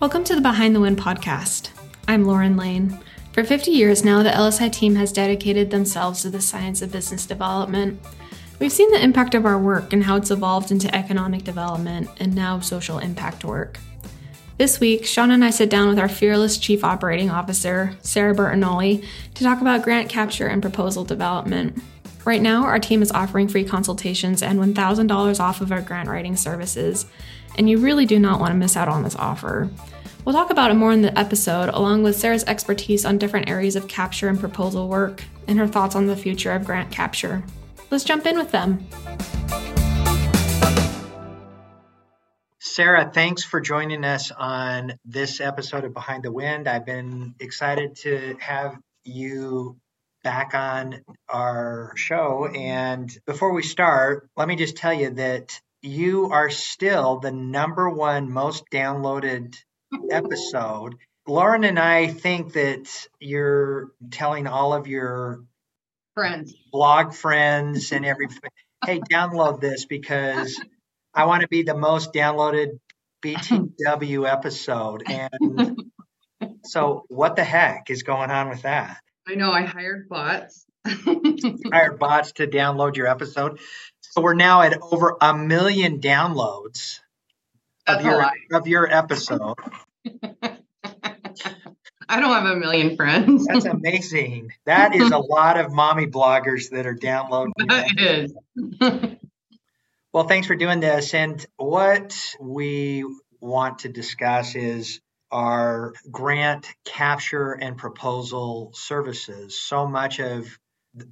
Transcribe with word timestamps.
Welcome 0.00 0.24
to 0.24 0.34
the 0.34 0.40
Behind 0.40 0.74
the 0.74 0.80
Win 0.80 0.96
podcast. 0.96 1.68
I'm 2.08 2.24
Lauren 2.24 2.56
Lane. 2.56 2.98
For 3.34 3.44
50 3.44 3.70
years 3.70 4.02
now, 4.02 4.22
the 4.22 4.30
LSI 4.30 4.72
team 4.72 4.94
has 4.94 5.12
dedicated 5.12 5.70
themselves 5.70 6.22
to 6.22 6.30
the 6.30 6.40
science 6.40 6.80
of 6.80 6.90
business 6.90 7.26
development. 7.26 8.00
We've 8.58 8.72
seen 8.72 8.90
the 8.92 9.04
impact 9.04 9.34
of 9.34 9.44
our 9.44 9.58
work 9.58 9.92
and 9.92 10.02
how 10.02 10.16
it's 10.16 10.30
evolved 10.30 10.70
into 10.70 10.92
economic 10.94 11.44
development 11.44 12.08
and 12.16 12.34
now 12.34 12.60
social 12.60 12.98
impact 12.98 13.44
work. 13.44 13.78
This 14.56 14.80
week, 14.80 15.04
Sean 15.04 15.32
and 15.32 15.44
I 15.44 15.50
sit 15.50 15.68
down 15.68 15.88
with 15.88 15.98
our 15.98 16.08
fearless 16.08 16.56
Chief 16.56 16.82
Operating 16.82 17.28
Officer, 17.28 17.94
Sarah 18.00 18.34
Bertinoli, 18.34 19.04
to 19.34 19.44
talk 19.44 19.60
about 19.60 19.82
grant 19.82 20.08
capture 20.08 20.46
and 20.46 20.62
proposal 20.62 21.04
development. 21.04 21.78
Right 22.24 22.40
now, 22.40 22.64
our 22.64 22.78
team 22.78 23.02
is 23.02 23.12
offering 23.12 23.48
free 23.48 23.64
consultations 23.64 24.42
and 24.42 24.60
$1,000 24.60 25.40
off 25.40 25.60
of 25.60 25.72
our 25.72 25.82
grant 25.82 26.08
writing 26.08 26.36
services, 26.36 27.04
and 27.58 27.68
you 27.68 27.78
really 27.78 28.06
do 28.06 28.18
not 28.18 28.40
want 28.40 28.52
to 28.52 28.56
miss 28.56 28.76
out 28.76 28.88
on 28.88 29.02
this 29.02 29.16
offer. 29.16 29.68
We'll 30.24 30.34
talk 30.34 30.50
about 30.50 30.70
it 30.70 30.74
more 30.74 30.92
in 30.92 31.00
the 31.00 31.18
episode, 31.18 31.70
along 31.70 32.02
with 32.02 32.14
Sarah's 32.14 32.44
expertise 32.44 33.06
on 33.06 33.16
different 33.16 33.48
areas 33.48 33.74
of 33.74 33.88
capture 33.88 34.28
and 34.28 34.38
proposal 34.38 34.86
work, 34.86 35.24
and 35.48 35.58
her 35.58 35.66
thoughts 35.66 35.96
on 35.96 36.06
the 36.06 36.16
future 36.16 36.52
of 36.52 36.66
grant 36.66 36.92
capture. 36.92 37.42
Let's 37.90 38.04
jump 38.04 38.26
in 38.26 38.36
with 38.36 38.50
them. 38.50 38.86
Sarah, 42.58 43.10
thanks 43.12 43.44
for 43.44 43.60
joining 43.60 44.04
us 44.04 44.30
on 44.30 44.92
this 45.06 45.40
episode 45.40 45.84
of 45.84 45.94
Behind 45.94 46.22
the 46.22 46.30
Win. 46.30 46.68
I've 46.68 46.84
been 46.84 47.34
excited 47.40 47.96
to 48.02 48.36
have 48.40 48.76
you 49.04 49.78
back 50.22 50.54
on 50.54 51.02
our 51.30 51.92
show. 51.96 52.46
And 52.46 53.10
before 53.26 53.54
we 53.54 53.62
start, 53.62 54.28
let 54.36 54.46
me 54.46 54.56
just 54.56 54.76
tell 54.76 54.92
you 54.92 55.10
that 55.14 55.58
you 55.80 56.30
are 56.30 56.50
still 56.50 57.20
the 57.20 57.32
number 57.32 57.88
one 57.88 58.30
most 58.30 58.64
downloaded 58.70 59.56
episode. 60.10 60.96
Lauren 61.26 61.64
and 61.64 61.78
I 61.78 62.08
think 62.08 62.54
that 62.54 62.88
you're 63.18 63.90
telling 64.10 64.46
all 64.46 64.72
of 64.72 64.86
your 64.86 65.44
friends, 66.14 66.54
blog 66.72 67.14
friends, 67.14 67.92
and 67.92 68.04
every 68.04 68.28
hey, 68.84 69.00
download 69.00 69.60
this 69.60 69.84
because 69.84 70.60
I 71.14 71.26
want 71.26 71.42
to 71.42 71.48
be 71.48 71.62
the 71.62 71.76
most 71.76 72.12
downloaded 72.12 72.78
BTW 73.22 74.30
episode. 74.30 75.04
And 75.06 75.82
so, 76.64 77.04
what 77.08 77.36
the 77.36 77.44
heck 77.44 77.90
is 77.90 78.02
going 78.02 78.30
on 78.30 78.48
with 78.48 78.62
that? 78.62 78.98
I 79.28 79.34
know 79.34 79.52
I 79.52 79.62
hired 79.62 80.08
bots. 80.08 80.64
hired 80.86 81.98
bots 81.98 82.32
to 82.32 82.46
download 82.46 82.96
your 82.96 83.06
episode. 83.06 83.60
So 84.00 84.22
we're 84.22 84.34
now 84.34 84.62
at 84.62 84.78
over 84.80 85.16
a 85.20 85.36
million 85.36 86.00
downloads 86.00 87.00
of 87.98 88.04
your 88.04 88.30
of 88.52 88.68
your 88.68 88.90
episode. 88.90 89.54
I 92.10 92.18
don't 92.18 92.32
have 92.32 92.56
a 92.56 92.56
million 92.56 92.96
friends. 92.96 93.46
That's 93.46 93.66
amazing. 93.66 94.50
That 94.66 94.96
is 94.96 95.12
a 95.12 95.18
lot 95.18 95.60
of 95.60 95.72
mommy 95.72 96.08
bloggers 96.08 96.70
that 96.70 96.84
are 96.84 96.94
downloading. 96.94 97.52
That 97.68 97.96
is. 97.96 98.34
well, 100.12 100.24
thanks 100.24 100.48
for 100.48 100.56
doing 100.56 100.80
this. 100.80 101.14
And 101.14 101.44
what 101.56 102.34
we 102.40 103.04
want 103.40 103.80
to 103.80 103.88
discuss 103.88 104.56
is 104.56 105.00
our 105.30 105.92
grant 106.10 106.66
capture 106.84 107.52
and 107.52 107.78
proposal 107.78 108.72
services. 108.74 109.56
So 109.60 109.86
much 109.86 110.18
of 110.18 110.58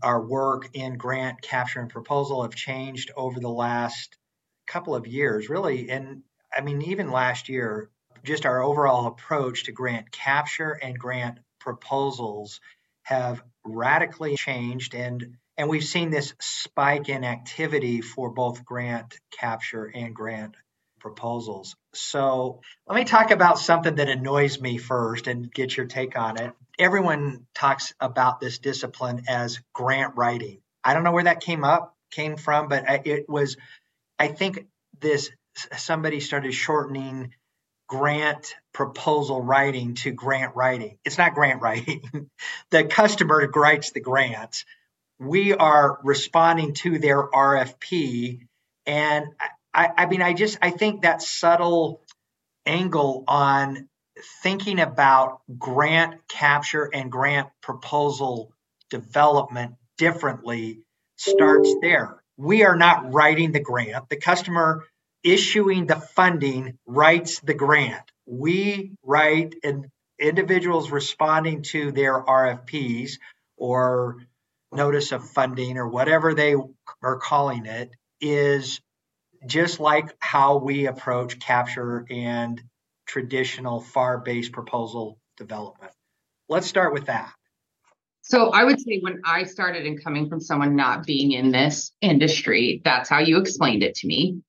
our 0.02 0.20
work 0.20 0.70
in 0.74 0.96
grant 0.96 1.40
capture 1.42 1.78
and 1.78 1.88
proposal 1.88 2.42
have 2.42 2.56
changed 2.56 3.12
over 3.16 3.38
the 3.38 3.48
last 3.48 4.18
couple 4.66 4.96
of 4.96 5.06
years, 5.06 5.48
really. 5.48 5.90
And 5.90 6.22
I 6.56 6.60
mean, 6.60 6.82
even 6.82 7.10
last 7.10 7.48
year, 7.48 7.90
just 8.24 8.46
our 8.46 8.62
overall 8.62 9.06
approach 9.06 9.64
to 9.64 9.72
grant 9.72 10.10
capture 10.10 10.72
and 10.72 10.98
grant 10.98 11.38
proposals 11.60 12.60
have 13.02 13.42
radically 13.64 14.36
changed 14.36 14.94
and 14.94 15.36
and 15.56 15.68
we've 15.68 15.84
seen 15.84 16.10
this 16.10 16.34
spike 16.40 17.08
in 17.08 17.24
activity 17.24 18.00
for 18.00 18.30
both 18.30 18.64
grant 18.64 19.18
capture 19.32 19.90
and 19.92 20.14
grant 20.14 20.54
proposals. 21.00 21.74
So 21.94 22.60
let 22.86 22.94
me 22.94 23.04
talk 23.04 23.32
about 23.32 23.58
something 23.58 23.96
that 23.96 24.08
annoys 24.08 24.60
me 24.60 24.78
first 24.78 25.26
and 25.26 25.52
get 25.52 25.76
your 25.76 25.86
take 25.86 26.16
on 26.16 26.40
it. 26.40 26.52
Everyone 26.78 27.46
talks 27.54 27.92
about 27.98 28.38
this 28.38 28.58
discipline 28.58 29.24
as 29.28 29.60
grant 29.72 30.14
writing. 30.16 30.60
I 30.84 30.94
don't 30.94 31.02
know 31.02 31.12
where 31.12 31.24
that 31.24 31.40
came 31.40 31.64
up, 31.64 31.96
came 32.12 32.36
from, 32.36 32.68
but 32.68 32.84
it 33.04 33.28
was, 33.28 33.56
I 34.16 34.28
think 34.28 34.66
this 35.00 35.30
somebody 35.76 36.20
started 36.20 36.52
shortening 36.52 37.32
grant 37.88 38.54
proposal 38.72 39.40
writing 39.40 39.94
to 39.94 40.10
grant 40.10 40.54
writing. 40.54 40.98
It's 41.04 41.18
not 41.18 41.34
grant 41.34 41.62
writing. 41.62 42.30
the 42.70 42.84
customer 42.84 43.50
writes 43.54 43.92
the 43.92 44.00
grants. 44.00 44.64
We 45.18 45.54
are 45.54 45.98
responding 46.04 46.74
to 46.74 46.98
their 46.98 47.26
RFP. 47.26 48.46
And 48.86 49.26
I, 49.74 49.88
I 49.96 50.06
mean, 50.06 50.22
I 50.22 50.34
just 50.34 50.58
I 50.62 50.70
think 50.70 51.02
that 51.02 51.22
subtle 51.22 52.02
angle 52.66 53.24
on 53.26 53.88
thinking 54.42 54.80
about 54.80 55.40
grant 55.58 56.28
capture 56.28 56.84
and 56.84 57.10
grant 57.10 57.48
proposal 57.62 58.52
development 58.90 59.74
differently 59.96 60.80
starts 61.16 61.74
there. 61.80 62.22
We 62.36 62.64
are 62.64 62.76
not 62.76 63.12
writing 63.12 63.52
the 63.52 63.60
grant. 63.60 64.08
The 64.08 64.16
customer 64.16 64.84
issuing 65.22 65.86
the 65.86 65.96
funding 65.96 66.78
writes 66.86 67.40
the 67.40 67.54
grant. 67.54 68.04
We 68.26 68.92
write 69.02 69.54
and 69.62 69.86
individuals 70.18 70.90
responding 70.90 71.62
to 71.62 71.92
their 71.92 72.22
RFPs 72.22 73.12
or 73.56 74.18
notice 74.72 75.12
of 75.12 75.28
funding 75.30 75.78
or 75.78 75.88
whatever 75.88 76.34
they 76.34 76.54
are 77.02 77.18
calling 77.18 77.66
it 77.66 77.90
is 78.20 78.80
just 79.46 79.80
like 79.80 80.14
how 80.18 80.58
we 80.58 80.86
approach 80.86 81.38
capture 81.38 82.04
and 82.10 82.62
traditional 83.06 83.80
FAR 83.80 84.18
based 84.18 84.52
proposal 84.52 85.18
development. 85.36 85.92
Let's 86.48 86.66
start 86.66 86.92
with 86.92 87.06
that. 87.06 87.32
So 88.22 88.50
I 88.50 88.64
would 88.64 88.78
say 88.78 88.98
when 89.00 89.22
I 89.24 89.44
started 89.44 89.86
and 89.86 90.02
coming 90.02 90.28
from 90.28 90.40
someone 90.40 90.76
not 90.76 91.06
being 91.06 91.32
in 91.32 91.50
this 91.50 91.92
industry, 92.02 92.82
that's 92.84 93.08
how 93.08 93.20
you 93.20 93.38
explained 93.38 93.82
it 93.82 93.94
to 93.96 94.06
me. 94.06 94.42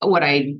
What 0.00 0.22
I 0.22 0.54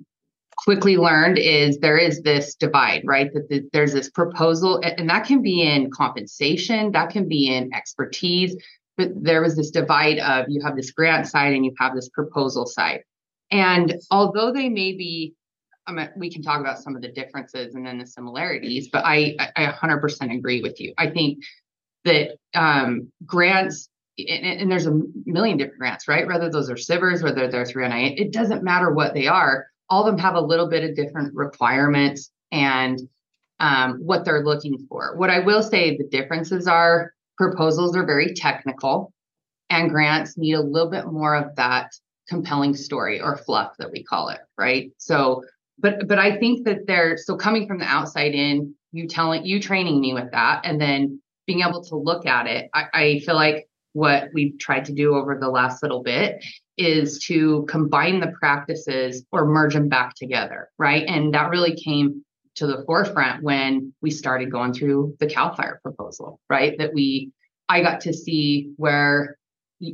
quickly 0.56 0.96
learned 0.96 1.38
is 1.38 1.78
there 1.78 1.96
is 1.96 2.22
this 2.22 2.54
divide, 2.56 3.02
right? 3.04 3.32
That 3.32 3.48
the, 3.48 3.68
there's 3.72 3.92
this 3.92 4.10
proposal, 4.10 4.80
and 4.82 5.08
that 5.08 5.24
can 5.24 5.40
be 5.40 5.62
in 5.62 5.90
compensation, 5.90 6.92
that 6.92 7.10
can 7.10 7.28
be 7.28 7.54
in 7.54 7.72
expertise, 7.72 8.56
but 8.96 9.10
there 9.14 9.40
was 9.40 9.56
this 9.56 9.70
divide 9.70 10.18
of 10.18 10.46
you 10.48 10.60
have 10.62 10.76
this 10.76 10.90
grant 10.90 11.28
side 11.28 11.54
and 11.54 11.64
you 11.64 11.72
have 11.78 11.94
this 11.94 12.08
proposal 12.08 12.66
side. 12.66 13.02
And 13.50 13.94
although 14.10 14.52
they 14.52 14.68
may 14.68 14.92
be, 14.92 15.34
I 15.86 15.92
mean, 15.92 16.10
we 16.16 16.30
can 16.30 16.42
talk 16.42 16.60
about 16.60 16.80
some 16.80 16.96
of 16.96 17.02
the 17.02 17.12
differences 17.12 17.74
and 17.74 17.86
then 17.86 17.98
the 17.98 18.06
similarities, 18.06 18.88
but 18.92 19.04
I, 19.06 19.36
I 19.56 19.66
100% 19.66 20.36
agree 20.36 20.60
with 20.60 20.80
you. 20.80 20.92
I 20.98 21.08
think 21.08 21.38
that 22.04 22.36
um, 22.54 23.10
grants, 23.24 23.88
and, 24.18 24.60
and, 24.60 24.70
there's 24.70 24.86
a 24.86 25.00
million 25.26 25.56
different 25.56 25.78
grants, 25.78 26.08
right? 26.08 26.26
Whether 26.26 26.50
those 26.50 26.68
are 26.70 26.74
SBIRs, 26.74 27.22
whether 27.22 27.48
they're 27.48 27.64
through 27.64 27.84
NIH, 27.84 28.20
it 28.20 28.32
doesn't 28.32 28.64
matter 28.64 28.92
what 28.92 29.14
they 29.14 29.26
are. 29.26 29.66
All 29.88 30.04
of 30.04 30.06
them 30.06 30.18
have 30.18 30.34
a 30.34 30.40
little 30.40 30.68
bit 30.68 30.84
of 30.84 30.96
different 30.96 31.34
requirements 31.34 32.30
and 32.50 32.98
um, 33.60 34.00
what 34.04 34.24
they're 34.24 34.44
looking 34.44 34.86
for. 34.88 35.16
What 35.16 35.30
I 35.30 35.40
will 35.40 35.62
say 35.62 35.96
the 35.96 36.08
differences 36.08 36.66
are 36.66 37.12
proposals 37.36 37.96
are 37.96 38.04
very 38.04 38.34
technical 38.34 39.12
and 39.70 39.90
grants 39.90 40.36
need 40.36 40.54
a 40.54 40.62
little 40.62 40.90
bit 40.90 41.06
more 41.06 41.36
of 41.36 41.54
that 41.56 41.92
compelling 42.28 42.74
story 42.74 43.20
or 43.20 43.36
fluff 43.36 43.72
that 43.78 43.90
we 43.90 44.02
call 44.02 44.28
it, 44.28 44.40
right? 44.56 44.90
So, 44.98 45.44
but 45.78 46.08
but 46.08 46.18
I 46.18 46.38
think 46.38 46.64
that 46.66 46.86
they're 46.86 47.16
so 47.16 47.36
coming 47.36 47.66
from 47.66 47.78
the 47.78 47.84
outside 47.84 48.34
in, 48.34 48.74
you 48.92 49.06
telling 49.06 49.44
you 49.44 49.60
training 49.60 50.00
me 50.00 50.14
with 50.14 50.30
that, 50.32 50.62
and 50.64 50.80
then 50.80 51.20
being 51.46 51.60
able 51.60 51.82
to 51.84 51.96
look 51.96 52.26
at 52.26 52.46
it, 52.46 52.68
I, 52.74 52.84
I 52.92 53.18
feel 53.20 53.34
like 53.34 53.68
what 53.98 54.28
we've 54.32 54.56
tried 54.58 54.84
to 54.84 54.92
do 54.92 55.16
over 55.16 55.36
the 55.36 55.48
last 55.48 55.82
little 55.82 56.04
bit 56.04 56.44
is 56.76 57.18
to 57.24 57.66
combine 57.68 58.20
the 58.20 58.32
practices 58.38 59.24
or 59.32 59.44
merge 59.44 59.74
them 59.74 59.88
back 59.88 60.14
together, 60.14 60.68
right? 60.78 61.04
And 61.08 61.34
that 61.34 61.50
really 61.50 61.74
came 61.74 62.24
to 62.54 62.66
the 62.68 62.84
forefront 62.86 63.42
when 63.42 63.92
we 64.00 64.12
started 64.12 64.52
going 64.52 64.72
through 64.72 65.16
the 65.18 65.26
CAL 65.26 65.56
FIRE 65.56 65.80
proposal, 65.82 66.38
right? 66.48 66.78
That 66.78 66.94
we, 66.94 67.32
I 67.68 67.82
got 67.82 68.00
to 68.02 68.12
see 68.12 68.70
where, 68.76 69.36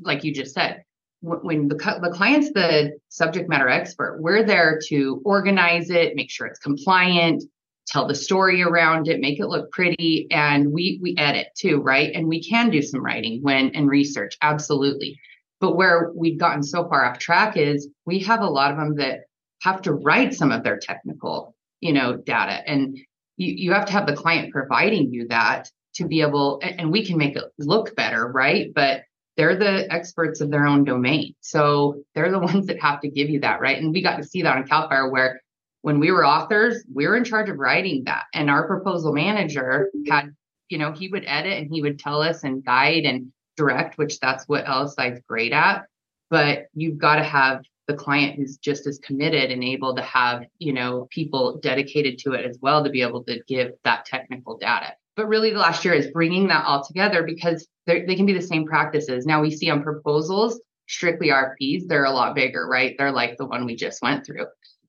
like 0.02 0.22
you 0.22 0.34
just 0.34 0.54
said, 0.54 0.84
when 1.22 1.68
the, 1.68 1.76
the 1.76 2.12
client's 2.12 2.52
the 2.52 2.98
subject 3.08 3.48
matter 3.48 3.70
expert, 3.70 4.18
we're 4.20 4.44
there 4.44 4.78
to 4.88 5.22
organize 5.24 5.88
it, 5.88 6.14
make 6.14 6.30
sure 6.30 6.46
it's 6.46 6.58
compliant, 6.58 7.42
tell 7.86 8.06
the 8.06 8.14
story 8.14 8.62
around 8.62 9.08
it, 9.08 9.20
make 9.20 9.38
it 9.38 9.46
look 9.46 9.70
pretty, 9.70 10.26
and 10.30 10.72
we 10.72 10.98
we 11.02 11.14
edit 11.18 11.48
too, 11.56 11.80
right? 11.80 12.12
And 12.14 12.28
we 12.28 12.42
can 12.42 12.70
do 12.70 12.82
some 12.82 13.04
writing 13.04 13.40
when 13.42 13.70
and 13.70 13.88
research, 13.88 14.36
absolutely. 14.42 15.18
But 15.60 15.76
where 15.76 16.12
we've 16.14 16.38
gotten 16.38 16.62
so 16.62 16.88
far 16.88 17.04
off 17.04 17.18
track 17.18 17.56
is 17.56 17.88
we 18.04 18.18
have 18.20 18.40
a 18.40 18.50
lot 18.50 18.70
of 18.70 18.76
them 18.76 18.96
that 18.96 19.20
have 19.62 19.82
to 19.82 19.92
write 19.92 20.34
some 20.34 20.52
of 20.52 20.62
their 20.62 20.78
technical 20.78 21.54
you 21.84 21.92
know, 21.92 22.16
data. 22.16 22.66
And 22.66 22.96
you, 23.36 23.52
you 23.52 23.72
have 23.72 23.84
to 23.84 23.92
have 23.92 24.06
the 24.06 24.16
client 24.16 24.52
providing 24.52 25.12
you 25.12 25.28
that 25.28 25.70
to 25.96 26.06
be 26.06 26.22
able, 26.22 26.60
and 26.62 26.90
we 26.90 27.04
can 27.04 27.18
make 27.18 27.36
it 27.36 27.44
look 27.58 27.94
better, 27.94 28.26
right? 28.26 28.72
But 28.74 29.02
they're 29.36 29.54
the 29.54 29.92
experts 29.92 30.40
of 30.40 30.50
their 30.50 30.66
own 30.66 30.84
domain. 30.84 31.34
So 31.40 32.02
they're 32.14 32.30
the 32.30 32.38
ones 32.50 32.66
that 32.66 32.80
have 32.80 33.02
to 33.02 33.10
give 33.10 33.28
you 33.28 33.40
that, 33.40 33.60
right? 33.60 33.76
And 33.76 33.92
we 33.92 34.02
got 34.02 34.16
to 34.16 34.24
see 34.24 34.40
that 34.42 34.56
on 34.56 34.64
CalFire 34.64 35.12
where 35.12 35.42
when 35.84 36.00
we 36.00 36.10
were 36.10 36.24
authors, 36.24 36.82
we 36.90 37.06
were 37.06 37.14
in 37.14 37.24
charge 37.24 37.50
of 37.50 37.58
writing 37.58 38.04
that. 38.04 38.24
And 38.32 38.48
our 38.48 38.66
proposal 38.66 39.12
manager 39.12 39.90
had, 40.08 40.34
you 40.70 40.78
know, 40.78 40.92
he 40.92 41.08
would 41.08 41.24
edit 41.26 41.58
and 41.58 41.70
he 41.70 41.82
would 41.82 41.98
tell 41.98 42.22
us 42.22 42.42
and 42.42 42.64
guide 42.64 43.04
and 43.04 43.30
direct, 43.58 43.98
which 43.98 44.18
that's 44.18 44.48
what 44.48 44.64
LSI 44.64 45.12
is 45.12 45.20
great 45.28 45.52
at. 45.52 45.84
But 46.30 46.68
you've 46.72 46.96
got 46.96 47.16
to 47.16 47.22
have 47.22 47.64
the 47.86 47.92
client 47.92 48.36
who's 48.36 48.56
just 48.56 48.86
as 48.86 48.98
committed 48.98 49.50
and 49.50 49.62
able 49.62 49.94
to 49.94 50.00
have, 50.00 50.44
you 50.58 50.72
know, 50.72 51.06
people 51.10 51.58
dedicated 51.58 52.18
to 52.20 52.32
it 52.32 52.46
as 52.46 52.58
well 52.62 52.82
to 52.82 52.88
be 52.88 53.02
able 53.02 53.22
to 53.24 53.42
give 53.46 53.72
that 53.84 54.06
technical 54.06 54.56
data. 54.56 54.94
But 55.16 55.28
really, 55.28 55.50
the 55.50 55.58
last 55.58 55.84
year 55.84 55.92
is 55.92 56.06
bringing 56.12 56.48
that 56.48 56.64
all 56.64 56.82
together 56.82 57.24
because 57.24 57.68
they 57.86 58.16
can 58.16 58.24
be 58.24 58.32
the 58.32 58.40
same 58.40 58.64
practices. 58.64 59.26
Now 59.26 59.42
we 59.42 59.50
see 59.50 59.68
on 59.68 59.82
proposals, 59.82 60.58
strictly 60.88 61.28
RFPs, 61.28 61.88
they're 61.88 62.04
a 62.04 62.10
lot 62.10 62.34
bigger, 62.34 62.66
right? 62.66 62.94
They're 62.96 63.12
like 63.12 63.36
the 63.36 63.44
one 63.44 63.66
we 63.66 63.76
just 63.76 64.00
went 64.00 64.24
through 64.24 64.46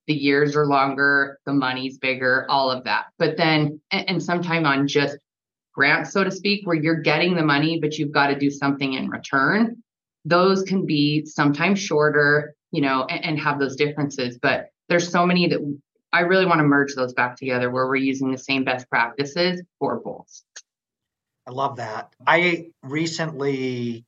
the 0.08 0.14
years 0.14 0.56
are 0.56 0.66
longer, 0.66 1.40
the 1.46 1.54
money's 1.54 1.98
bigger, 1.98 2.46
all 2.50 2.72
of 2.72 2.84
that. 2.84 3.06
But 3.18 3.38
then, 3.38 3.80
and, 3.92 4.10
and 4.10 4.24
sometime 4.24 4.66
on 4.66 4.88
just 4.88 5.18
grants, 5.74 6.12
so 6.12 6.24
to 6.24 6.32
speak, 6.32 6.66
where 6.66 6.76
you're 6.76 7.02
getting 7.02 7.36
the 7.36 7.44
money, 7.44 7.80
but 7.80 7.98
you've 7.98 8.12
got 8.12 8.28
to 8.28 8.38
do 8.38 8.50
something 8.50 8.94
in 8.94 9.10
return, 9.10 9.78
those 10.24 10.64
can 10.64 10.86
be 10.86 11.26
sometimes 11.26 11.80
shorter, 11.80 12.56
you 12.72 12.82
know, 12.82 13.06
and, 13.10 13.24
and 13.26 13.40
have 13.40 13.60
those 13.60 13.76
differences. 13.76 14.38
But 14.42 14.70
there's 14.90 15.10
so 15.10 15.26
many 15.26 15.48
that 15.48 15.60
I 16.14 16.22
really 16.22 16.46
want 16.46 16.60
to 16.60 16.64
merge 16.64 16.96
those 16.96 17.14
back 17.14 17.36
together 17.36 17.70
where 17.70 17.88
we're 17.88 17.98
using 17.98 18.32
the 18.32 18.38
same 18.38 18.64
best 18.64 18.90
practices 18.90 19.62
for 19.80 20.00
both. 20.00 20.44
I 21.48 21.52
love 21.52 21.76
that. 21.78 22.14
I 22.26 22.68
recently 22.82 24.06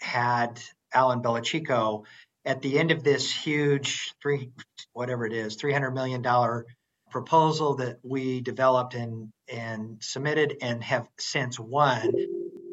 had 0.00 0.60
Alan 0.94 1.22
Belichico 1.22 2.04
at 2.44 2.62
the 2.62 2.78
end 2.78 2.90
of 2.90 3.02
this 3.02 3.32
huge 3.32 4.14
three 4.22 4.50
whatever 4.92 5.26
it 5.26 5.32
is 5.32 5.56
300 5.56 5.90
million 5.92 6.22
dollar 6.22 6.66
proposal 7.10 7.76
that 7.76 7.98
we 8.02 8.40
developed 8.40 8.94
and 8.94 9.28
and 9.48 9.98
submitted 10.02 10.56
and 10.62 10.82
have 10.82 11.08
since 11.18 11.58
won 11.58 12.10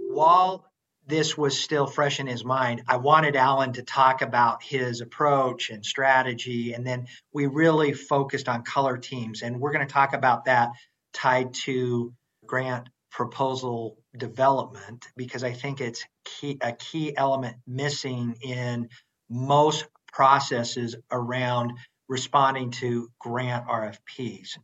while 0.09 0.65
this 1.07 1.37
was 1.37 1.59
still 1.59 1.87
fresh 1.87 2.19
in 2.19 2.27
his 2.27 2.45
mind 2.45 2.81
i 2.87 2.97
wanted 2.97 3.35
alan 3.35 3.73
to 3.73 3.83
talk 3.83 4.21
about 4.21 4.63
his 4.63 5.01
approach 5.01 5.69
and 5.69 5.85
strategy 5.85 6.73
and 6.73 6.85
then 6.85 7.05
we 7.33 7.45
really 7.47 7.93
focused 7.93 8.47
on 8.47 8.63
color 8.63 8.97
teams 8.97 9.41
and 9.41 9.59
we're 9.59 9.73
going 9.73 9.85
to 9.85 9.93
talk 9.93 10.13
about 10.13 10.45
that 10.45 10.69
tied 11.13 11.53
to 11.53 12.13
grant 12.45 12.87
proposal 13.11 13.97
development 14.17 15.05
because 15.17 15.43
i 15.43 15.51
think 15.51 15.81
it's 15.81 16.05
key 16.23 16.57
a 16.61 16.71
key 16.71 17.15
element 17.15 17.57
missing 17.67 18.35
in 18.41 18.87
most 19.29 19.85
processes 20.11 20.95
around 21.11 21.73
responding 22.07 22.71
to 22.71 23.09
grant 23.19 23.67
RFPs. 23.67 24.57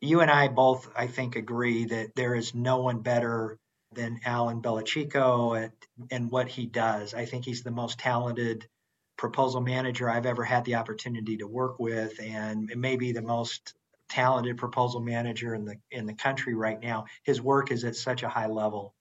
You 0.00 0.20
and 0.20 0.30
I 0.30 0.48
both, 0.48 0.88
I 0.96 1.06
think, 1.06 1.36
agree 1.36 1.86
that 1.86 2.10
there 2.16 2.34
is 2.34 2.54
no 2.54 2.78
one 2.78 3.00
better 3.00 3.58
than 3.92 4.20
Alan 4.24 4.62
Belichico 4.62 5.70
and 6.10 6.30
what 6.30 6.48
he 6.48 6.66
does. 6.66 7.14
I 7.14 7.24
think 7.24 7.44
he's 7.44 7.62
the 7.62 7.70
most 7.70 7.98
talented 7.98 8.66
proposal 9.16 9.60
manager 9.60 10.08
I've 10.08 10.26
ever 10.26 10.44
had 10.44 10.64
the 10.64 10.76
opportunity 10.76 11.36
to 11.38 11.46
work 11.46 11.78
with, 11.78 12.18
and 12.20 12.72
maybe 12.76 13.12
the 13.12 13.22
most 13.22 13.74
talented 14.08 14.56
proposal 14.58 15.00
manager 15.00 15.54
in 15.54 15.64
the 15.64 15.76
in 15.90 16.06
the 16.06 16.14
country 16.14 16.54
right 16.54 16.80
now. 16.80 17.04
His 17.22 17.40
work 17.40 17.70
is 17.70 17.84
at 17.84 17.96
such 17.96 18.22
a 18.22 18.28
high 18.28 18.48
level 18.48 18.94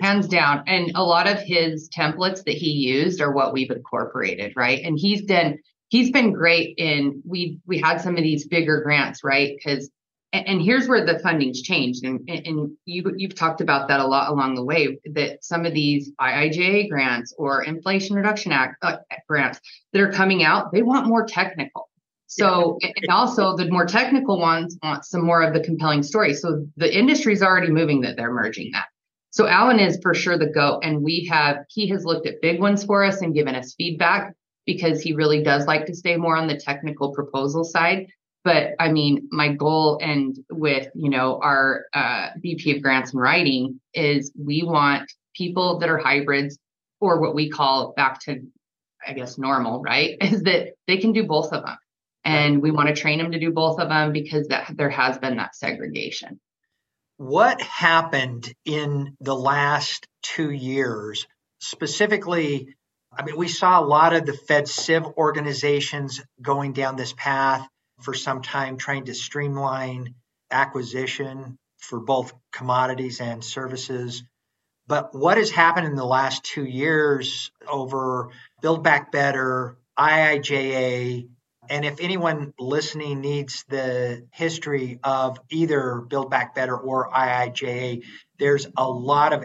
hands 0.00 0.28
down. 0.28 0.64
And 0.66 0.92
a 0.94 1.02
lot 1.02 1.28
of 1.28 1.40
his 1.40 1.88
templates 1.88 2.44
that 2.44 2.54
he 2.54 2.70
used 2.70 3.20
are 3.20 3.32
what 3.32 3.52
we've 3.52 3.70
incorporated 3.70 4.52
right? 4.56 4.82
And 4.84 4.98
he's 4.98 5.22
been 5.22 5.58
he's 5.88 6.10
been 6.10 6.32
great 6.32 6.74
in 6.78 7.22
we 7.26 7.58
we 7.66 7.78
had 7.78 8.00
some 8.00 8.16
of 8.16 8.22
these 8.22 8.46
bigger 8.46 8.80
grants 8.82 9.24
right? 9.24 9.56
Because 9.56 9.90
and, 10.34 10.46
and, 10.46 10.62
here's 10.62 10.86
where 10.88 11.06
the 11.06 11.18
funding's 11.20 11.62
changed. 11.62 12.04
And, 12.04 12.28
and 12.28 12.76
you 12.84 13.14
you've 13.16 13.34
talked 13.34 13.62
about 13.62 13.88
that 13.88 14.00
a 14.00 14.06
lot 14.06 14.30
along 14.30 14.56
the 14.56 14.64
way 14.64 14.98
that 15.14 15.42
some 15.42 15.64
of 15.64 15.72
these 15.72 16.12
IIJA 16.20 16.90
grants 16.90 17.34
or 17.38 17.64
Inflation 17.64 18.14
Reduction 18.14 18.52
Act 18.52 18.76
uh, 18.82 18.96
grants 19.26 19.58
that 19.92 20.02
are 20.02 20.12
coming 20.12 20.44
out 20.44 20.70
they 20.72 20.82
want 20.82 21.06
more 21.06 21.24
technical. 21.24 21.88
So 22.26 22.78
and 22.82 23.08
also 23.08 23.56
the 23.56 23.70
more 23.70 23.86
technical 23.86 24.38
ones 24.38 24.76
want 24.82 25.06
some 25.06 25.24
more 25.24 25.42
of 25.42 25.54
the 25.54 25.60
compelling 25.60 26.02
story 26.02 26.34
so 26.34 26.66
the 26.76 26.94
industry's 26.94 27.42
already 27.42 27.70
moving 27.70 28.02
that 28.02 28.18
they're 28.18 28.30
merging 28.30 28.70
that 28.72 28.84
so 29.30 29.46
Alan 29.46 29.78
is 29.78 29.98
for 30.02 30.14
sure 30.14 30.38
the 30.38 30.46
GOAT. 30.46 30.80
And 30.82 31.02
we 31.02 31.26
have, 31.30 31.58
he 31.68 31.88
has 31.88 32.04
looked 32.04 32.26
at 32.26 32.40
big 32.40 32.60
ones 32.60 32.84
for 32.84 33.04
us 33.04 33.20
and 33.20 33.34
given 33.34 33.54
us 33.54 33.74
feedback 33.74 34.34
because 34.66 35.00
he 35.00 35.12
really 35.12 35.42
does 35.42 35.66
like 35.66 35.86
to 35.86 35.94
stay 35.94 36.16
more 36.16 36.36
on 36.36 36.46
the 36.46 36.56
technical 36.56 37.14
proposal 37.14 37.64
side. 37.64 38.06
But 38.44 38.74
I 38.78 38.90
mean, 38.90 39.28
my 39.30 39.52
goal 39.52 39.98
and 40.00 40.38
with, 40.50 40.88
you 40.94 41.10
know, 41.10 41.38
our 41.42 41.84
uh, 41.92 42.30
VP 42.38 42.76
of 42.76 42.82
grants 42.82 43.12
and 43.12 43.20
writing 43.20 43.80
is 43.92 44.32
we 44.38 44.62
want 44.62 45.10
people 45.34 45.78
that 45.80 45.88
are 45.88 45.98
hybrids 45.98 46.58
or 47.00 47.20
what 47.20 47.34
we 47.34 47.50
call 47.50 47.92
back 47.96 48.20
to, 48.20 48.40
I 49.06 49.12
guess, 49.12 49.38
normal, 49.38 49.82
right? 49.82 50.16
Is 50.22 50.42
that 50.44 50.74
they 50.86 50.96
can 50.96 51.12
do 51.12 51.24
both 51.24 51.52
of 51.52 51.64
them. 51.64 51.76
And 52.24 52.62
we 52.62 52.70
want 52.70 52.88
to 52.88 52.94
train 52.94 53.18
them 53.18 53.32
to 53.32 53.38
do 53.38 53.52
both 53.52 53.78
of 53.78 53.88
them 53.88 54.12
because 54.12 54.48
that 54.48 54.72
there 54.76 54.90
has 54.90 55.18
been 55.18 55.36
that 55.36 55.54
segregation 55.54 56.40
what 57.18 57.60
happened 57.60 58.52
in 58.64 59.16
the 59.20 59.34
last 59.34 60.06
two 60.22 60.50
years, 60.50 61.26
specifically? 61.60 62.74
I 63.12 63.24
mean, 63.24 63.36
we 63.36 63.48
saw 63.48 63.80
a 63.80 63.84
lot 63.84 64.14
of 64.14 64.24
the 64.24 64.32
Fed 64.32 64.68
Civ 64.68 65.04
organizations 65.16 66.22
going 66.40 66.72
down 66.72 66.96
this 66.96 67.12
path 67.12 67.68
for 68.00 68.14
some 68.14 68.40
time, 68.40 68.76
trying 68.76 69.06
to 69.06 69.14
streamline 69.14 70.14
acquisition 70.50 71.58
for 71.78 71.98
both 71.98 72.32
commodities 72.52 73.20
and 73.20 73.44
services. 73.44 74.22
But 74.86 75.14
what 75.14 75.38
has 75.38 75.50
happened 75.50 75.86
in 75.86 75.96
the 75.96 76.04
last 76.04 76.44
two 76.44 76.64
years 76.64 77.50
over 77.68 78.30
Build 78.62 78.84
Back 78.84 79.10
Better, 79.10 79.76
IIJA, 79.98 81.28
and 81.70 81.84
if 81.84 82.00
anyone 82.00 82.52
listening 82.58 83.20
needs 83.20 83.64
the 83.68 84.26
history 84.32 84.98
of 85.02 85.38
either 85.50 86.00
Build 86.00 86.30
Back 86.30 86.54
Better 86.54 86.76
or 86.76 87.10
IIJA, 87.10 88.04
there's 88.38 88.66
a 88.76 88.88
lot 88.88 89.32
of 89.32 89.44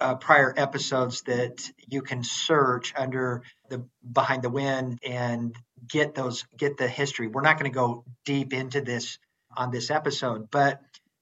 uh, 0.00 0.14
prior 0.16 0.54
episodes 0.56 1.22
that 1.22 1.70
you 1.88 2.02
can 2.02 2.22
search 2.22 2.94
under 2.96 3.42
the 3.68 3.84
Behind 4.10 4.42
the 4.42 4.50
Win 4.50 4.98
and 5.04 5.56
get 5.88 6.14
those 6.14 6.44
get 6.56 6.76
the 6.76 6.88
history. 6.88 7.28
We're 7.28 7.42
not 7.42 7.58
going 7.58 7.70
to 7.70 7.74
go 7.74 8.04
deep 8.24 8.52
into 8.52 8.80
this 8.80 9.18
on 9.56 9.70
this 9.70 9.90
episode, 9.90 10.50
but 10.50 10.80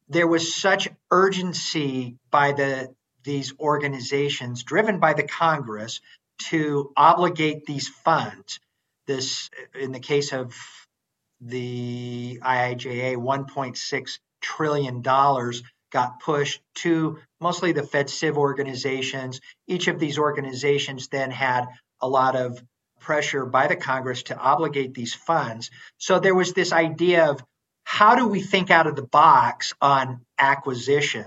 there 0.09 0.26
was 0.26 0.54
such 0.54 0.88
urgency 1.11 2.16
by 2.30 2.52
the 2.52 2.95
these 3.25 3.54
organizations 3.59 4.62
driven 4.62 5.00
by 5.00 5.14
the 5.14 5.25
Congress 5.25 6.00
to 6.38 6.92
obligate 6.97 7.64
these 7.66 7.88
funds 7.88 8.61
this, 9.06 9.50
in 9.75 9.92
the 9.92 10.00
case 10.00 10.32
of 10.32 10.54
the 11.40 12.40
IIJA, 12.42 13.16
1.6 13.16 14.18
trillion 14.40 15.02
dollars 15.02 15.62
got 15.92 16.20
pushed 16.20 16.60
to 16.75 17.18
mostly 17.40 17.72
the 17.72 17.82
Fed 17.82 18.10
Civ 18.10 18.36
organizations. 18.36 19.40
Each 19.66 19.88
of 19.88 19.98
these 19.98 20.18
organizations 20.18 21.08
then 21.08 21.30
had 21.30 21.66
a 22.00 22.08
lot 22.08 22.36
of 22.36 22.62
pressure 23.00 23.46
by 23.46 23.66
the 23.66 23.76
Congress 23.76 24.25
to 24.25 24.36
obligate 24.36 24.94
these 24.94 25.14
funds. 25.14 25.70
So 25.98 26.18
there 26.18 26.34
was 26.34 26.52
this 26.52 26.72
idea 26.72 27.30
of 27.30 27.42
how 27.84 28.16
do 28.16 28.26
we 28.26 28.40
think 28.40 28.70
out 28.70 28.86
of 28.86 28.96
the 28.96 29.06
box 29.06 29.75
on 29.80 30.22
acquisition? 30.38 31.26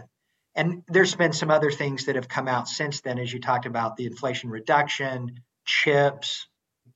And 0.55 0.83
there's 0.87 1.15
been 1.15 1.31
some 1.31 1.51
other 1.51 1.71
things 1.71 2.05
that 2.05 2.15
have 2.15 2.27
come 2.27 2.47
out 2.47 2.67
since 2.67 3.01
then, 3.01 3.17
as 3.17 3.31
you 3.31 3.39
talked 3.39 3.65
about 3.65 3.95
the 3.95 4.07
inflation 4.07 4.49
reduction, 4.49 5.39
chips, 5.65 6.47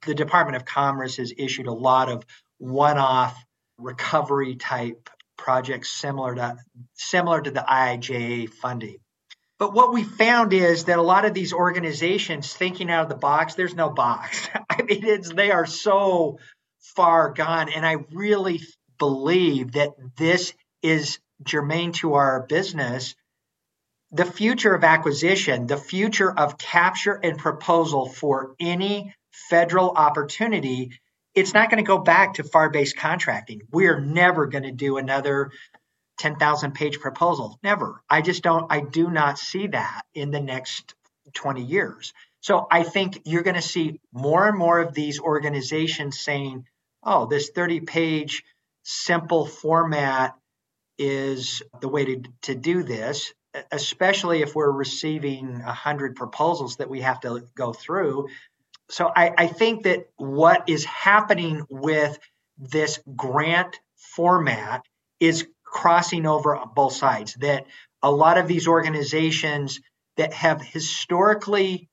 the 0.05 0.15
Department 0.15 0.55
of 0.55 0.65
Commerce 0.65 1.17
has 1.17 1.33
issued 1.37 1.67
a 1.67 1.73
lot 1.73 2.09
of 2.09 2.23
one-off 2.57 3.41
recovery 3.77 4.55
type 4.55 5.09
projects 5.37 5.89
similar 5.89 6.35
to 6.35 6.57
similar 6.93 7.41
to 7.41 7.51
the 7.51 7.65
IIJA 7.67 8.49
funding. 8.49 8.97
But 9.59 9.73
what 9.73 9.93
we 9.93 10.03
found 10.03 10.53
is 10.53 10.85
that 10.85 10.99
a 10.99 11.03
lot 11.03 11.25
of 11.25 11.33
these 11.33 11.53
organizations 11.53 12.51
thinking 12.53 12.89
out 12.89 13.03
of 13.03 13.09
the 13.09 13.15
box, 13.15 13.55
there's 13.55 13.75
no 13.75 13.89
box. 13.89 14.49
I 14.69 14.81
mean, 14.81 15.05
it's 15.05 15.33
they 15.33 15.51
are 15.51 15.65
so 15.65 16.39
far 16.95 17.31
gone. 17.31 17.69
And 17.69 17.85
I 17.85 17.97
really 18.11 18.61
believe 18.99 19.73
that 19.73 19.91
this 20.17 20.53
is 20.81 21.19
germane 21.45 21.93
to 21.93 22.15
our 22.15 22.45
business. 22.47 23.15
The 24.11 24.25
future 24.25 24.75
of 24.75 24.83
acquisition, 24.83 25.65
the 25.65 25.77
future 25.77 26.31
of 26.31 26.57
capture 26.57 27.13
and 27.13 27.37
proposal 27.37 28.07
for 28.07 28.55
any 28.59 29.13
federal 29.33 29.89
opportunity 29.91 30.91
it's 31.35 31.53
not 31.53 31.69
going 31.69 31.83
to 31.83 31.87
go 31.87 31.97
back 31.97 32.35
to 32.35 32.43
FAR 32.43 32.69
based 32.69 32.97
contracting. 32.97 33.61
We're 33.71 33.99
never 33.99 34.47
going 34.47 34.63
to 34.63 34.71
do 34.71 34.97
another 34.97 35.51
10,000 36.19 36.73
page 36.73 36.99
proposal. 36.99 37.59
Never. 37.63 38.01
I 38.09 38.21
just 38.21 38.43
don't, 38.43 38.71
I 38.71 38.81
do 38.81 39.09
not 39.09 39.39
see 39.39 39.67
that 39.67 40.03
in 40.13 40.31
the 40.31 40.39
next 40.39 40.93
20 41.33 41.63
years. 41.63 42.13
So 42.41 42.67
I 42.69 42.83
think 42.83 43.21
you're 43.25 43.43
going 43.43 43.55
to 43.55 43.61
see 43.61 43.99
more 44.11 44.47
and 44.47 44.57
more 44.57 44.79
of 44.79 44.93
these 44.93 45.19
organizations 45.19 46.19
saying, 46.19 46.65
oh, 47.01 47.25
this 47.25 47.49
30 47.49 47.81
page 47.81 48.43
simple 48.83 49.45
format 49.45 50.35
is 50.97 51.63
the 51.81 51.87
way 51.87 52.05
to, 52.05 52.23
to 52.43 52.55
do 52.55 52.83
this, 52.83 53.33
especially 53.71 54.41
if 54.41 54.53
we're 54.55 54.71
receiving 54.71 55.59
100 55.63 56.15
proposals 56.15 56.75
that 56.75 56.89
we 56.89 57.01
have 57.01 57.21
to 57.21 57.47
go 57.55 57.73
through. 57.73 58.27
So 58.93 59.11
I, 59.13 59.33
I 59.35 59.47
think 59.47 59.85
that 59.85 60.07
what 60.17 60.69
is 60.69 60.85
happening 60.85 61.65
with 61.67 62.19
this 62.59 62.99
grant 63.15 63.79
format 63.95 64.85
is 65.19 65.47
crossing 65.63 66.27
over 66.27 66.55
on 66.55 66.69
both 66.75 66.93
sides. 66.93 67.33
That 67.39 67.65
a 68.03 68.11
lot 68.11 68.37
of 68.37 68.47
these 68.47 68.67
organizations 68.67 69.81
that 70.17 70.31
have 70.33 70.61
historically 70.61 71.89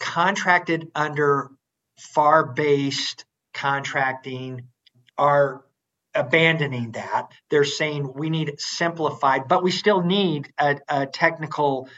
contracted 0.00 0.90
under 0.94 1.50
FAR 1.98 2.46
based 2.46 3.26
contracting 3.52 4.68
are 5.18 5.62
abandoning 6.14 6.92
that. 6.92 7.28
They're 7.50 7.64
saying 7.64 8.14
we 8.14 8.30
need 8.30 8.58
simplified, 8.58 9.48
but 9.48 9.62
we 9.62 9.70
still 9.70 10.00
need 10.00 10.50
a, 10.58 10.78
a 10.88 11.04
technical 11.04 11.90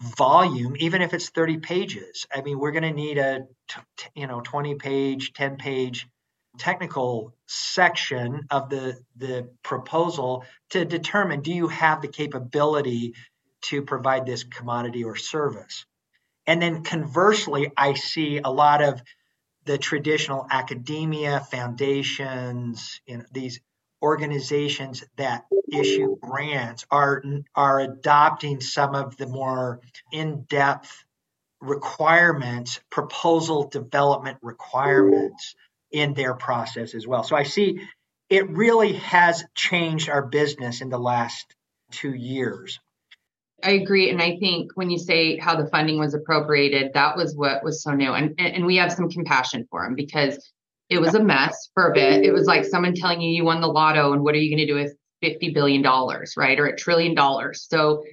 volume, 0.00 0.76
even 0.78 1.02
if 1.02 1.14
it's 1.14 1.30
30 1.30 1.58
pages. 1.58 2.26
I 2.34 2.42
mean, 2.42 2.58
we're 2.58 2.72
going 2.72 2.82
to 2.82 2.92
need 2.92 3.18
a 3.18 3.46
t- 3.68 4.08
you 4.14 4.26
know 4.26 4.40
20 4.40 4.74
page, 4.76 5.32
10 5.32 5.56
page 5.56 6.06
technical 6.58 7.34
section 7.46 8.40
of 8.50 8.70
the 8.70 8.98
the 9.16 9.50
proposal 9.62 10.44
to 10.70 10.84
determine 10.84 11.42
do 11.42 11.52
you 11.52 11.68
have 11.68 12.00
the 12.02 12.08
capability 12.08 13.14
to 13.62 13.82
provide 13.82 14.26
this 14.26 14.44
commodity 14.44 15.04
or 15.04 15.16
service. 15.16 15.86
And 16.46 16.62
then 16.62 16.84
conversely, 16.84 17.72
I 17.76 17.94
see 17.94 18.38
a 18.38 18.50
lot 18.50 18.82
of 18.82 19.02
the 19.64 19.78
traditional 19.78 20.46
academia, 20.48 21.40
foundations, 21.40 23.00
you 23.06 23.18
know, 23.18 23.24
these 23.32 23.60
organizations 24.02 25.04
that 25.16 25.46
issue 25.72 26.16
grants 26.20 26.86
are 26.90 27.22
are 27.54 27.80
adopting 27.80 28.60
some 28.60 28.94
of 28.94 29.16
the 29.16 29.26
more 29.26 29.80
in-depth 30.12 31.04
requirements, 31.60 32.80
proposal 32.90 33.68
development 33.68 34.38
requirements 34.42 35.54
in 35.90 36.14
their 36.14 36.34
process 36.34 36.94
as 36.94 37.06
well. 37.06 37.24
So 37.24 37.34
I 37.36 37.44
see 37.44 37.80
it 38.28 38.48
really 38.50 38.94
has 38.94 39.44
changed 39.54 40.08
our 40.08 40.22
business 40.22 40.80
in 40.80 40.90
the 40.90 40.98
last 40.98 41.54
2 41.92 42.12
years. 42.12 42.78
I 43.62 43.70
agree. 43.70 44.10
And 44.10 44.20
I 44.20 44.36
think 44.36 44.72
when 44.74 44.90
you 44.90 44.98
say 44.98 45.38
how 45.38 45.56
the 45.56 45.68
funding 45.68 45.98
was 45.98 46.12
appropriated, 46.12 46.92
that 46.92 47.16
was 47.16 47.34
what 47.34 47.64
was 47.64 47.82
so 47.82 47.92
new. 47.92 48.12
And, 48.12 48.34
and 48.38 48.66
we 48.66 48.76
have 48.76 48.92
some 48.92 49.08
compassion 49.08 49.66
for 49.70 49.84
them 49.84 49.94
because 49.94 50.52
it 50.88 51.00
was 51.00 51.14
a 51.14 51.22
mess 51.22 51.70
for 51.74 51.90
a 51.90 51.94
bit. 51.94 52.24
It 52.24 52.32
was 52.32 52.46
like 52.46 52.64
someone 52.64 52.94
telling 52.94 53.20
you 53.20 53.30
you 53.30 53.44
won 53.44 53.60
the 53.60 53.66
lotto 53.66 54.12
and 54.12 54.22
what 54.22 54.34
are 54.34 54.38
you 54.38 54.50
going 54.50 54.66
to 54.66 54.72
do 54.72 54.78
with 54.78 54.94
$50 55.22 55.52
billion, 55.52 55.82
right? 56.36 56.58
Or 56.58 56.66
a 56.66 56.76
trillion 56.76 57.14
dollars. 57.14 57.66
So, 57.68 58.04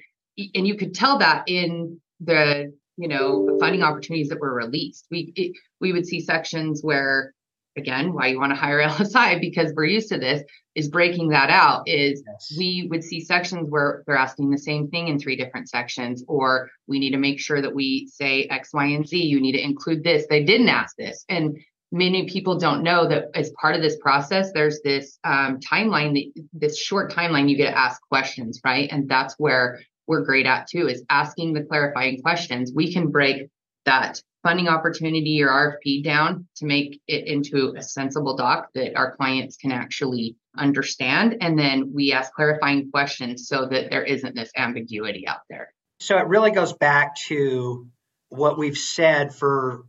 and 0.55 0.67
you 0.67 0.75
could 0.75 0.95
tell 0.95 1.19
that 1.19 1.43
in 1.47 1.99
the, 2.19 2.73
you 2.97 3.07
know, 3.07 3.57
funding 3.59 3.83
opportunities 3.83 4.29
that 4.29 4.39
were 4.39 4.53
released. 4.53 5.05
We, 5.11 5.31
it, 5.35 5.51
we 5.79 5.93
would 5.93 6.07
see 6.07 6.21
sections 6.21 6.81
where 6.81 7.33
again 7.75 8.13
why 8.13 8.27
you 8.27 8.39
want 8.39 8.51
to 8.51 8.55
hire 8.55 8.81
lsi 8.87 9.39
because 9.41 9.73
we're 9.75 9.85
used 9.85 10.09
to 10.09 10.17
this 10.17 10.43
is 10.75 10.89
breaking 10.89 11.29
that 11.29 11.49
out 11.49 11.87
is 11.87 12.23
yes. 12.25 12.53
we 12.57 12.87
would 12.89 13.03
see 13.03 13.19
sections 13.19 13.69
where 13.69 14.03
they're 14.05 14.15
asking 14.15 14.49
the 14.49 14.57
same 14.57 14.87
thing 14.89 15.07
in 15.07 15.19
three 15.19 15.35
different 15.35 15.69
sections 15.69 16.23
or 16.27 16.69
we 16.87 16.99
need 16.99 17.11
to 17.11 17.17
make 17.17 17.39
sure 17.39 17.61
that 17.61 17.73
we 17.73 18.07
say 18.11 18.43
x 18.43 18.69
y 18.73 18.85
and 18.85 19.07
z 19.07 19.17
you 19.23 19.41
need 19.41 19.53
to 19.53 19.63
include 19.63 20.03
this 20.03 20.25
they 20.29 20.43
didn't 20.43 20.69
ask 20.69 20.95
this 20.97 21.25
and 21.29 21.57
many 21.93 22.27
people 22.27 22.57
don't 22.57 22.83
know 22.83 23.07
that 23.07 23.25
as 23.35 23.51
part 23.51 23.75
of 23.75 23.81
this 23.81 23.97
process 23.97 24.51
there's 24.51 24.81
this 24.83 25.17
um, 25.23 25.59
timeline 25.59 26.13
that 26.13 26.43
this 26.51 26.77
short 26.77 27.13
timeline 27.13 27.49
you 27.49 27.55
get 27.55 27.69
to 27.69 27.77
ask 27.77 28.01
questions 28.09 28.59
right 28.65 28.89
and 28.91 29.07
that's 29.07 29.35
where 29.37 29.79
we're 30.07 30.25
great 30.25 30.45
at 30.45 30.67
too 30.67 30.87
is 30.89 31.03
asking 31.09 31.53
the 31.53 31.63
clarifying 31.63 32.21
questions 32.21 32.71
we 32.75 32.91
can 32.91 33.09
break 33.09 33.47
that 33.85 34.21
funding 34.43 34.67
opportunity 34.67 35.41
or 35.41 35.47
RFP 35.47 36.03
down 36.03 36.47
to 36.57 36.65
make 36.65 36.99
it 37.07 37.27
into 37.27 37.73
a 37.77 37.81
sensible 37.81 38.35
doc 38.35 38.67
that 38.75 38.95
our 38.95 39.15
clients 39.15 39.55
can 39.55 39.71
actually 39.71 40.35
understand. 40.57 41.37
And 41.41 41.57
then 41.57 41.91
we 41.93 42.11
ask 42.11 42.31
clarifying 42.33 42.91
questions 42.91 43.47
so 43.47 43.67
that 43.67 43.89
there 43.89 44.03
isn't 44.03 44.35
this 44.35 44.51
ambiguity 44.55 45.27
out 45.27 45.39
there. 45.49 45.73
So 46.01 46.17
it 46.17 46.27
really 46.27 46.51
goes 46.51 46.73
back 46.73 47.15
to 47.27 47.87
what 48.27 48.57
we've 48.57 48.77
said 48.77 49.33
for 49.33 49.85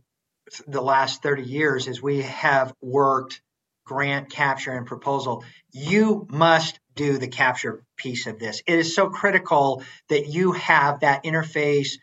the 0.67 0.81
last 0.81 1.23
30 1.23 1.43
years 1.43 1.87
is 1.87 2.01
we 2.01 2.21
have 2.21 2.73
worked 2.81 3.41
grant 3.85 4.29
capture 4.29 4.71
and 4.71 4.85
proposal. 4.85 5.43
You 5.71 6.27
must 6.29 6.79
do 6.95 7.17
the 7.17 7.27
capture 7.27 7.83
piece 7.97 8.27
of 8.27 8.39
this. 8.39 8.61
It 8.67 8.79
is 8.79 8.95
so 8.95 9.09
critical 9.09 9.83
that 10.09 10.27
you 10.27 10.53
have 10.53 11.01
that 11.01 11.23
interface 11.23 11.93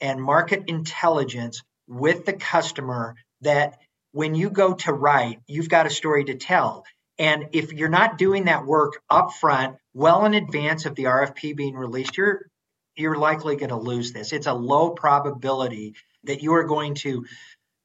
and 0.00 0.22
market 0.22 0.64
intelligence 0.68 1.62
with 1.88 2.24
the 2.24 2.32
customer 2.32 3.16
that 3.40 3.78
when 4.12 4.34
you 4.34 4.50
go 4.50 4.74
to 4.74 4.92
write, 4.92 5.40
you've 5.46 5.68
got 5.68 5.86
a 5.86 5.90
story 5.90 6.24
to 6.24 6.34
tell. 6.34 6.84
And 7.18 7.48
if 7.52 7.72
you're 7.72 7.88
not 7.88 8.18
doing 8.18 8.44
that 8.44 8.66
work 8.66 9.00
upfront, 9.10 9.76
well 9.94 10.24
in 10.26 10.34
advance 10.34 10.86
of 10.86 10.94
the 10.94 11.04
RFP 11.04 11.56
being 11.56 11.74
released, 11.74 12.16
you're 12.16 12.46
you're 12.94 13.16
likely 13.16 13.56
going 13.56 13.70
to 13.70 13.76
lose 13.76 14.12
this. 14.12 14.32
It's 14.32 14.46
a 14.46 14.52
low 14.52 14.90
probability 14.90 15.94
that 16.24 16.42
you 16.42 16.54
are 16.54 16.64
going 16.64 16.94
to 16.96 17.24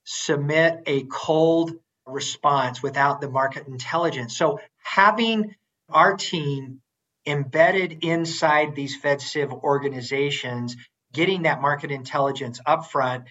submit 0.10 0.84
a 0.86 1.04
cold 1.04 1.74
response 2.06 2.82
without 2.82 3.20
the 3.20 3.30
market 3.30 3.68
intelligence. 3.68 4.38
So 4.38 4.62
having 4.82 5.54
our 5.90 6.16
team 6.16 6.80
embedded 7.26 8.06
inside 8.06 8.74
these 8.74 8.98
FedCiv 9.02 9.52
organizations, 9.64 10.78
getting 11.12 11.42
that 11.42 11.62
market 11.62 11.92
intelligence 11.92 12.62
upfront 12.66 13.26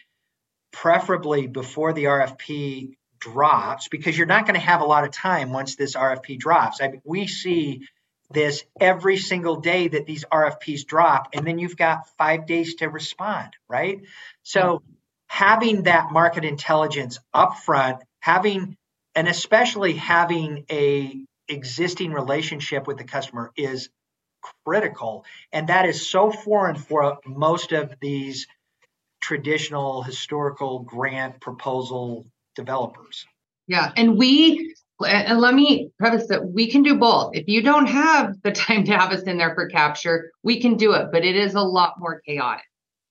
preferably 0.71 1.47
before 1.47 1.95
the 1.95 2.05
RFP 2.05 2.93
drops, 3.21 3.89
because 3.89 4.19
you're 4.19 4.27
not 4.27 4.45
going 4.45 4.61
to 4.61 4.67
have 4.67 4.83
a 4.83 4.85
lot 4.85 5.05
of 5.05 5.13
time 5.13 5.53
once 5.53 5.77
this 5.77 5.97
RFP 5.97 6.39
drops. 6.39 6.83
I 6.83 7.01
we 7.05 7.27
see 7.27 7.89
this 8.31 8.65
every 8.79 9.17
single 9.17 9.57
day 9.57 9.89
that 9.89 10.05
these 10.05 10.27
RFPs 10.31 10.85
drop, 10.85 11.29
and 11.33 11.47
then 11.47 11.59
you've 11.59 11.79
got 11.79 12.07
five 12.19 12.45
days 12.45 12.75
to 12.77 12.91
respond, 12.91 13.55
right? 13.67 14.03
So 14.43 14.83
having 15.27 15.85
that 15.85 16.13
market 16.13 16.45
intelligence 16.45 17.19
upfront, 17.35 18.01
having 18.21 18.77
and 19.15 19.29
especially 19.29 19.95
having 19.95 20.65
a 20.71 21.25
existing 21.49 22.13
relationship 22.13 22.87
with 22.87 22.99
the 22.99 23.05
customer 23.05 23.53
is 23.57 23.89
critical 24.65 25.25
and 25.53 25.69
that 25.69 25.87
is 25.87 26.09
so 26.09 26.31
foreign 26.31 26.77
for 26.77 27.19
most 27.25 27.73
of 27.73 27.95
these 28.01 28.47
traditional 29.21 30.03
historical 30.03 30.81
grant 30.81 31.41
proposal 31.41 32.27
developers. 32.55 33.27
Yeah, 33.67 33.91
and 33.97 34.17
we 34.17 34.75
and 35.05 35.41
let 35.41 35.55
me 35.55 35.91
preface 35.99 36.29
that 36.29 36.47
we 36.47 36.71
can 36.71 36.83
do 36.83 36.97
both. 36.97 37.33
If 37.35 37.49
you 37.49 37.63
don't 37.63 37.87
have 37.87 38.41
the 38.43 38.53
time 38.53 38.85
to 38.85 38.93
have 38.97 39.13
us 39.13 39.23
in 39.23 39.37
there 39.37 39.55
for 39.55 39.69
capture, 39.69 40.31
we 40.43 40.61
can 40.61 40.77
do 40.77 40.93
it, 40.93 41.09
but 41.13 41.25
it 41.25 41.37
is 41.37 41.55
a 41.55 41.61
lot 41.61 41.95
more 41.99 42.21
chaotic. 42.21 42.65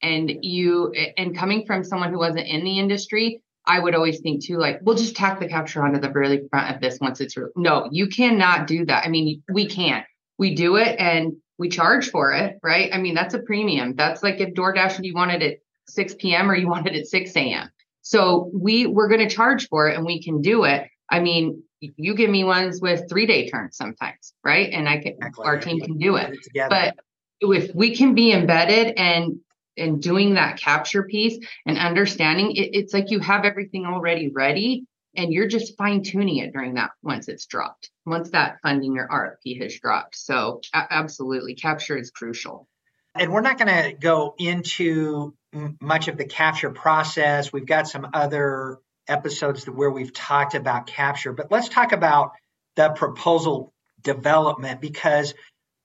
And 0.06 0.40
you 0.42 0.94
and 1.18 1.36
coming 1.36 1.66
from 1.66 1.84
someone 1.84 2.12
who 2.12 2.20
wasn't 2.20 2.48
in 2.48 2.64
the 2.64 2.80
industry, 2.80 3.42
I 3.66 3.80
would 3.80 3.96
always 3.96 4.20
think 4.20 4.46
too, 4.46 4.58
like, 4.58 4.80
we'll 4.84 4.96
just 4.96 5.16
tack 5.16 5.40
the 5.40 5.48
capture 5.48 5.84
onto 5.84 6.00
the 6.00 6.10
very 6.10 6.48
front 6.50 6.76
of 6.76 6.82
this 6.82 7.00
once 7.00 7.20
it's 7.22 7.36
re-. 7.36 7.50
no, 7.56 7.90
you 7.92 8.08
cannot 8.08 8.68
do 8.68 8.86
that. 8.86 9.06
I 9.06 9.10
mean, 9.10 9.42
we 9.52 9.68
can't. 9.68 10.06
We 10.38 10.54
do 10.54 10.76
it 10.76 10.96
and 11.00 11.34
we 11.58 11.70
charge 11.70 12.12
for 12.12 12.34
it, 12.34 12.58
right? 12.62 12.90
I 12.94 13.00
mean, 13.00 13.16
that's 13.16 13.34
a 13.34 13.40
premium. 13.40 13.96
That's 13.96 14.22
like 14.22 14.40
if 14.40 14.54
DoorDash 14.54 14.98
and 14.98 15.06
you 15.06 15.16
wanted 15.16 15.42
it 15.42 15.62
6 15.88 16.16
p.m. 16.20 16.52
or 16.52 16.56
you 16.56 16.68
want 16.68 16.88
it 16.88 16.96
at 16.96 17.08
6 17.08 17.36
a.m. 17.36 17.70
So 18.02 18.52
we 18.54 18.86
we're 18.86 19.08
going 19.08 19.28
to 19.28 19.34
charge 19.34 19.68
for 19.70 19.90
it 19.90 19.96
and 19.96 20.06
we 20.06 20.22
can 20.22 20.42
do 20.42 20.66
it. 20.66 20.88
I 21.10 21.20
mean, 21.20 21.64
you 21.80 22.16
give 22.16 22.30
me 22.30 22.44
ones 22.44 22.82
with 22.82 23.10
three 23.10 23.26
day 23.26 23.50
turns 23.50 23.78
sometimes, 23.78 24.34
right? 24.44 24.70
And 24.72 24.88
I 24.88 24.98
can 24.98 25.14
exactly. 25.14 25.46
our 25.46 25.60
team 25.60 25.80
can 25.80 25.98
do 25.98 26.16
it 26.18 26.38
but 26.70 26.96
if 27.42 27.74
we 27.76 27.96
can 27.96 28.16
be 28.16 28.32
embedded 28.32 28.94
and 28.98 29.40
and 29.78 30.02
doing 30.02 30.36
that 30.36 30.60
capture 30.60 31.04
piece 31.04 31.38
and 31.66 31.78
understanding 31.78 32.56
it, 32.56 32.70
it's 32.74 32.94
like 32.94 33.12
you 33.12 33.20
have 33.20 33.46
everything 33.46 33.86
already 33.86 34.30
ready 34.30 34.86
and 35.16 35.32
you're 35.32 35.48
just 35.48 35.78
fine 35.78 36.04
tuning 36.04 36.38
it 36.38 36.54
during 36.54 36.76
that 36.76 36.92
once 37.02 37.28
it's 37.28 37.46
dropped 37.46 37.90
once 38.06 38.32
that 38.32 38.58
funding 38.62 38.98
or 38.98 39.08
rfp 39.08 39.62
has 39.62 39.78
dropped 39.80 40.16
so 40.16 40.62
absolutely 40.74 41.56
capture 41.56 41.98
is 41.98 42.12
crucial 42.12 42.68
and 43.16 43.32
we're 43.32 43.42
not 43.42 43.58
going 43.58 43.84
to 43.84 43.94
go 43.94 44.36
into 44.38 45.34
much 45.80 46.08
of 46.08 46.18
the 46.18 46.26
capture 46.26 46.70
process. 46.70 47.52
We've 47.52 47.66
got 47.66 47.88
some 47.88 48.08
other 48.14 48.80
episodes 49.08 49.66
where 49.66 49.90
we've 49.90 50.14
talked 50.14 50.56
about 50.56 50.88
capture, 50.88 51.32
but 51.32 51.52
let's 51.52 51.70
talk 51.70 51.92
about 51.92 52.32
the 52.76 52.90
proposal 52.90 53.74
development 54.02 54.82
because 54.82 55.34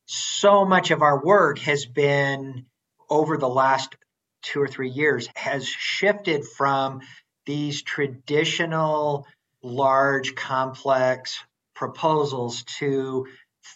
so 0.07 0.65
much 0.65 0.91
of 0.91 1.03
our 1.03 1.25
work 1.25 1.59
has 1.61 1.87
been 1.87 2.67
over 3.11 3.37
the 3.37 3.49
last 3.49 3.95
two 4.43 4.61
or 4.61 4.69
three 4.69 4.89
years 4.91 5.29
has 5.37 5.67
shifted 5.67 6.47
from 6.47 7.01
these 7.47 7.83
traditional 7.83 9.27
large 9.63 10.35
complex 10.35 11.39
proposals 11.75 12.65
to 12.79 13.27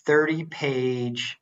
30 0.07 0.45
page 0.45 1.37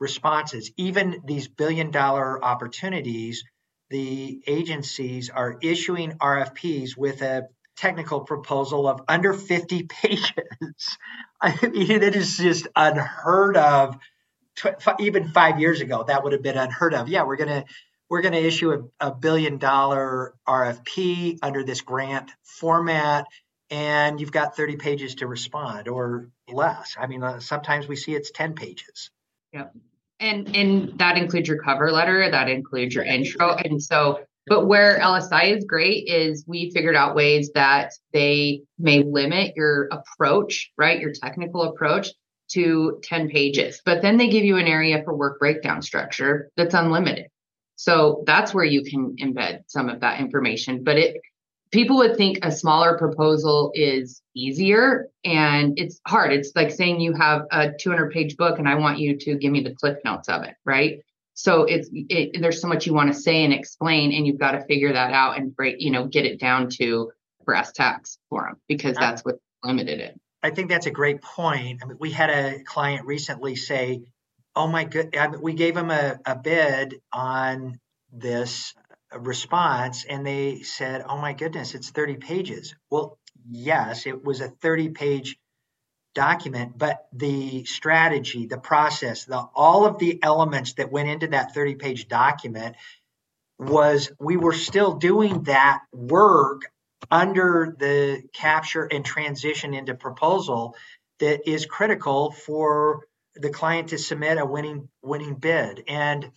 responses 0.00 0.70
even 0.76 1.22
these 1.24 1.48
billion 1.48 1.90
dollar 1.90 2.44
opportunities 2.44 3.44
the 3.90 4.42
agencies 4.46 5.30
are 5.30 5.58
issuing 5.62 6.12
RFPs 6.12 6.96
with 6.96 7.22
a 7.22 7.48
technical 7.76 8.20
proposal 8.20 8.88
of 8.88 9.02
under 9.06 9.32
50 9.32 9.82
pages. 9.88 10.98
I 11.40 11.68
mean, 11.68 12.02
it 12.02 12.16
is 12.16 12.36
just 12.36 12.66
unheard 12.74 13.56
of. 13.56 13.96
Even 14.98 15.28
five 15.28 15.60
years 15.60 15.80
ago, 15.80 16.04
that 16.06 16.24
would 16.24 16.32
have 16.32 16.42
been 16.42 16.56
unheard 16.56 16.94
of. 16.94 17.08
Yeah, 17.08 17.24
we're 17.24 17.36
gonna 17.36 17.64
we're 18.08 18.22
gonna 18.22 18.36
issue 18.36 18.72
a, 18.72 19.08
a 19.08 19.14
billion 19.14 19.58
dollar 19.58 20.34
RFP 20.48 21.38
under 21.42 21.64
this 21.64 21.80
grant 21.80 22.30
format, 22.42 23.26
and 23.70 24.20
you've 24.20 24.32
got 24.32 24.56
30 24.56 24.76
pages 24.76 25.16
to 25.16 25.26
respond 25.26 25.88
or 25.88 26.30
less. 26.48 26.96
I 26.98 27.06
mean, 27.06 27.22
uh, 27.22 27.40
sometimes 27.40 27.88
we 27.88 27.96
see 27.96 28.14
it's 28.14 28.30
10 28.30 28.54
pages. 28.54 29.10
Yep 29.52 29.74
and 30.20 30.54
and 30.56 30.98
that 30.98 31.16
includes 31.16 31.48
your 31.48 31.58
cover 31.58 31.90
letter 31.90 32.30
that 32.30 32.48
includes 32.48 32.94
your 32.94 33.04
intro 33.04 33.54
and 33.54 33.82
so 33.82 34.20
but 34.46 34.66
where 34.66 34.98
lsi 35.00 35.56
is 35.56 35.64
great 35.64 36.08
is 36.08 36.44
we 36.46 36.70
figured 36.70 36.96
out 36.96 37.14
ways 37.14 37.50
that 37.54 37.92
they 38.12 38.62
may 38.78 39.02
limit 39.02 39.54
your 39.56 39.88
approach 39.90 40.70
right 40.76 41.00
your 41.00 41.12
technical 41.12 41.64
approach 41.64 42.08
to 42.48 43.00
10 43.02 43.28
pages 43.28 43.80
but 43.84 44.02
then 44.02 44.16
they 44.16 44.28
give 44.28 44.44
you 44.44 44.56
an 44.56 44.66
area 44.66 45.02
for 45.04 45.14
work 45.14 45.38
breakdown 45.38 45.82
structure 45.82 46.50
that's 46.56 46.74
unlimited. 46.74 47.26
So 47.76 48.24
that's 48.26 48.54
where 48.54 48.64
you 48.64 48.82
can 48.82 49.16
embed 49.16 49.64
some 49.66 49.88
of 49.88 50.00
that 50.00 50.20
information 50.20 50.84
but 50.84 50.96
it 50.98 51.20
people 51.72 51.96
would 51.96 52.16
think 52.16 52.38
a 52.42 52.52
smaller 52.52 52.96
proposal 52.96 53.72
is 53.74 54.22
easier 54.34 55.08
and 55.24 55.78
it's 55.78 56.00
hard. 56.06 56.32
It's 56.32 56.52
like 56.54 56.70
saying 56.70 57.00
you 57.00 57.12
have 57.14 57.42
a 57.50 57.72
200 57.72 58.12
page 58.12 58.36
book 58.36 58.58
and 58.58 58.68
i 58.68 58.74
want 58.76 58.98
you 58.98 59.16
to 59.18 59.36
give 59.36 59.52
me 59.52 59.62
the 59.62 59.74
cliff 59.74 59.98
notes 60.04 60.28
of 60.28 60.42
it 60.44 60.54
right? 60.64 61.00
So 61.34 61.64
it's 61.64 61.90
it, 61.92 62.40
there's 62.40 62.62
so 62.62 62.68
much 62.68 62.86
you 62.86 62.94
want 62.94 63.12
to 63.12 63.20
say 63.20 63.44
and 63.44 63.52
explain 63.52 64.12
and 64.12 64.26
you've 64.26 64.38
got 64.38 64.52
to 64.52 64.64
figure 64.64 64.92
that 64.92 65.12
out 65.12 65.36
and 65.38 65.54
break 65.54 65.76
you 65.78 65.90
know 65.90 66.06
get 66.06 66.24
it 66.24 66.40
down 66.40 66.70
to 66.78 67.12
brass 67.44 67.72
tacks 67.72 68.18
for 68.30 68.44
them 68.44 68.56
because 68.68 68.96
that's 68.96 69.22
what 69.22 69.36
limited 69.62 70.00
it 70.00 70.20
i 70.42 70.50
think 70.50 70.70
that's 70.70 70.86
a 70.86 70.90
great 70.90 71.22
point 71.22 71.80
i 71.82 71.86
mean 71.86 71.96
we 72.00 72.10
had 72.10 72.30
a 72.30 72.62
client 72.64 73.06
recently 73.06 73.56
say 73.56 74.02
oh 74.56 74.66
my 74.66 74.84
good 74.84 75.16
I 75.16 75.28
mean, 75.28 75.40
we 75.40 75.54
gave 75.54 75.74
them 75.74 75.90
a, 75.90 76.18
a 76.24 76.36
bid 76.36 76.96
on 77.12 77.78
this 78.12 78.74
response 79.14 80.04
and 80.04 80.26
they 80.26 80.62
said, 80.62 81.04
Oh 81.08 81.18
my 81.18 81.32
goodness, 81.32 81.74
it's 81.74 81.90
30 81.90 82.16
pages. 82.16 82.74
Well, 82.90 83.18
yes, 83.50 84.06
it 84.06 84.24
was 84.24 84.40
a 84.40 84.48
30 84.48 84.90
page 84.90 85.36
document, 86.14 86.76
but 86.76 87.06
the 87.12 87.64
strategy, 87.64 88.46
the 88.46 88.58
process, 88.58 89.24
the 89.24 89.44
all 89.54 89.86
of 89.86 89.98
the 89.98 90.18
elements 90.22 90.74
that 90.74 90.90
went 90.90 91.08
into 91.08 91.28
that 91.28 91.54
30 91.54 91.74
page 91.76 92.08
document 92.08 92.76
was 93.58 94.10
we 94.18 94.36
were 94.36 94.52
still 94.52 94.94
doing 94.94 95.44
that 95.44 95.80
work 95.92 96.62
under 97.10 97.76
the 97.78 98.22
capture 98.32 98.84
and 98.84 99.04
transition 99.04 99.74
into 99.74 99.94
proposal 99.94 100.74
that 101.20 101.48
is 101.48 101.66
critical 101.66 102.30
for 102.30 103.06
the 103.34 103.50
client 103.50 103.88
to 103.88 103.98
submit 103.98 104.38
a 104.38 104.46
winning 104.46 104.88
winning 105.02 105.34
bid 105.34 105.84
and 105.88 106.30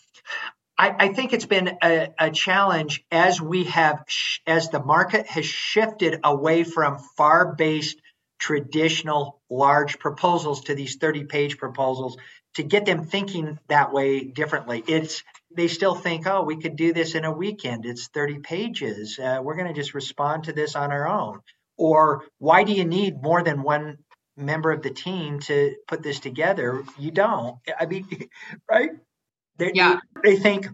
I, 0.80 0.96
I 0.98 1.08
think 1.10 1.34
it's 1.34 1.46
been 1.46 1.78
a, 1.84 2.08
a, 2.18 2.32
challenge 2.32 3.04
as 3.12 3.42
we 3.42 3.66
have, 3.66 4.06
sh- 4.08 4.40
as 4.48 4.70
the 4.70 4.82
market 4.82 5.28
has 5.28 5.46
shifted 5.46 6.22
away 6.24 6.64
from 6.64 7.00
FAR 7.18 7.54
based 7.54 8.02
traditional 8.40 9.42
large 9.50 10.00
proposals 10.00 10.62
to 10.62 10.76
these 10.76 10.96
30 10.96 11.26
page 11.26 11.58
proposals 11.58 12.18
to 12.56 12.64
get 12.64 12.86
them 12.86 13.04
thinking 13.04 13.60
that 13.68 13.92
way 13.92 14.24
differently. 14.24 14.82
It's, 14.88 15.22
they 15.56 15.68
still 15.68 15.96
think, 15.96 16.28
oh, 16.28 16.44
we 16.44 16.58
could 16.58 16.76
do 16.76 16.94
this 16.94 17.16
in 17.16 17.26
a 17.26 17.32
weekend. 17.32 17.86
It's 17.86 18.08
30 18.08 18.40
pages. 18.40 19.18
Uh, 19.18 19.40
we're 19.42 19.56
going 19.56 19.68
to 19.68 19.74
just 19.74 19.94
respond 19.94 20.46
to 20.46 20.54
this 20.54 20.76
on 20.76 20.92
our 20.92 21.08
own. 21.08 21.40
Or 21.78 22.24
why 22.38 22.64
do 22.64 22.74
you 22.74 22.86
need 22.86 23.22
more 23.22 23.42
than 23.42 23.64
one 23.64 23.98
member 24.38 24.72
of 24.72 24.84
the 24.84 24.92
team 24.92 25.40
to 25.42 25.76
put 25.88 26.04
this 26.04 26.20
together? 26.20 26.84
You 26.98 27.12
don't. 27.12 27.58
I 27.80 27.86
mean, 27.86 28.08
right? 28.70 28.92
They, 29.58 29.72
yeah. 29.74 30.00
They 30.24 30.36
think 30.36 30.68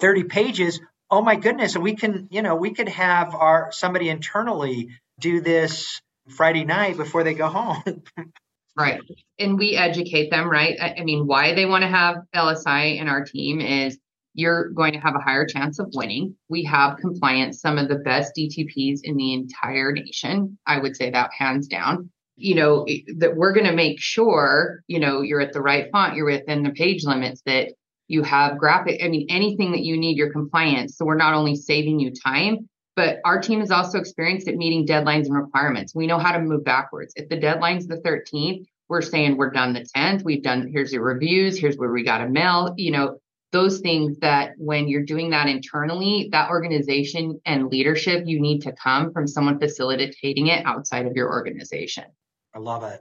30 0.00 0.24
pages. 0.24 0.80
Oh 1.10 1.22
my 1.22 1.36
goodness. 1.36 1.76
we 1.76 1.94
can, 1.94 2.28
you 2.30 2.42
know, 2.42 2.56
we 2.56 2.72
could 2.72 2.88
have 2.88 3.34
our 3.34 3.72
somebody 3.72 4.08
internally 4.08 4.88
do 5.20 5.40
this 5.40 6.00
Friday 6.28 6.64
night 6.64 6.96
before 6.96 7.24
they 7.24 7.34
go 7.34 7.48
home. 7.48 8.02
right. 8.76 9.00
And 9.38 9.58
we 9.58 9.76
educate 9.76 10.30
them, 10.30 10.48
right? 10.48 10.76
I, 10.80 10.94
I 10.98 11.04
mean, 11.04 11.26
why 11.26 11.54
they 11.54 11.66
want 11.66 11.82
to 11.82 11.88
have 11.88 12.16
LSI 12.34 12.98
in 12.98 13.08
our 13.08 13.24
team 13.24 13.60
is 13.60 13.98
you're 14.34 14.70
going 14.70 14.92
to 14.92 14.98
have 14.98 15.14
a 15.14 15.22
higher 15.22 15.46
chance 15.46 15.78
of 15.78 15.88
winning. 15.94 16.34
We 16.48 16.64
have 16.64 16.98
compliance, 16.98 17.60
some 17.60 17.78
of 17.78 17.88
the 17.88 17.96
best 17.96 18.32
DTPs 18.36 19.00
in 19.04 19.16
the 19.16 19.32
entire 19.32 19.92
nation. 19.92 20.58
I 20.66 20.78
would 20.78 20.96
say 20.96 21.10
that 21.10 21.30
hands 21.36 21.68
down. 21.68 22.10
You 22.36 22.56
know, 22.56 22.86
that 23.18 23.36
we're 23.36 23.52
going 23.52 23.66
to 23.66 23.72
make 23.72 24.00
sure, 24.00 24.82
you 24.88 24.98
know, 24.98 25.20
you're 25.20 25.40
at 25.40 25.52
the 25.52 25.60
right 25.60 25.88
font, 25.92 26.16
you're 26.16 26.26
within 26.26 26.64
the 26.64 26.70
page 26.70 27.04
limits, 27.04 27.42
that 27.46 27.68
you 28.08 28.22
have 28.24 28.58
graphic, 28.58 29.00
I 29.02 29.08
mean, 29.08 29.26
anything 29.30 29.70
that 29.70 29.84
you 29.84 29.96
need, 29.96 30.16
your 30.16 30.32
compliance. 30.32 30.98
So 30.98 31.04
we're 31.04 31.16
not 31.16 31.34
only 31.34 31.54
saving 31.54 32.00
you 32.00 32.12
time, 32.12 32.68
but 32.96 33.18
our 33.24 33.40
team 33.40 33.60
is 33.62 33.70
also 33.70 33.98
experienced 33.98 34.48
at 34.48 34.56
meeting 34.56 34.86
deadlines 34.86 35.26
and 35.26 35.36
requirements. 35.36 35.94
We 35.94 36.06
know 36.06 36.18
how 36.18 36.32
to 36.32 36.40
move 36.40 36.64
backwards. 36.64 37.12
If 37.16 37.28
the 37.28 37.38
deadline's 37.38 37.86
the 37.86 37.98
13th, 37.98 38.64
we're 38.88 39.00
saying 39.00 39.36
we're 39.36 39.50
done 39.50 39.72
the 39.72 39.86
10th. 39.96 40.24
We've 40.24 40.42
done, 40.42 40.68
here's 40.70 40.92
your 40.92 41.02
reviews, 41.02 41.58
here's 41.58 41.76
where 41.76 41.92
we 41.92 42.04
got 42.04 42.20
a 42.20 42.28
mail, 42.28 42.74
you 42.76 42.90
know, 42.90 43.18
those 43.54 43.78
things 43.78 44.18
that 44.18 44.54
when 44.58 44.88
you're 44.88 45.04
doing 45.04 45.30
that 45.30 45.48
internally, 45.48 46.28
that 46.32 46.50
organization 46.50 47.40
and 47.46 47.68
leadership, 47.68 48.24
you 48.26 48.40
need 48.40 48.62
to 48.62 48.72
come 48.72 49.12
from 49.12 49.28
someone 49.28 49.60
facilitating 49.60 50.48
it 50.48 50.66
outside 50.66 51.06
of 51.06 51.12
your 51.14 51.30
organization. 51.30 52.04
I 52.52 52.58
love 52.58 52.82
it. 52.82 53.00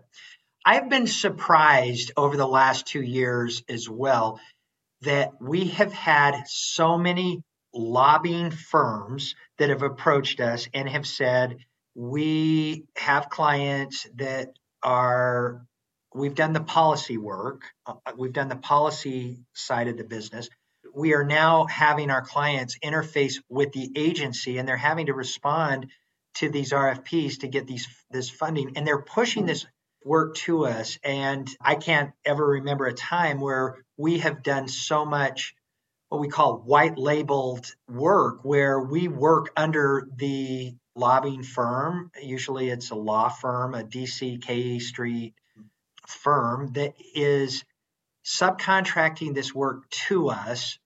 I've 0.63 0.89
been 0.89 1.07
surprised 1.07 2.11
over 2.15 2.37
the 2.37 2.47
last 2.47 2.85
two 2.85 3.01
years 3.01 3.63
as 3.67 3.89
well 3.89 4.39
that 5.01 5.31
we 5.41 5.69
have 5.69 5.91
had 5.91 6.43
so 6.45 6.97
many 6.97 7.41
lobbying 7.73 8.51
firms 8.51 9.35
that 9.57 9.69
have 9.69 9.81
approached 9.81 10.39
us 10.39 10.69
and 10.73 10.87
have 10.87 11.07
said, 11.07 11.57
we 11.95 12.85
have 12.95 13.29
clients 13.29 14.07
that 14.15 14.49
are, 14.83 15.65
we've 16.13 16.35
done 16.35 16.53
the 16.53 16.61
policy 16.61 17.17
work, 17.17 17.63
uh, 17.85 17.95
we've 18.17 18.33
done 18.33 18.49
the 18.49 18.55
policy 18.55 19.39
side 19.53 19.87
of 19.87 19.97
the 19.97 20.03
business. 20.03 20.49
We 20.93 21.13
are 21.13 21.23
now 21.23 21.65
having 21.65 22.11
our 22.11 22.21
clients 22.21 22.77
interface 22.83 23.35
with 23.49 23.71
the 23.73 23.91
agency 23.95 24.57
and 24.57 24.67
they're 24.67 24.77
having 24.77 25.07
to 25.07 25.13
respond 25.13 25.87
to 26.35 26.49
these 26.49 26.71
RFPs 26.71 27.39
to 27.39 27.47
get 27.47 27.67
these 27.67 27.87
this 28.11 28.29
funding 28.29 28.73
and 28.75 28.85
they're 28.85 29.01
pushing 29.01 29.45
this 29.45 29.65
work 30.03 30.35
to 30.35 30.65
us. 30.65 30.99
And 31.03 31.49
I 31.61 31.75
can't 31.75 32.11
ever 32.25 32.45
remember 32.45 32.85
a 32.85 32.93
time 32.93 33.39
where 33.39 33.83
we 33.97 34.19
have 34.19 34.43
done 34.43 34.67
so 34.67 35.05
much 35.05 35.55
what 36.09 36.21
we 36.21 36.27
call 36.27 36.57
white 36.57 36.97
labeled 36.97 37.65
work, 37.89 38.43
where 38.43 38.79
we 38.79 39.07
work 39.07 39.51
under 39.57 40.07
the 40.15 40.75
lobbying 40.95 41.41
firm. 41.41 42.11
Usually 42.21 42.69
it's 42.69 42.91
a 42.91 42.95
law 42.95 43.29
firm, 43.29 43.73
a 43.73 43.83
DC 43.83 44.41
K 44.41 44.77
Street 44.77 45.33
firm 46.07 46.73
that 46.73 46.93
is 47.15 47.63
subcontracting 48.25 49.33
this 49.33 49.53
work 49.53 49.89
to 49.89 50.29
us. 50.29 50.79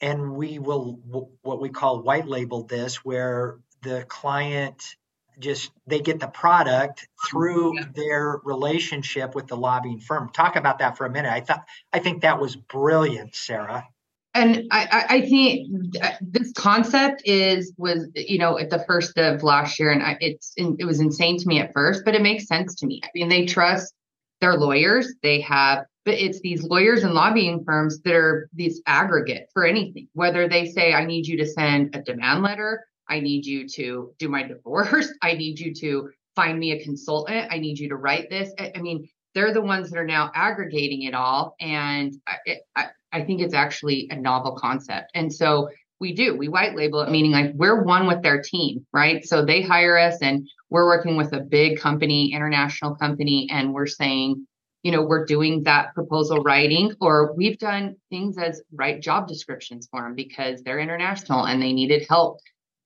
And 0.00 0.34
we 0.34 0.58
will, 0.58 1.00
what 1.42 1.60
we 1.60 1.70
call 1.70 2.02
white 2.02 2.28
label 2.28 2.64
this, 2.64 3.04
where 3.04 3.58
the 3.82 4.04
client 4.08 4.96
just 5.38 5.70
they 5.86 6.00
get 6.00 6.20
the 6.20 6.26
product 6.26 7.06
through 7.28 7.76
yeah. 7.76 7.84
their 7.94 8.40
relationship 8.44 9.34
with 9.34 9.46
the 9.46 9.56
lobbying 9.56 10.00
firm. 10.00 10.30
Talk 10.30 10.56
about 10.56 10.80
that 10.80 10.96
for 10.96 11.06
a 11.06 11.10
minute. 11.10 11.32
I 11.32 11.40
thought 11.40 11.64
I 11.92 12.00
think 12.00 12.22
that 12.22 12.40
was 12.40 12.56
brilliant, 12.56 13.34
Sarah. 13.34 13.86
And 14.34 14.68
I, 14.70 15.06
I 15.08 15.20
think 15.22 15.96
uh, 16.00 16.12
this 16.20 16.52
concept 16.52 17.22
is 17.24 17.72
was 17.76 18.08
you 18.14 18.38
know 18.38 18.58
at 18.58 18.70
the 18.70 18.84
first 18.86 19.16
of 19.18 19.42
last 19.42 19.78
year, 19.78 19.90
and 19.90 20.02
I, 20.02 20.16
it's 20.20 20.52
it 20.56 20.84
was 20.84 21.00
insane 21.00 21.38
to 21.38 21.48
me 21.48 21.60
at 21.60 21.72
first, 21.72 22.04
but 22.04 22.14
it 22.14 22.22
makes 22.22 22.46
sense 22.46 22.76
to 22.76 22.86
me. 22.86 23.00
I 23.02 23.08
mean, 23.14 23.28
they 23.28 23.46
trust 23.46 23.94
their 24.40 24.56
lawyers. 24.56 25.14
They 25.22 25.40
have, 25.42 25.84
but 26.04 26.14
it's 26.14 26.40
these 26.40 26.62
lawyers 26.62 27.04
and 27.04 27.14
lobbying 27.14 27.64
firms 27.64 28.00
that 28.02 28.14
are 28.14 28.48
these 28.52 28.80
aggregate 28.86 29.48
for 29.52 29.64
anything. 29.64 30.08
Whether 30.14 30.48
they 30.48 30.66
say, 30.66 30.92
"I 30.92 31.04
need 31.04 31.26
you 31.26 31.36
to 31.38 31.46
send 31.46 31.94
a 31.94 32.02
demand 32.02 32.42
letter," 32.42 32.84
I 33.08 33.20
need 33.20 33.46
you 33.46 33.68
to 33.70 34.14
do 34.18 34.28
my 34.28 34.42
divorce. 34.48 35.12
I 35.22 35.34
need 35.34 35.58
you 35.58 35.74
to 35.74 36.10
find 36.36 36.58
me 36.58 36.72
a 36.72 36.82
consultant. 36.82 37.48
I 37.50 37.58
need 37.58 37.78
you 37.78 37.88
to 37.88 37.96
write 37.96 38.30
this. 38.30 38.52
I, 38.58 38.72
I 38.76 38.80
mean, 38.80 39.08
they're 39.34 39.52
the 39.52 39.62
ones 39.62 39.90
that 39.90 39.98
are 39.98 40.06
now 40.06 40.30
aggregating 40.34 41.02
it 41.02 41.14
all. 41.14 41.54
And 41.60 42.14
I, 42.26 42.58
I, 42.76 42.84
I 43.12 43.24
think 43.24 43.40
it's 43.40 43.54
actually 43.54 44.08
a 44.10 44.16
novel 44.16 44.52
concept. 44.52 45.10
And 45.14 45.32
so 45.32 45.68
we 46.00 46.14
do, 46.14 46.36
we 46.36 46.48
white 46.48 46.76
label 46.76 47.00
it, 47.00 47.10
meaning 47.10 47.32
like 47.32 47.52
we're 47.54 47.82
one 47.82 48.06
with 48.06 48.22
their 48.22 48.40
team, 48.40 48.86
right? 48.92 49.24
So 49.24 49.44
they 49.44 49.62
hire 49.62 49.98
us 49.98 50.18
and 50.22 50.48
we're 50.70 50.86
working 50.86 51.16
with 51.16 51.32
a 51.32 51.40
big 51.40 51.78
company, 51.78 52.32
international 52.32 52.94
company, 52.94 53.48
and 53.50 53.72
we're 53.72 53.86
saying, 53.86 54.46
you 54.82 54.92
know, 54.92 55.02
we're 55.02 55.24
doing 55.24 55.64
that 55.64 55.94
proposal 55.94 56.42
writing, 56.42 56.94
or 57.00 57.34
we've 57.34 57.58
done 57.58 57.96
things 58.10 58.38
as 58.38 58.62
write 58.72 59.02
job 59.02 59.26
descriptions 59.26 59.88
for 59.90 60.02
them 60.02 60.14
because 60.14 60.62
they're 60.62 60.78
international 60.78 61.46
and 61.46 61.60
they 61.60 61.72
needed 61.72 62.06
help 62.08 62.38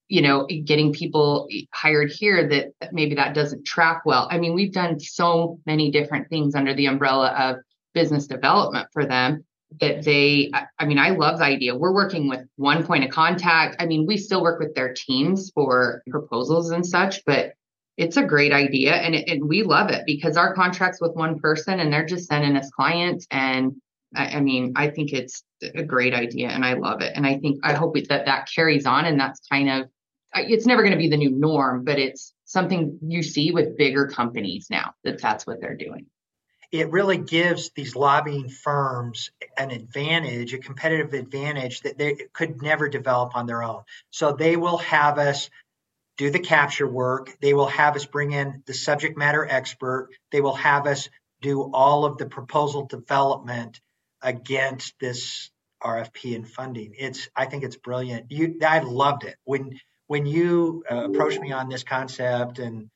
you 0.08 0.20
know 0.20 0.46
getting 0.64 0.92
people 0.92 1.48
hired 1.72 2.10
here 2.10 2.46
that 2.46 2.92
maybe 2.92 3.14
that 3.14 3.34
doesn't 3.34 3.64
track 3.64 4.02
well 4.04 4.28
i 4.30 4.36
mean 4.36 4.52
we've 4.52 4.72
done 4.72 5.00
so 5.00 5.58
many 5.64 5.90
different 5.90 6.28
things 6.28 6.54
under 6.54 6.74
the 6.74 6.86
umbrella 6.86 7.28
of 7.28 7.56
business 7.94 8.26
development 8.26 8.88
for 8.92 9.06
them 9.06 9.42
that 9.80 10.04
they 10.04 10.50
i 10.78 10.84
mean 10.84 10.98
i 10.98 11.10
love 11.10 11.38
the 11.38 11.44
idea 11.44 11.74
we're 11.74 11.94
working 11.94 12.28
with 12.28 12.40
one 12.56 12.84
point 12.84 13.04
of 13.04 13.10
contact 13.10 13.76
i 13.78 13.86
mean 13.86 14.06
we 14.06 14.16
still 14.16 14.42
work 14.42 14.60
with 14.60 14.74
their 14.74 14.92
teams 14.92 15.50
for 15.54 16.02
proposals 16.10 16.70
and 16.70 16.86
such 16.86 17.24
but 17.24 17.52
it's 17.98 18.16
a 18.16 18.22
great 18.22 18.52
idea 18.52 18.94
and, 18.94 19.14
it, 19.14 19.28
and 19.28 19.46
we 19.46 19.62
love 19.62 19.90
it 19.90 20.02
because 20.06 20.36
our 20.36 20.54
contracts 20.54 21.00
with 21.00 21.14
one 21.14 21.38
person 21.38 21.78
and 21.78 21.92
they're 21.92 22.06
just 22.06 22.26
sending 22.26 22.56
us 22.56 22.70
clients 22.70 23.26
and 23.30 23.74
I, 24.14 24.36
I 24.36 24.40
mean 24.40 24.72
i 24.76 24.88
think 24.88 25.12
it's 25.12 25.42
a 25.62 25.82
great 25.82 26.14
idea 26.14 26.48
and 26.48 26.64
i 26.64 26.74
love 26.74 27.02
it 27.02 27.12
and 27.14 27.26
i 27.26 27.38
think 27.38 27.60
i 27.62 27.72
hope 27.74 27.94
that 28.08 28.26
that 28.26 28.48
carries 28.52 28.86
on 28.86 29.04
and 29.04 29.20
that's 29.20 29.40
kind 29.50 29.68
of 29.68 29.88
it's 30.34 30.66
never 30.66 30.82
going 30.82 30.92
to 30.92 30.98
be 30.98 31.08
the 31.08 31.16
new 31.16 31.30
norm, 31.30 31.84
but 31.84 31.98
it's 31.98 32.34
something 32.44 32.98
you 33.02 33.22
see 33.22 33.50
with 33.50 33.76
bigger 33.76 34.06
companies 34.06 34.68
now 34.70 34.92
that 35.04 35.20
that's 35.20 35.46
what 35.46 35.60
they're 35.60 35.76
doing. 35.76 36.06
It 36.72 36.90
really 36.90 37.18
gives 37.18 37.70
these 37.70 37.94
lobbying 37.94 38.48
firms 38.48 39.30
an 39.58 39.70
advantage, 39.70 40.54
a 40.54 40.58
competitive 40.58 41.12
advantage 41.12 41.82
that 41.82 41.98
they 41.98 42.16
could 42.32 42.62
never 42.62 42.88
develop 42.88 43.36
on 43.36 43.46
their 43.46 43.62
own. 43.62 43.82
So 44.10 44.32
they 44.32 44.56
will 44.56 44.78
have 44.78 45.18
us 45.18 45.50
do 46.16 46.30
the 46.30 46.38
capture 46.38 46.86
work. 46.86 47.36
They 47.40 47.52
will 47.52 47.66
have 47.66 47.94
us 47.94 48.06
bring 48.06 48.32
in 48.32 48.62
the 48.66 48.74
subject 48.74 49.18
matter 49.18 49.46
expert. 49.46 50.08
They 50.30 50.40
will 50.40 50.54
have 50.54 50.86
us 50.86 51.10
do 51.42 51.70
all 51.74 52.06
of 52.06 52.16
the 52.16 52.26
proposal 52.26 52.86
development 52.86 53.80
against 54.22 54.94
this 54.98 55.50
RFP 55.82 56.36
and 56.36 56.48
funding. 56.48 56.94
It's 56.96 57.28
I 57.36 57.46
think 57.46 57.64
it's 57.64 57.76
brilliant. 57.76 58.30
You 58.30 58.58
I 58.64 58.78
loved 58.78 59.24
it 59.24 59.36
when 59.44 59.78
when 60.06 60.26
you 60.26 60.84
uh, 60.90 61.04
approached 61.04 61.40
me 61.40 61.52
on 61.52 61.68
this 61.68 61.82
concept 61.82 62.58
and 62.58 62.88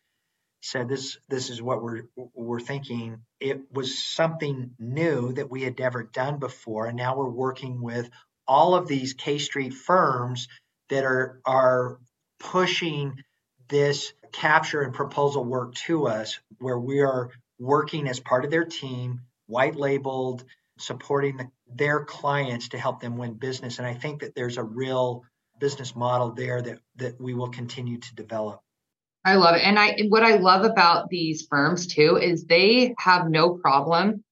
said 0.67 0.89
this 0.89 1.19
this 1.29 1.51
is 1.51 1.63
what 1.63 1.83
we're 1.83 2.03
we're 2.35 2.61
thinking 2.61 3.19
it 3.41 3.61
was 3.73 3.99
something 3.99 4.71
new 4.79 5.33
that 5.33 5.51
we 5.51 5.63
had 5.63 5.79
never 5.79 6.03
done 6.03 6.39
before 6.39 6.87
and 6.87 6.97
now 6.97 7.17
we're 7.17 7.29
working 7.29 7.81
with 7.81 8.11
all 8.49 8.75
of 8.75 8.89
these 8.89 9.15
K 9.15 9.39
Street 9.39 9.75
firms 9.75 10.49
that 10.89 11.05
are 11.05 11.41
are 11.45 11.99
pushing 12.39 13.15
this 13.69 14.13
capture 14.33 14.83
and 14.83 14.93
proposal 14.93 15.45
work 15.45 15.75
to 15.75 16.07
us 16.07 16.39
where 16.59 16.79
we 16.79 17.01
are 17.01 17.31
working 17.59 18.09
as 18.09 18.21
part 18.21 18.45
of 18.45 18.51
their 18.51 18.65
team 18.65 19.21
white 19.47 19.77
labeled 19.77 20.45
supporting 20.79 21.37
the, 21.39 21.49
their 21.75 22.05
clients 22.05 22.69
to 22.69 22.79
help 22.79 23.01
them 23.01 23.17
win 23.17 23.35
business 23.35 23.79
and 23.79 23.87
i 23.87 23.95
think 23.95 24.21
that 24.21 24.35
there's 24.35 24.59
a 24.59 24.63
real 24.63 25.25
business 25.59 25.95
model 25.97 26.33
there 26.33 26.61
that 26.63 26.79
that 26.97 27.21
we 27.21 27.35
will 27.35 27.49
continue 27.49 27.99
to 27.99 28.15
develop. 28.15 28.61
I 29.27 29.35
love 29.35 29.57
it. 29.57 29.63
And 29.63 29.79
I 29.79 29.99
what 30.09 30.23
I 30.23 30.37
love 30.37 30.65
about 30.65 31.11
these 31.11 31.47
firms 31.51 31.87
too 31.87 32.17
is 32.17 32.45
they 32.45 32.95
have 32.99 33.29
no 33.29 33.55
problem 33.55 34.23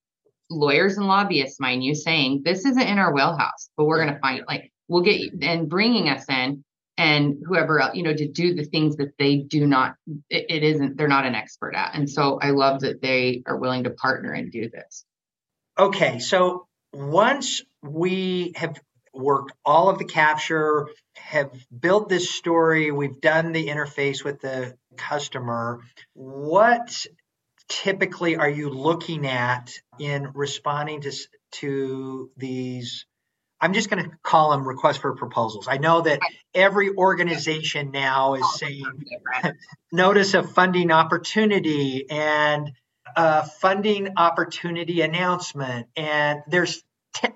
lawyers 0.51 0.97
and 0.97 1.07
lobbyists 1.07 1.61
mind 1.61 1.85
you 1.85 1.95
saying 1.95 2.43
this 2.45 2.65
isn't 2.65 2.81
in 2.81 2.99
our 2.99 3.13
wheelhouse, 3.13 3.71
but 3.77 3.85
we're 3.85 4.03
going 4.03 4.15
to 4.15 4.21
find 4.21 4.43
like 4.49 4.73
we'll 4.89 5.03
get 5.03 5.19
you 5.19 5.31
and 5.43 5.69
bringing 5.69 6.09
us 6.09 6.25
in 6.29 6.65
and 6.97 7.37
whoever 7.45 7.81
else, 7.81 7.97
you 7.97 8.05
know, 8.05 8.15
to 8.15 8.29
do 8.29 8.55
the 8.55 8.65
things 8.65 8.97
that 8.97 9.13
they 9.19 9.39
do 9.39 9.67
not, 9.67 9.97
it, 10.31 10.47
it 10.49 10.63
isn't, 10.63 10.97
they're 10.97 11.09
not 11.09 11.27
an 11.27 11.35
expert 11.35 11.75
at. 11.75 11.95
And 11.95 12.09
so 12.09 12.39
I 12.41 12.51
love 12.51 12.81
that 12.81 13.03
they 13.03 13.43
are 13.47 13.57
willing 13.57 13.85
to 13.85 13.91
partner 13.91 14.33
and 14.33 14.53
do 14.53 14.71
this. 14.71 15.05
Okay. 15.77 16.21
So 16.21 16.69
once 16.93 17.63
we 17.83 18.53
have 18.55 18.81
worked 19.13 19.53
all 19.65 19.89
of 19.89 19.99
the 19.99 20.05
capture, 20.05 20.89
have 21.17 21.51
built 21.77 22.09
this 22.09 22.31
story, 22.31 22.93
we've 22.93 23.21
done 23.21 23.53
the 23.53 23.67
interface 23.67 24.25
with 24.25 24.41
the 24.41 24.77
customer. 24.97 25.81
What 26.15 27.07
typically 27.69 28.37
are 28.37 28.49
you 28.49 28.71
looking 28.71 29.27
at 29.27 29.73
in 29.99 30.31
responding 30.35 31.03
to, 31.03 31.13
to 31.53 32.31
these? 32.37 33.07
I'm 33.61 33.73
just 33.73 33.89
going 33.89 34.05
to 34.05 34.11
call 34.23 34.51
them 34.51 34.67
requests 34.67 34.99
for 34.99 35.15
proposals. 35.15 35.69
I 35.69 35.79
know 35.79 36.03
that 36.03 36.21
every 36.55 36.95
organization 36.95 37.91
now 37.93 38.35
is 38.35 38.59
saying 38.59 38.85
notice 39.93 40.35
of 40.35 40.53
funding 40.53 40.91
opportunity 40.91 42.11
and 42.11 42.73
a 43.17 43.47
funding 43.47 44.15
opportunity 44.17 45.01
announcement, 45.01 45.87
and 45.97 46.41
there's 46.49 46.83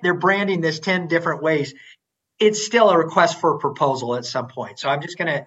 they're 0.02 0.14
branding 0.14 0.60
this 0.60 0.80
10 0.80 1.08
different 1.08 1.42
ways 1.42 1.74
it's 2.38 2.64
still 2.64 2.88
a 2.90 2.96
request 2.96 3.40
for 3.40 3.54
a 3.54 3.58
proposal 3.58 4.14
at 4.16 4.24
some 4.24 4.48
point 4.48 4.78
so 4.78 4.88
i'm 4.88 5.00
just 5.00 5.18
going 5.18 5.28
to 5.28 5.46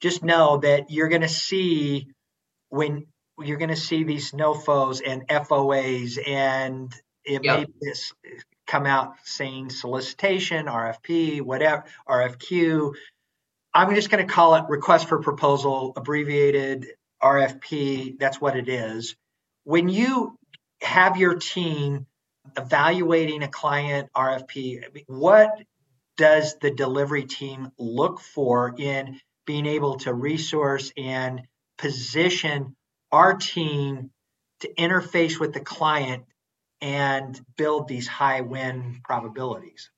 just 0.00 0.22
know 0.22 0.58
that 0.58 0.90
you're 0.90 1.08
going 1.08 1.22
to 1.22 1.28
see 1.28 2.08
when 2.68 3.06
you're 3.38 3.58
going 3.58 3.70
to 3.70 3.76
see 3.76 4.04
these 4.04 4.32
NOFOs 4.32 5.00
and 5.06 5.26
FOAs 5.28 6.18
and 6.26 6.92
it 7.24 7.44
yep. 7.44 7.58
may 7.60 7.66
this 7.80 8.12
come 8.66 8.86
out 8.86 9.14
saying 9.24 9.68
solicitation 9.68 10.66
rfp 10.66 11.42
whatever 11.42 11.84
rfq 12.08 12.94
i'm 13.74 13.94
just 13.94 14.10
going 14.10 14.24
to 14.24 14.32
call 14.32 14.54
it 14.54 14.64
request 14.68 15.08
for 15.08 15.20
proposal 15.20 15.92
abbreviated 15.96 16.86
rfp 17.20 18.16
that's 18.18 18.40
what 18.40 18.56
it 18.56 18.68
is 18.68 19.16
when 19.64 19.88
you 19.88 20.36
have 20.82 21.16
your 21.16 21.34
team 21.34 22.06
evaluating 22.56 23.42
a 23.42 23.48
client 23.48 24.08
RFP, 24.16 25.04
what 25.06 25.50
does 26.16 26.56
the 26.60 26.70
delivery 26.70 27.24
team 27.24 27.70
look 27.78 28.20
for 28.20 28.74
in 28.76 29.20
being 29.50 29.66
able 29.66 29.96
to 29.96 30.14
resource 30.14 30.92
and 30.96 31.42
position 31.76 32.76
our 33.10 33.34
team 33.34 34.10
to 34.60 34.72
interface 34.74 35.40
with 35.40 35.52
the 35.52 35.58
client 35.58 36.22
and 36.80 37.40
build 37.56 37.88
these 37.88 38.06
high 38.06 38.42
win 38.42 39.00
probabilities? 39.02 39.90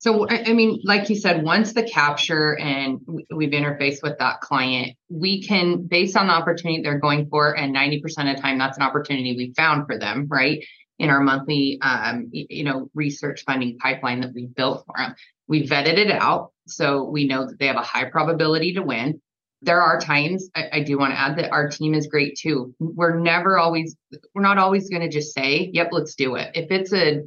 So, 0.00 0.28
I 0.28 0.52
mean, 0.52 0.80
like 0.84 1.08
you 1.08 1.16
said, 1.16 1.42
once 1.42 1.72
the 1.72 1.82
capture 1.82 2.58
and 2.58 3.00
we've 3.34 3.52
interfaced 3.52 4.02
with 4.02 4.18
that 4.18 4.42
client, 4.42 4.98
we 5.08 5.46
can, 5.46 5.86
based 5.86 6.14
on 6.14 6.26
the 6.26 6.34
opportunity 6.34 6.82
they're 6.82 6.98
going 6.98 7.28
for, 7.30 7.56
and 7.56 7.74
90% 7.74 8.02
of 8.04 8.36
the 8.36 8.42
time, 8.42 8.58
that's 8.58 8.76
an 8.76 8.82
opportunity 8.82 9.34
we 9.34 9.54
found 9.56 9.86
for 9.86 9.98
them, 9.98 10.26
right? 10.28 10.62
In 11.00 11.08
our 11.08 11.20
monthly, 11.20 11.78
um, 11.80 12.28
you 12.30 12.62
know, 12.62 12.90
research 12.94 13.42
funding 13.44 13.78
pipeline 13.78 14.20
that 14.20 14.34
we 14.34 14.46
built 14.46 14.84
for 14.86 14.94
them. 14.98 15.14
We 15.48 15.66
vetted 15.66 15.96
it 15.96 16.10
out, 16.10 16.52
so 16.66 17.04
we 17.04 17.26
know 17.26 17.46
that 17.46 17.58
they 17.58 17.66
have 17.68 17.76
a 17.76 17.82
high 17.82 18.04
probability 18.04 18.74
to 18.74 18.82
win. 18.82 19.20
There 19.62 19.80
are 19.80 19.98
times 19.98 20.50
I, 20.54 20.68
I 20.74 20.82
do 20.82 20.98
want 20.98 21.14
to 21.14 21.18
add 21.18 21.38
that 21.38 21.52
our 21.52 21.70
team 21.70 21.94
is 21.94 22.06
great 22.06 22.36
too. 22.36 22.74
We're 22.78 23.18
never 23.18 23.58
always, 23.58 23.96
we're 24.34 24.42
not 24.42 24.58
always 24.58 24.90
going 24.90 25.00
to 25.00 25.08
just 25.08 25.34
say, 25.34 25.70
"Yep, 25.72 25.88
let's 25.90 26.14
do 26.14 26.34
it." 26.34 26.50
If 26.54 26.70
it's 26.70 26.92
a 26.92 27.22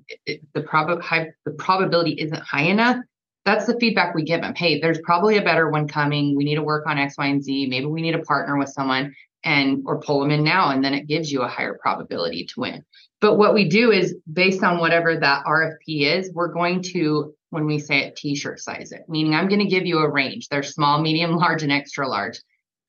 the 0.53 0.61
prob 0.61 1.01
high, 1.01 1.31
the 1.45 1.51
probability 1.51 2.11
isn't 2.11 2.43
high 2.43 2.63
enough, 2.65 2.97
that's 3.43 3.65
the 3.65 3.77
feedback 3.79 4.13
we 4.13 4.23
give 4.23 4.41
them. 4.41 4.53
Hey, 4.55 4.79
there's 4.79 4.99
probably 5.03 5.37
a 5.37 5.43
better 5.43 5.69
one 5.69 5.87
coming. 5.87 6.35
We 6.35 6.43
need 6.43 6.55
to 6.55 6.63
work 6.63 6.85
on 6.85 6.99
X, 6.99 7.17
Y, 7.17 7.25
and 7.25 7.43
Z. 7.43 7.67
Maybe 7.67 7.87
we 7.87 8.03
need 8.03 8.13
to 8.13 8.21
partner 8.21 8.55
with 8.55 8.69
someone 8.69 9.15
and 9.43 9.83
or 9.85 9.99
pull 9.99 10.21
them 10.21 10.31
in 10.31 10.43
now, 10.43 10.69
and 10.69 10.83
then 10.83 10.93
it 10.93 11.07
gives 11.07 11.31
you 11.31 11.41
a 11.41 11.47
higher 11.47 11.73
probability 11.81 12.45
to 12.45 12.59
win. 12.59 12.83
But 13.23 13.37
what 13.37 13.53
we 13.53 13.69
do 13.69 13.89
is 13.91 14.17
based 14.33 14.65
on 14.65 14.79
whatever 14.79 15.17
that 15.17 15.45
RFP 15.45 16.01
is, 16.01 16.29
we're 16.33 16.51
going 16.51 16.81
to, 16.91 17.33
when 17.51 17.65
we 17.65 17.79
say 17.79 17.99
it, 17.99 18.17
t-shirt 18.17 18.59
size 18.59 18.91
it, 18.91 19.05
meaning 19.07 19.33
I'm 19.33 19.47
going 19.47 19.61
to 19.61 19.65
give 19.65 19.85
you 19.85 19.99
a 19.99 20.11
range. 20.11 20.49
They're 20.49 20.61
small, 20.61 21.01
medium, 21.01 21.31
large, 21.37 21.63
and 21.63 21.71
extra 21.71 22.05
large. 22.05 22.41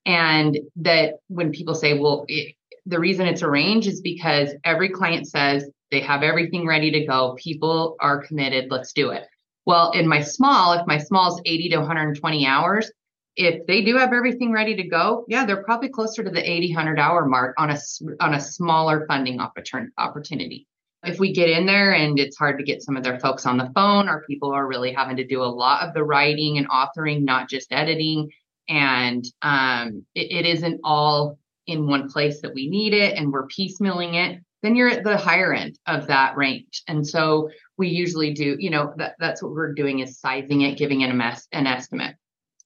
And 0.04 0.58
that 0.74 1.18
when 1.28 1.52
people 1.52 1.76
say, 1.76 1.96
well, 1.96 2.24
it, 2.26 2.56
the 2.84 2.98
reason 2.98 3.28
it's 3.28 3.42
a 3.42 3.48
range 3.48 3.86
is 3.86 4.00
because 4.00 4.50
every 4.64 4.88
client 4.88 5.28
says 5.28 5.70
they 5.92 6.00
have 6.00 6.24
everything 6.24 6.66
ready 6.66 6.90
to 6.90 7.06
go. 7.06 7.36
People 7.38 7.94
are 8.00 8.26
committed. 8.26 8.72
Let's 8.72 8.92
do 8.92 9.10
it. 9.10 9.22
Well, 9.66 9.92
in 9.92 10.08
my 10.08 10.20
small, 10.20 10.72
if 10.72 10.84
my 10.88 10.98
small 10.98 11.32
is 11.32 11.42
80 11.46 11.68
to 11.68 11.76
120 11.76 12.44
hours, 12.44 12.90
if 13.36 13.66
they 13.66 13.82
do 13.82 13.96
have 13.96 14.12
everything 14.12 14.52
ready 14.52 14.76
to 14.76 14.84
go, 14.84 15.24
yeah, 15.28 15.44
they're 15.44 15.64
probably 15.64 15.88
closer 15.88 16.22
to 16.22 16.30
the 16.30 16.50
80, 16.50 16.74
100 16.74 16.98
hour 16.98 17.26
mark 17.26 17.54
on 17.58 17.70
a, 17.70 17.78
on 18.20 18.34
a 18.34 18.40
smaller 18.40 19.06
funding 19.06 19.40
opportunity. 19.40 20.66
If 21.04 21.18
we 21.18 21.32
get 21.32 21.50
in 21.50 21.66
there 21.66 21.92
and 21.92 22.18
it's 22.18 22.36
hard 22.36 22.58
to 22.58 22.64
get 22.64 22.82
some 22.82 22.96
of 22.96 23.02
their 23.02 23.20
folks 23.20 23.44
on 23.44 23.58
the 23.58 23.70
phone, 23.74 24.08
or 24.08 24.24
people 24.26 24.52
are 24.52 24.66
really 24.66 24.92
having 24.92 25.16
to 25.16 25.26
do 25.26 25.42
a 25.42 25.44
lot 25.44 25.86
of 25.86 25.94
the 25.94 26.04
writing 26.04 26.58
and 26.58 26.68
authoring, 26.68 27.24
not 27.24 27.50
just 27.50 27.72
editing, 27.72 28.30
and 28.68 29.24
um, 29.42 30.04
it, 30.14 30.30
it 30.30 30.46
isn't 30.46 30.80
all 30.84 31.38
in 31.66 31.86
one 31.86 32.10
place 32.10 32.40
that 32.40 32.54
we 32.54 32.68
need 32.68 32.94
it 32.94 33.16
and 33.16 33.32
we're 33.32 33.48
piecemealing 33.48 34.14
it, 34.14 34.42
then 34.62 34.76
you're 34.76 34.88
at 34.88 35.04
the 35.04 35.16
higher 35.16 35.52
end 35.52 35.78
of 35.86 36.06
that 36.06 36.36
range. 36.36 36.82
And 36.88 37.06
so 37.06 37.50
we 37.76 37.88
usually 37.88 38.32
do, 38.32 38.56
you 38.58 38.70
know, 38.70 38.94
that, 38.96 39.14
that's 39.18 39.42
what 39.42 39.52
we're 39.52 39.74
doing 39.74 39.98
is 39.98 40.18
sizing 40.18 40.62
it, 40.62 40.78
giving 40.78 41.02
it 41.02 41.10
a 41.10 41.14
mess, 41.14 41.46
an 41.52 41.66
estimate. 41.66 42.16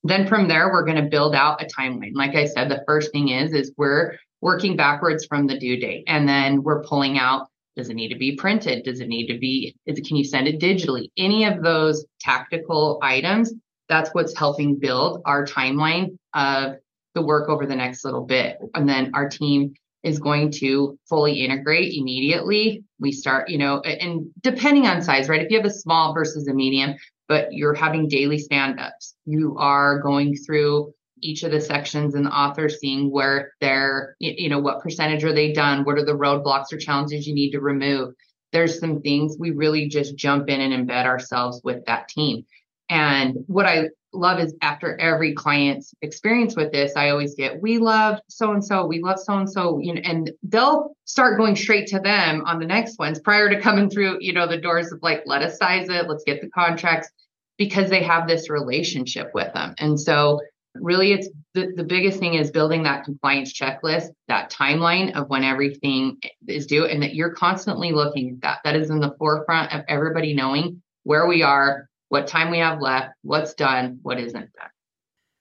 Then 0.04 0.26
from 0.26 0.48
there, 0.48 0.70
we're 0.70 0.84
going 0.84 1.02
to 1.02 1.10
build 1.10 1.34
out 1.34 1.62
a 1.62 1.66
timeline. 1.66 2.14
Like 2.14 2.34
I 2.34 2.46
said, 2.46 2.68
the 2.68 2.84
first 2.86 3.12
thing 3.12 3.28
is, 3.28 3.52
is 3.52 3.72
we're 3.76 4.16
working 4.40 4.76
backwards 4.76 5.26
from 5.26 5.46
the 5.46 5.58
due 5.58 5.78
date. 5.78 6.04
And 6.06 6.28
then 6.28 6.62
we're 6.62 6.84
pulling 6.84 7.18
out, 7.18 7.48
does 7.76 7.88
it 7.88 7.94
need 7.94 8.10
to 8.10 8.18
be 8.18 8.36
printed? 8.36 8.84
Does 8.84 9.00
it 9.00 9.08
need 9.08 9.26
to 9.26 9.38
be, 9.38 9.74
is 9.86 9.98
it, 9.98 10.06
can 10.06 10.16
you 10.16 10.24
send 10.24 10.48
it 10.48 10.60
digitally? 10.60 11.10
Any 11.16 11.44
of 11.44 11.62
those 11.62 12.04
tactical 12.20 12.98
items, 13.02 13.52
that's 13.88 14.10
what's 14.10 14.36
helping 14.36 14.78
build 14.78 15.22
our 15.24 15.44
timeline 15.46 16.16
of 16.34 16.76
the 17.14 17.22
work 17.22 17.48
over 17.48 17.66
the 17.66 17.76
next 17.76 18.04
little 18.04 18.24
bit. 18.24 18.58
And 18.74 18.88
then 18.88 19.12
our 19.14 19.28
team 19.28 19.74
is 20.04 20.18
going 20.20 20.52
to 20.52 20.96
fully 21.08 21.44
integrate 21.44 21.92
immediately. 21.92 22.84
We 23.00 23.10
start, 23.10 23.48
you 23.48 23.58
know, 23.58 23.80
and 23.80 24.26
depending 24.42 24.86
on 24.86 25.02
size, 25.02 25.28
right? 25.28 25.42
If 25.42 25.50
you 25.50 25.56
have 25.56 25.66
a 25.66 25.70
small 25.70 26.14
versus 26.14 26.46
a 26.46 26.54
medium, 26.54 26.94
but 27.28 27.52
you're 27.52 27.74
having 27.74 28.08
daily 28.08 28.38
stand 28.38 28.80
ups, 28.80 29.14
you 29.26 29.56
are 29.58 30.00
going 30.00 30.34
through 30.34 30.92
each 31.20 31.42
of 31.42 31.50
the 31.50 31.60
sections 31.60 32.14
and 32.14 32.26
the 32.26 32.30
author 32.30 32.68
seeing 32.68 33.10
where 33.10 33.52
they're, 33.60 34.16
you 34.20 34.48
know, 34.48 34.60
what 34.60 34.80
percentage 34.80 35.24
are 35.24 35.32
they 35.32 35.52
done? 35.52 35.84
What 35.84 35.98
are 35.98 36.04
the 36.04 36.12
roadblocks 36.12 36.72
or 36.72 36.78
challenges 36.78 37.26
you 37.26 37.34
need 37.34 37.50
to 37.50 37.60
remove? 37.60 38.14
There's 38.52 38.78
some 38.80 39.02
things 39.02 39.36
we 39.38 39.50
really 39.50 39.88
just 39.88 40.16
jump 40.16 40.48
in 40.48 40.60
and 40.60 40.88
embed 40.88 41.04
ourselves 41.04 41.60
with 41.62 41.84
that 41.86 42.08
team. 42.08 42.46
And 42.88 43.36
what 43.46 43.66
I 43.66 43.88
love 44.12 44.40
is 44.40 44.54
after 44.62 44.98
every 44.98 45.34
client's 45.34 45.92
experience 46.00 46.56
with 46.56 46.72
this, 46.72 46.92
I 46.96 47.10
always 47.10 47.34
get, 47.34 47.60
we 47.60 47.78
love 47.78 48.20
so 48.28 48.52
and 48.52 48.64
so, 48.64 48.86
we 48.86 49.02
love 49.02 49.18
so 49.18 49.34
and 49.34 49.50
so, 49.50 49.78
you 49.80 49.94
know, 49.94 50.00
and 50.02 50.30
they'll 50.42 50.96
start 51.04 51.38
going 51.38 51.56
straight 51.56 51.88
to 51.88 52.00
them 52.00 52.42
on 52.46 52.58
the 52.58 52.66
next 52.66 52.98
ones 52.98 53.20
prior 53.20 53.50
to 53.50 53.60
coming 53.60 53.90
through, 53.90 54.18
you 54.20 54.32
know, 54.32 54.46
the 54.46 54.56
doors 54.56 54.90
of 54.92 55.00
like, 55.02 55.22
let 55.26 55.42
us 55.42 55.58
size 55.58 55.88
it, 55.90 56.08
let's 56.08 56.24
get 56.24 56.40
the 56.40 56.48
contracts 56.50 57.10
because 57.58 57.90
they 57.90 58.02
have 58.02 58.26
this 58.26 58.48
relationship 58.48 59.30
with 59.34 59.52
them. 59.52 59.74
And 59.78 60.00
so 60.00 60.40
really 60.74 61.12
it's 61.12 61.28
the, 61.54 61.72
the 61.74 61.84
biggest 61.84 62.18
thing 62.18 62.34
is 62.34 62.50
building 62.50 62.84
that 62.84 63.04
compliance 63.04 63.52
checklist, 63.52 64.06
that 64.28 64.50
timeline 64.50 65.14
of 65.14 65.28
when 65.28 65.44
everything 65.44 66.18
is 66.46 66.66
due 66.66 66.86
and 66.86 67.02
that 67.02 67.14
you're 67.14 67.34
constantly 67.34 67.92
looking 67.92 68.30
at 68.30 68.40
that. 68.42 68.58
That 68.64 68.76
is 68.76 68.90
in 68.90 69.00
the 69.00 69.14
forefront 69.18 69.74
of 69.74 69.82
everybody 69.88 70.34
knowing 70.34 70.82
where 71.02 71.26
we 71.26 71.42
are, 71.42 71.88
what 72.08 72.26
time 72.26 72.50
we 72.50 72.58
have 72.58 72.80
left, 72.80 73.10
what's 73.22 73.54
done, 73.54 74.00
what 74.02 74.18
isn't 74.18 74.52
done. 74.52 74.70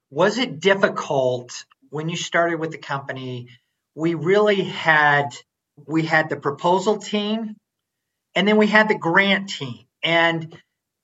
Was 0.09 0.37
it 0.37 0.59
difficult 0.59 1.65
when 1.89 2.09
you 2.09 2.15
started 2.17 2.59
with 2.59 2.71
the 2.71 2.77
company? 2.77 3.49
We 3.95 4.13
really 4.13 4.63
had 4.63 5.29
we 5.85 6.03
had 6.03 6.29
the 6.29 6.37
proposal 6.37 6.97
team 6.97 7.55
and 8.35 8.47
then 8.47 8.57
we 8.57 8.67
had 8.67 8.89
the 8.89 8.97
grant 8.97 9.49
team 9.49 9.85
and 10.03 10.55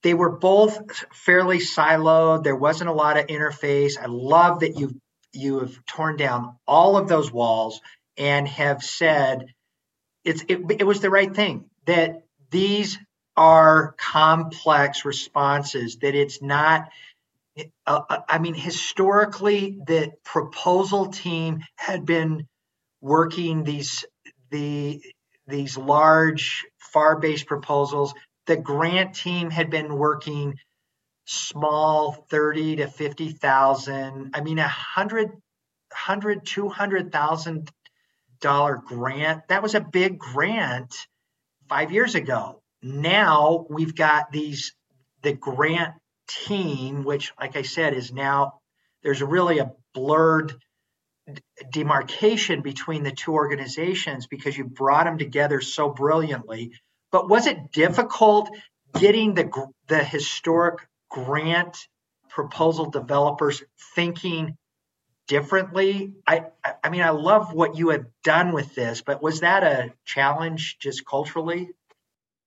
they 0.04 0.14
were 0.14 0.38
both 0.38 1.06
fairly 1.14 1.60
siloed. 1.60 2.44
There 2.44 2.56
wasn't 2.56 2.90
a 2.90 2.94
lot 2.94 3.18
of 3.18 3.28
interface. 3.28 3.94
I 4.02 4.08
love 4.08 4.60
that 4.62 4.78
you 4.78 5.00
you 5.34 5.60
have 5.60 5.86
torn 5.86 6.16
down 6.16 6.58
all 6.68 6.96
of 6.96 7.08
those 7.08 7.32
walls 7.32 7.82
and 8.18 8.48
have 8.48 8.84
said 8.84 9.48
it's 10.24 10.44
it, 10.48 10.60
it 10.80 10.86
was 10.86 11.02
the 11.02 11.10
right 11.10 11.34
thing 11.34 11.66
that 11.86 12.24
these 12.52 13.00
are 13.36 13.96
complex 13.98 15.06
responses, 15.06 15.98
that 15.98 16.16
it's 16.16 16.42
not. 16.42 16.90
Uh, 17.86 18.02
uh, 18.10 18.20
I 18.28 18.40
mean, 18.40 18.56
historically, 18.56 19.80
the 19.86 20.14
proposal 20.24 21.08
team 21.08 21.64
had 21.76 22.06
been 22.06 22.48
working 23.02 23.64
these 23.64 24.06
the 24.50 25.02
these 25.48 25.78
large 25.78 26.66
FAR-based 26.80 27.48
proposals. 27.48 28.14
The 28.46 28.58
grant 28.58 29.16
team 29.16 29.50
had 29.50 29.70
been 29.70 29.96
working 29.96 30.56
small, 31.26 32.12
thirty 32.30 32.78
to 32.78 32.88
fifty 32.88 33.30
thousand. 33.30 34.32
I 34.34 34.42
mean, 34.42 34.60
a 34.60 34.68
hundred, 34.68 35.32
hundred, 35.92 36.46
two 36.46 36.70
hundred 36.70 37.12
thousand 37.12 37.72
dollar 38.42 38.82
grant. 38.84 39.48
That 39.48 39.64
was 39.64 39.76
a 39.76 39.82
big 39.82 40.18
grant 40.18 40.94
five 41.70 41.92
years 41.92 42.16
ago 42.16 42.63
now 42.84 43.66
we've 43.70 43.96
got 43.96 44.32
these 44.32 44.74
the 45.22 45.34
grant 45.34 45.94
team, 46.28 47.04
which, 47.04 47.32
like 47.40 47.56
I 47.56 47.62
said, 47.62 47.94
is 47.94 48.12
now 48.12 48.60
there's 49.04 49.22
really 49.22 49.60
a 49.60 49.72
blurred 49.94 50.54
demarcation 51.72 52.62
between 52.62 53.04
the 53.04 53.12
two 53.12 53.34
organizations 53.34 54.28
because 54.28 54.58
you 54.58 54.66
brought 54.66 55.06
them 55.06 55.18
together 55.18 55.62
so 55.62 55.90
brilliantly. 55.90 56.74
But 57.12 57.30
was 57.30 57.48
it 57.48 57.72
difficult 57.72 58.50
getting 59.00 59.34
the 59.34 59.50
the 59.88 60.04
historic 60.04 60.86
grant 61.10 61.78
proposal 62.30 62.90
developers 62.90 63.64
thinking 63.96 64.58
differently? 65.28 66.14
I 66.28 66.46
I 66.84 66.90
mean 66.90 67.02
I 67.02 67.12
love 67.12 67.54
what 67.54 67.78
you 67.78 67.90
have 67.90 68.06
done 68.24 68.52
with 68.52 68.76
this, 68.76 69.02
but 69.02 69.22
was 69.22 69.42
that 69.42 69.64
a 69.64 69.94
challenge 70.06 70.78
just 70.80 71.06
culturally? 71.06 71.70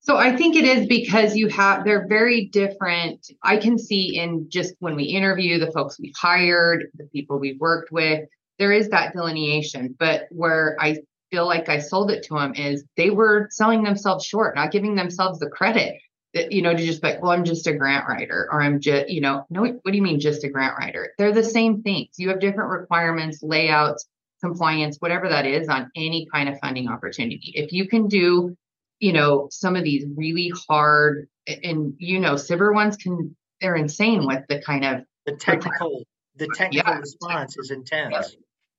So 0.06 0.16
I 0.16 0.36
think 0.36 0.54
it 0.54 0.64
is 0.64 0.86
because 0.86 1.34
you 1.34 1.48
have 1.48 1.84
they're 1.84 2.06
very 2.06 2.46
different. 2.46 3.28
I 3.42 3.56
can 3.56 3.76
see 3.76 4.16
in 4.16 4.48
just 4.48 4.74
when 4.78 4.94
we 4.94 5.02
interview 5.02 5.58
the 5.58 5.72
folks 5.72 5.98
we've 5.98 6.14
hired, 6.16 6.84
the 6.94 7.06
people 7.06 7.40
we've 7.40 7.58
worked 7.58 7.90
with, 7.90 8.28
there 8.60 8.70
is 8.70 8.90
that 8.90 9.14
delineation. 9.14 9.96
But 9.98 10.26
where 10.30 10.76
I 10.78 10.98
feel 11.32 11.44
like 11.44 11.68
I 11.68 11.80
sold 11.80 12.12
it 12.12 12.22
to 12.24 12.34
them 12.34 12.54
is 12.54 12.84
they 12.96 13.10
were 13.10 13.48
selling 13.50 13.82
themselves 13.82 14.24
short, 14.24 14.54
not 14.54 14.70
giving 14.70 14.94
themselves 14.94 15.40
the 15.40 15.50
credit 15.50 15.96
that 16.34 16.52
you 16.52 16.62
know 16.62 16.72
to 16.72 16.86
just 16.86 17.02
like, 17.02 17.20
well, 17.20 17.32
I'm 17.32 17.44
just 17.44 17.66
a 17.66 17.74
grant 17.74 18.06
writer, 18.08 18.48
or 18.52 18.62
I'm 18.62 18.80
just 18.80 19.08
you 19.08 19.20
know, 19.20 19.44
no, 19.50 19.62
what 19.62 19.90
do 19.90 19.96
you 19.96 20.02
mean 20.02 20.20
just 20.20 20.44
a 20.44 20.48
grant 20.48 20.78
writer? 20.78 21.14
They're 21.18 21.32
the 21.32 21.42
same 21.42 21.82
things. 21.82 22.10
You 22.16 22.28
have 22.28 22.38
different 22.38 22.70
requirements, 22.70 23.42
layouts, 23.42 24.06
compliance, 24.40 24.98
whatever 25.00 25.28
that 25.30 25.46
is 25.46 25.66
on 25.66 25.90
any 25.96 26.28
kind 26.32 26.48
of 26.48 26.60
funding 26.60 26.86
opportunity. 26.86 27.50
If 27.56 27.72
you 27.72 27.88
can 27.88 28.06
do 28.06 28.56
you 28.98 29.12
know, 29.12 29.48
some 29.50 29.76
of 29.76 29.84
these 29.84 30.04
really 30.16 30.52
hard 30.68 31.28
and 31.46 31.94
you 31.98 32.18
know, 32.18 32.34
SBIR 32.34 32.74
ones 32.74 32.96
can 32.96 33.36
they're 33.60 33.76
insane 33.76 34.26
with 34.26 34.44
the 34.48 34.60
kind 34.60 34.84
of 34.84 35.04
the 35.24 35.36
technical 35.36 36.04
the 36.36 36.48
technical 36.54 36.92
yeah. 36.92 36.98
response 36.98 37.56
is 37.58 37.70
intense. 37.70 38.36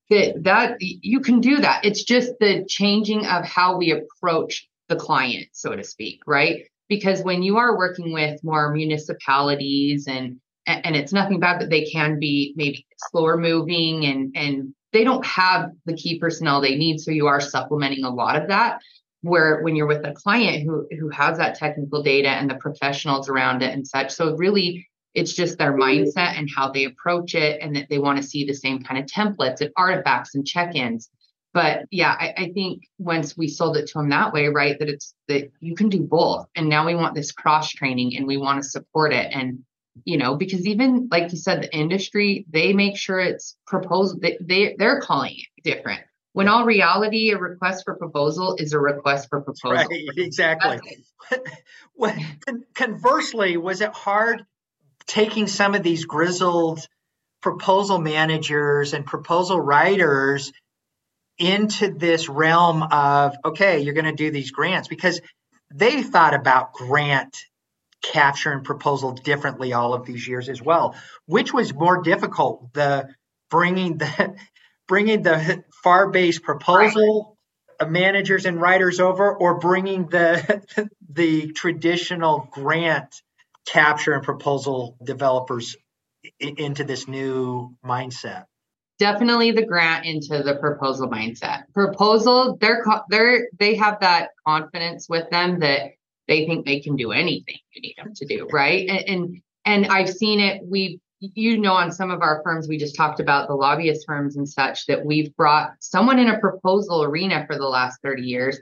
That 0.10 0.44
that 0.44 0.78
you 0.80 1.20
can 1.20 1.42
do 1.42 1.58
that. 1.58 1.84
It's 1.84 2.04
just 2.04 2.34
the 2.40 2.66
changing 2.68 3.26
of 3.26 3.46
how 3.46 3.78
we 3.78 3.92
approach 3.92 4.68
the 4.88 4.96
client, 4.96 5.48
so 5.52 5.76
to 5.76 5.84
speak, 5.84 6.22
right? 6.26 6.64
Because 6.88 7.22
when 7.22 7.44
you 7.44 7.58
are 7.58 7.78
working 7.78 8.14
with 8.14 8.42
more 8.44 8.72
municipalities 8.74 10.08
and 10.08 10.40
and 10.66 10.96
it's 10.96 11.14
nothing 11.14 11.40
bad 11.40 11.62
that 11.62 11.70
they 11.70 11.86
can 11.86 12.20
be 12.20 12.54
maybe 12.56 12.86
slower 13.10 13.38
moving 13.38 14.06
and 14.06 14.36
and 14.36 14.74
they 14.94 15.04
don't 15.04 15.26
have 15.26 15.72
the 15.86 15.94
key 15.94 16.20
personnel 16.20 16.62
they 16.62 16.76
need 16.76 17.00
so 17.00 17.12
you 17.12 17.28
are 17.28 17.40
supplementing 17.40 18.04
a 18.04 18.10
lot 18.10 18.36
of 18.36 18.50
that 18.50 18.82
where 19.28 19.62
when 19.62 19.76
you're 19.76 19.88
with 19.88 20.06
a 20.06 20.14
client 20.14 20.64
who 20.64 20.88
who 20.98 21.10
has 21.10 21.38
that 21.38 21.56
technical 21.56 22.02
data 22.02 22.30
and 22.30 22.50
the 22.50 22.56
professionals 22.56 23.30
around 23.30 23.62
it 23.62 23.74
and 23.74 23.88
such. 23.88 24.12
So 24.12 24.36
really 24.36 24.88
it's 25.14 25.34
just 25.34 25.58
their 25.58 25.74
mm-hmm. 25.74 25.82
mindset 25.82 26.38
and 26.38 26.50
how 26.54 26.72
they 26.72 26.86
approach 26.86 27.36
it 27.36 27.60
and 27.62 27.76
that 27.76 27.90
they 27.90 28.00
want 28.00 28.18
to 28.22 28.28
see 28.28 28.46
the 28.46 28.54
same 28.54 28.84
kind 28.84 29.00
of 29.00 29.10
templates 29.10 29.62
and 29.62 29.72
artifacts 29.76 30.36
and 30.36 30.46
check-ins. 30.46 31.10
But 31.54 31.86
yeah 31.92 32.16
I, 32.20 32.34
I, 32.38 32.52
think 32.54 32.84
once 33.00 33.36
we 33.36 33.48
sold 33.48 33.78
it 33.78 33.88
to 33.88 33.98
them 33.98 34.10
that 34.10 34.34
way 34.34 34.48
right 34.48 34.78
that 34.80 34.90
it's 34.90 35.14
that 35.28 35.52
you 35.60 35.76
can 35.76 35.90
do 35.90 36.02
both. 36.02 36.48
And 36.56 36.70
now 36.70 36.86
we 36.86 36.96
want 36.96 37.16
this 37.16 37.32
cross 37.32 37.72
training 37.72 38.16
and 38.16 38.28
we 38.28 38.38
want 38.38 38.62
to 38.62 38.70
support 38.70 39.14
it 39.14 39.32
and 39.34 39.64
you 40.06 40.18
know 40.18 40.36
because 40.36 40.66
even 40.68 41.08
like 41.12 41.32
you 41.32 41.38
said 41.38 41.62
the 41.62 41.76
industry 41.76 42.46
they 42.50 42.74
make 42.74 42.98
sure 42.98 43.20
it's 43.20 43.58
proposed 43.66 44.22
they, 44.22 44.38
they 44.40 44.76
they're 44.78 45.02
calling 45.02 45.36
it 45.36 45.64
different 45.64 46.02
when 46.38 46.48
all 46.48 46.66
reality, 46.66 47.32
a 47.32 47.38
request 47.40 47.84
for 47.84 47.96
proposal 47.96 48.58
is 48.60 48.74
a 48.74 48.80
request 48.80 49.28
for 49.28 49.42
proposal. 49.42 49.72
Right, 49.72 49.88
exactly. 50.18 50.80
Conversely, 52.76 53.58
was 53.58 53.82
it 53.82 53.92
hard 53.92 54.46
taking 55.08 55.48
some 55.48 55.74
of 55.74 55.82
these 55.82 56.06
grizzled 56.06 56.86
proposal 57.42 57.98
managers 57.98 58.94
and 58.94 59.04
proposal 59.04 59.60
writers 59.60 60.52
into 61.40 61.92
this 61.92 62.30
realm 62.30 62.84
of, 62.84 63.36
okay, 63.44 63.80
you're 63.80 63.96
going 63.96 64.06
to 64.06 64.14
do 64.14 64.30
these 64.30 64.52
grants? 64.52 64.88
Because 64.88 65.20
they 65.74 66.04
thought 66.04 66.36
about 66.36 66.72
grant 66.72 67.36
capture 68.04 68.52
and 68.52 68.64
proposal 68.64 69.14
differently 69.14 69.74
all 69.74 69.96
of 69.96 70.06
these 70.06 70.28
years 70.28 70.50
as 70.50 70.62
well. 70.62 70.96
Which 71.26 71.52
was 71.52 71.74
more 71.74 72.04
difficult, 72.04 72.74
the 72.74 73.10
bringing 73.50 73.98
the 73.98 74.36
bringing 74.88 75.22
the 75.22 75.64
far 75.84 76.10
base 76.10 76.40
proposal 76.40 77.38
right. 77.80 77.90
managers 77.90 78.46
and 78.46 78.60
writers 78.60 79.00
over, 79.00 79.36
or 79.36 79.60
bringing 79.60 80.08
the 80.08 80.90
the 81.10 81.52
traditional 81.52 82.48
grant 82.52 83.22
capture 83.66 84.14
and 84.14 84.24
proposal 84.24 84.98
developers 85.04 85.76
into 86.40 86.84
this 86.84 87.08
new 87.08 87.76
mindset? 87.86 88.46
Definitely 89.00 89.52
the 89.52 89.66
grant 89.66 90.06
into 90.06 90.42
the 90.42 90.56
proposal 90.56 91.08
mindset. 91.08 91.64
Proposal, 91.74 92.58
they're 92.60 92.84
they're 93.10 93.48
they 93.60 93.76
have 93.76 94.00
that 94.02 94.30
confidence 94.48 95.08
with 95.08 95.30
them 95.30 95.60
that 95.60 95.92
they 96.28 96.46
think 96.48 96.66
they 96.66 96.80
can 96.80 96.96
do 96.96 97.12
anything 97.12 97.58
you 97.74 97.82
need 97.82 97.96
them 97.98 98.14
to 98.16 98.26
do, 98.26 98.48
right? 98.52 98.90
And 98.90 99.08
and, 99.08 99.42
and 99.66 99.86
I've 99.88 100.10
seen 100.10 100.40
it. 100.40 100.64
We 100.66 101.00
you 101.20 101.58
know 101.58 101.74
on 101.74 101.92
some 101.92 102.12
of 102.12 102.22
our 102.22 102.42
firms 102.44 102.68
we 102.68 102.78
just 102.78 102.96
talked 102.96 103.20
about 103.20 103.48
the 103.48 103.56
lobbyist 103.56 104.06
firms 104.06 104.38
and 104.38 104.48
such 104.48 104.86
that 104.86 105.04
we've 105.04 105.36
brought 105.36 105.72
someone 105.80 106.20
in 106.20 106.30
a 106.30 106.40
proposal 106.40 107.04
arena 107.04 107.46
for 107.48 107.58
the 107.58 107.66
last 107.66 108.00
30 108.04 108.24
years 108.24 108.60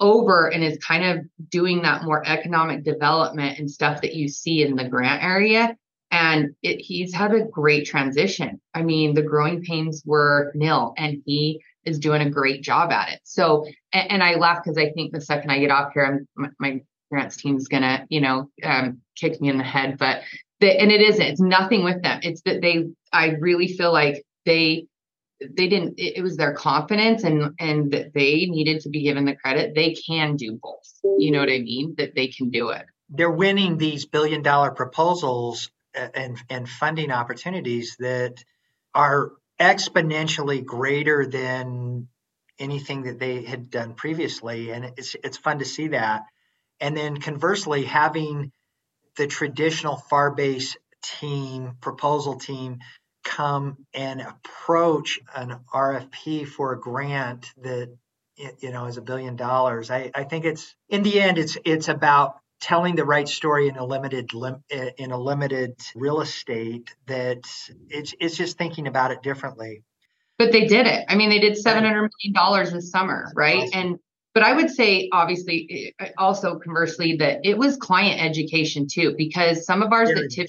over 0.00 0.48
and 0.48 0.62
is 0.62 0.78
kind 0.78 1.04
of 1.04 1.24
doing 1.50 1.82
that 1.82 2.02
more 2.02 2.26
economic 2.26 2.84
development 2.84 3.58
and 3.58 3.70
stuff 3.70 4.02
that 4.02 4.14
you 4.14 4.28
see 4.28 4.62
in 4.62 4.76
the 4.76 4.88
grant 4.88 5.22
area. 5.22 5.76
And 6.10 6.54
it, 6.62 6.80
he's 6.80 7.14
had 7.14 7.32
a 7.32 7.44
great 7.44 7.86
transition. 7.86 8.60
I 8.74 8.82
mean 8.82 9.14
the 9.14 9.22
growing 9.22 9.62
pains 9.62 10.02
were 10.04 10.52
nil 10.54 10.94
and 10.96 11.22
he 11.24 11.62
is 11.84 11.98
doing 11.98 12.22
a 12.22 12.30
great 12.30 12.62
job 12.62 12.90
at 12.90 13.12
it. 13.12 13.20
So 13.24 13.66
and, 13.92 14.12
and 14.12 14.22
i 14.22 14.34
laugh 14.34 14.62
because 14.62 14.78
i 14.78 14.90
think 14.90 15.12
the 15.12 15.20
second 15.20 15.50
i 15.50 15.58
get 15.58 15.70
off 15.70 15.92
here 15.92 16.04
i'm 16.04 16.28
my, 16.34 16.48
my 16.58 16.82
grants 17.10 17.36
team's 17.36 17.68
gonna 17.68 18.06
you 18.08 18.20
know 18.20 18.50
um, 18.62 19.00
kick 19.16 19.40
me 19.40 19.48
in 19.48 19.58
the 19.58 19.64
head 19.64 19.98
but 19.98 20.22
the, 20.64 20.80
and 20.80 20.90
it 20.90 21.00
isn't 21.00 21.22
it's 21.22 21.40
nothing 21.40 21.84
with 21.84 22.02
them. 22.02 22.20
It's 22.22 22.42
that 22.42 22.60
they 22.60 22.86
i 23.12 23.28
really 23.40 23.68
feel 23.68 23.92
like 23.92 24.24
they 24.44 24.86
they 25.40 25.68
didn't 25.68 25.98
it, 25.98 26.18
it 26.18 26.22
was 26.22 26.36
their 26.36 26.54
confidence 26.54 27.24
and 27.24 27.54
and 27.58 27.92
that 27.92 28.14
they 28.14 28.46
needed 28.46 28.80
to 28.82 28.88
be 28.88 29.02
given 29.02 29.24
the 29.24 29.36
credit. 29.36 29.74
They 29.74 29.94
can 29.94 30.36
do 30.36 30.58
both. 30.60 30.88
You 31.18 31.32
know 31.32 31.40
what 31.40 31.50
i 31.50 31.58
mean? 31.58 31.94
That 31.98 32.14
they 32.14 32.28
can 32.28 32.50
do 32.50 32.70
it. 32.70 32.86
They're 33.10 33.30
winning 33.30 33.76
these 33.76 34.06
billion 34.06 34.42
dollar 34.42 34.70
proposals 34.70 35.70
and 35.94 36.38
and 36.48 36.68
funding 36.68 37.10
opportunities 37.10 37.96
that 38.00 38.42
are 38.94 39.32
exponentially 39.60 40.64
greater 40.64 41.26
than 41.26 42.08
anything 42.58 43.02
that 43.02 43.18
they 43.18 43.42
had 43.42 43.70
done 43.70 43.94
previously. 43.94 44.70
And 44.70 44.92
it's 44.96 45.14
it's 45.22 45.36
fun 45.36 45.58
to 45.58 45.64
see 45.64 45.88
that. 45.88 46.22
And 46.80 46.96
then 46.96 47.18
conversely 47.18 47.84
having 47.84 48.50
the 49.16 49.26
traditional 49.26 49.96
FAR-based 49.96 50.76
team 51.02 51.76
proposal 51.80 52.36
team 52.36 52.78
come 53.24 53.78
and 53.92 54.20
approach 54.20 55.20
an 55.34 55.60
RFP 55.72 56.46
for 56.46 56.72
a 56.72 56.80
grant 56.80 57.46
that 57.62 57.96
you 58.36 58.70
know 58.70 58.86
is 58.86 58.96
a 58.96 59.02
billion 59.02 59.36
dollars. 59.36 59.90
I, 59.90 60.10
I 60.14 60.24
think 60.24 60.44
it's 60.44 60.74
in 60.88 61.02
the 61.02 61.20
end 61.20 61.38
it's 61.38 61.56
it's 61.64 61.88
about 61.88 62.36
telling 62.60 62.96
the 62.96 63.04
right 63.04 63.28
story 63.28 63.68
in 63.68 63.76
a 63.76 63.84
limited 63.84 64.32
lim- 64.34 64.64
in 64.70 65.10
a 65.10 65.18
limited 65.18 65.74
real 65.94 66.20
estate 66.20 66.94
that 67.06 67.42
it's 67.88 68.14
it's 68.20 68.36
just 68.36 68.58
thinking 68.58 68.86
about 68.86 69.10
it 69.10 69.22
differently. 69.22 69.82
But 70.38 70.50
they 70.50 70.66
did 70.66 70.86
it. 70.86 71.04
I 71.08 71.14
mean, 71.14 71.30
they 71.30 71.38
did 71.38 71.56
seven 71.56 71.84
hundred 71.84 72.10
million 72.10 72.34
dollars 72.34 72.72
this 72.72 72.90
summer, 72.90 73.30
right? 73.34 73.64
Awesome. 73.64 73.80
And 73.80 73.98
but 74.34 74.42
I 74.42 74.52
would 74.52 74.68
say, 74.68 75.08
obviously, 75.12 75.94
eh, 76.00 76.10
also 76.18 76.58
conversely, 76.58 77.16
that 77.16 77.40
it 77.44 77.56
was 77.56 77.76
client 77.76 78.20
education 78.20 78.86
too, 78.90 79.14
because 79.16 79.64
some 79.64 79.82
of 79.82 79.92
ours 79.92 80.10
that 80.10 80.28
tip 80.30 80.48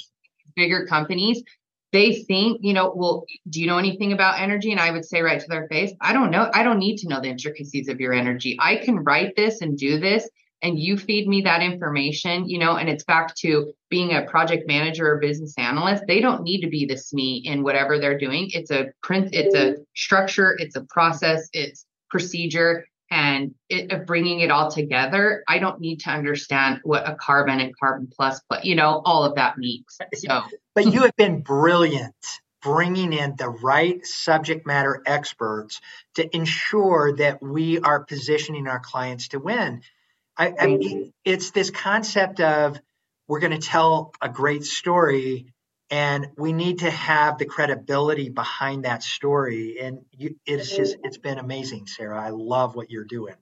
bigger 0.56 0.88
companies, 0.88 1.44
they 1.92 2.24
think, 2.24 2.60
you 2.62 2.74
know, 2.74 2.92
well, 2.96 3.26
do 3.50 3.62
you 3.62 3.68
know 3.68 3.78
anything 3.78 4.12
about 4.12 4.40
energy? 4.42 4.72
And 4.72 4.82
I 4.82 4.92
would 4.92 5.06
say 5.06 5.22
right 5.22 5.40
to 5.40 5.48
their 5.48 5.68
face, 5.68 5.94
I 6.02 6.14
don't 6.14 6.32
know. 6.32 6.50
I 6.54 6.64
don't 6.64 6.80
need 6.80 6.98
to 6.98 7.08
know 7.08 7.22
the 7.22 7.30
intricacies 7.30 7.88
of 7.88 8.00
your 8.00 8.12
energy. 8.12 8.58
I 8.60 8.78
can 8.78 8.98
write 8.98 9.36
this 9.36 9.62
and 9.62 9.78
do 9.78 10.00
this, 10.00 10.28
and 10.64 10.80
you 10.80 10.98
feed 10.98 11.28
me 11.28 11.42
that 11.42 11.62
information, 11.62 12.50
you 12.50 12.58
know, 12.58 12.78
and 12.78 12.90
it's 12.90 13.04
back 13.04 13.36
to 13.36 13.72
being 13.90 14.14
a 14.14 14.24
project 14.24 14.68
manager 14.68 15.08
or 15.08 15.20
business 15.20 15.54
analyst. 15.60 16.04
They 16.08 16.22
don't 16.22 16.42
need 16.42 16.62
to 16.62 16.70
be 16.70 16.86
the 16.86 16.96
SME 16.96 17.46
in 17.46 17.62
whatever 17.62 18.00
they're 18.00 18.18
doing. 18.18 18.50
It's 18.52 18.72
a 18.72 18.88
print, 19.04 19.30
it's 19.32 19.54
a 19.54 19.76
structure, 19.96 20.56
it's 20.58 20.76
a 20.76 20.82
process, 20.90 21.48
it's 21.54 21.86
procedure 22.10 22.86
and 23.16 23.56
it, 23.70 23.94
of 23.94 24.06
bringing 24.06 24.42
it 24.42 24.52
all 24.52 24.70
together 24.70 25.44
i 25.48 25.58
don't 25.58 25.80
need 25.80 26.02
to 26.02 26.10
understand 26.10 26.82
what 26.84 27.08
a 27.10 27.16
carbon 27.16 27.62
and 27.62 27.74
carbon 27.80 28.08
plus 28.14 28.42
but 28.50 28.66
you 28.66 28.76
know 28.76 29.02
all 29.06 29.24
of 29.24 29.36
that 29.36 29.58
means 29.58 29.98
so. 30.14 30.44
but 30.76 30.92
you 30.92 31.04
have 31.04 31.16
been 31.16 31.42
brilliant 31.42 32.14
bringing 32.66 33.14
in 33.14 33.36
the 33.38 33.48
right 33.48 34.04
subject 34.08 34.66
matter 34.66 35.00
experts 35.06 35.80
to 36.16 36.36
ensure 36.36 37.16
that 37.16 37.42
we 37.42 37.78
are 37.80 38.04
positioning 38.04 38.66
our 38.66 38.80
clients 38.80 39.28
to 39.28 39.40
win. 39.40 39.84
I, 40.36 40.52
I 40.60 40.66
mean, 40.66 41.14
it's 41.24 41.52
this 41.52 41.70
concept 41.70 42.42
of 42.42 42.80
we're 43.28 43.40
going 43.40 43.52
to 43.52 43.66
tell 43.66 44.14
a 44.20 44.30
great 44.30 44.64
story 44.64 45.54
and 45.90 46.28
we 46.38 46.54
need 46.54 46.80
to 46.80 46.90
have 46.90 47.38
the 47.38 47.46
credibility 47.46 48.30
behind 48.30 48.86
that 48.86 49.04
story. 49.04 49.78
And 49.82 50.00
you, 50.12 50.36
it's 50.46 50.76
just 50.76 50.98
it's 51.04 51.18
been 51.18 51.38
amazing 51.38 51.88
sarah. 51.88 52.20
I 52.20 52.30
love 52.30 52.76
what 52.76 52.90
you're 52.90 53.06
doing. 53.06 53.36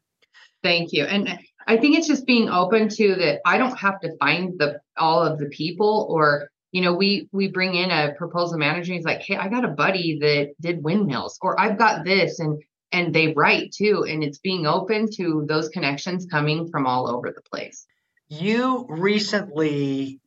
Thank 0.61 0.93
you. 0.93 1.03
And 1.05 1.39
i 1.65 1.77
think 1.77 1.97
it's 1.97 2.07
just 2.07 2.25
being 2.25 2.49
open 2.49 2.89
to 2.89 3.15
that 3.15 3.39
i 3.45 3.57
don't 3.57 3.77
have 3.79 3.97
to 4.01 4.17
find 4.17 4.59
the 4.59 4.81
all 4.97 5.21
of 5.21 5.39
the 5.39 5.45
people 5.45 6.05
or 6.09 6.49
you 6.73 6.81
know 6.81 6.91
we 6.93 7.29
we 7.31 7.47
bring 7.47 7.73
in 7.73 7.89
a 7.89 8.13
proposal 8.17 8.57
manager 8.57 8.91
he's 8.91 9.05
like 9.05 9.21
hey 9.21 9.37
i 9.37 9.47
got 9.47 9.63
a 9.63 9.69
buddy 9.69 10.19
that 10.19 10.51
did 10.59 10.83
windmills 10.83 11.39
or 11.41 11.57
i've 11.57 11.77
got 11.77 12.03
this 12.03 12.39
and 12.39 12.61
and 12.93 13.13
they 13.13 13.33
write 13.33 13.73
too. 13.73 14.05
And 14.07 14.23
it's 14.23 14.37
being 14.37 14.65
open 14.65 15.09
to 15.15 15.45
those 15.49 15.67
connections 15.69 16.27
coming 16.29 16.69
from 16.69 16.85
all 16.85 17.09
over 17.09 17.31
the 17.31 17.41
place. 17.41 17.85
You 18.29 18.85
recently 18.87 20.21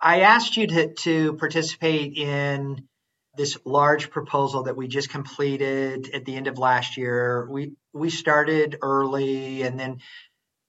I 0.00 0.20
asked 0.20 0.56
you 0.56 0.66
to, 0.68 0.94
to 0.94 1.32
participate 1.34 2.16
in 2.16 2.88
this 3.36 3.58
large 3.64 4.10
proposal 4.10 4.64
that 4.64 4.76
we 4.76 4.88
just 4.88 5.10
completed 5.10 6.10
at 6.12 6.24
the 6.24 6.36
end 6.36 6.46
of 6.46 6.58
last 6.58 6.96
year. 6.96 7.48
We 7.50 7.72
we 7.92 8.10
started 8.10 8.78
early 8.82 9.62
and 9.62 9.78
then 9.78 9.98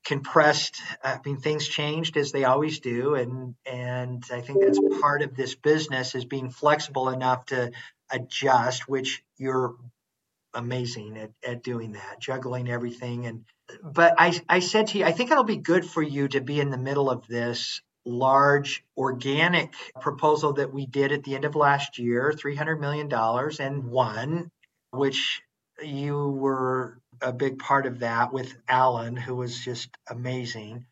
compressed. 0.05 0.79
I 1.03 1.19
mean, 1.25 1.37
things 1.37 1.67
changed 1.67 2.15
as 2.17 2.31
they 2.31 2.43
always 2.43 2.79
do, 2.79 3.15
and 3.15 3.55
and 3.65 4.23
I 4.31 4.41
think 4.41 4.61
that's 4.61 4.79
part 5.01 5.21
of 5.21 5.35
this 5.35 5.55
business 5.55 6.15
is 6.15 6.25
being 6.25 6.49
flexible 6.49 7.09
enough 7.09 7.45
to 7.47 7.71
adjust, 8.11 8.87
which 8.87 9.23
you're 9.37 9.75
amazing 10.53 11.17
at, 11.17 11.31
at 11.45 11.63
doing 11.63 11.93
that, 11.93 12.19
juggling 12.19 12.69
everything. 12.69 13.25
And 13.25 13.45
but 13.83 14.15
I 14.17 14.39
I 14.47 14.59
said 14.59 14.87
to 14.87 14.99
you, 14.99 15.05
I 15.05 15.11
think 15.11 15.31
it'll 15.31 15.43
be 15.43 15.57
good 15.57 15.85
for 15.85 16.01
you 16.01 16.27
to 16.29 16.41
be 16.41 16.59
in 16.59 16.69
the 16.69 16.77
middle 16.77 17.09
of 17.09 17.27
this 17.27 17.81
large 18.09 18.83
organic 18.97 19.73
proposal 20.01 20.53
that 20.53 20.73
we 20.73 20.85
did 20.85 21.11
at 21.11 21.23
the 21.23 21.35
end 21.35 21.45
of 21.45 21.55
last 21.55 21.99
year, 21.99 22.33
$300 22.35 22.79
million, 22.79 23.11
and 23.59 23.83
won, 23.85 24.51
which 24.91 25.41
you 25.83 26.29
were 26.29 26.99
a 27.21 27.31
big 27.31 27.59
part 27.59 27.85
of 27.85 27.99
that 27.99 28.33
with 28.33 28.53
Alan, 28.67 29.15
who 29.15 29.35
was 29.35 29.63
just 29.63 29.89
amazing. 30.09 30.85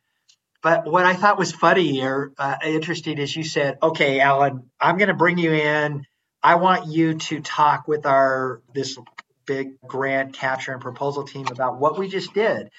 But 0.62 0.86
what 0.86 1.06
I 1.06 1.14
thought 1.14 1.38
was 1.38 1.52
funny 1.52 2.02
or 2.04 2.34
uh, 2.38 2.58
interesting 2.64 3.18
is 3.20 3.36
you 3.36 3.44
said, 3.44 3.78
"Okay, 3.82 4.20
Alan, 4.20 4.70
I'm 4.80 4.98
going 4.98 5.08
to 5.10 5.14
bring 5.14 5.38
you 5.38 5.54
in. 5.54 6.06
I 6.42 6.56
want 6.56 6.88
you 6.88 7.16
to 7.16 7.40
talk 7.42 7.88
with 7.88 8.06
our 8.06 8.62
this 8.74 8.98
big 9.46 9.80
grant 9.82 10.34
capture 10.34 10.74
and 10.74 10.82
proposal 10.82 11.24
team 11.24 11.48
about 11.50 11.80
what 11.80 11.98
we 11.98 12.10
just 12.10 12.34
did." 12.34 12.70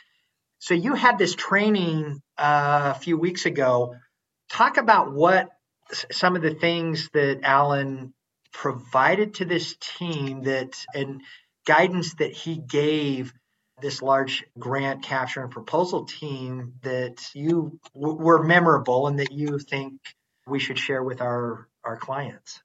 So 0.59 0.75
you 0.75 0.95
had 0.95 1.19
this 1.19 1.35
training 1.35 2.21
uh, 2.37 2.95
a 2.97 2.99
few 2.99 3.17
weeks 3.17 3.47
ago 3.47 3.95
talk 4.49 4.77
about 4.77 5.13
what 5.13 5.49
some 6.11 6.37
of 6.37 6.43
the 6.43 6.55
things 6.55 7.09
that 7.13 7.41
Alan 7.43 8.13
provided 8.53 9.35
to 9.35 9.45
this 9.45 9.77
team 9.81 10.43
that 10.43 10.85
and 10.95 11.23
guidance 11.67 12.15
that 12.15 12.33
he 12.33 12.57
gave 12.59 13.33
this 13.81 14.03
large 14.03 14.45
grant 14.59 15.03
capture 15.03 15.43
and 15.43 15.51
proposal 15.51 16.05
team 16.05 16.75
that 16.83 17.25
you 17.35 17.79
w- 17.95 18.17
were 18.17 18.43
memorable 18.43 19.07
and 19.07 19.19
that 19.19 19.33
you 19.33 19.59
think 19.59 20.01
we 20.47 20.59
should 20.59 20.79
share 20.79 21.03
with 21.03 21.21
our 21.21 21.69
our 21.85 21.97
clients? 21.97 22.61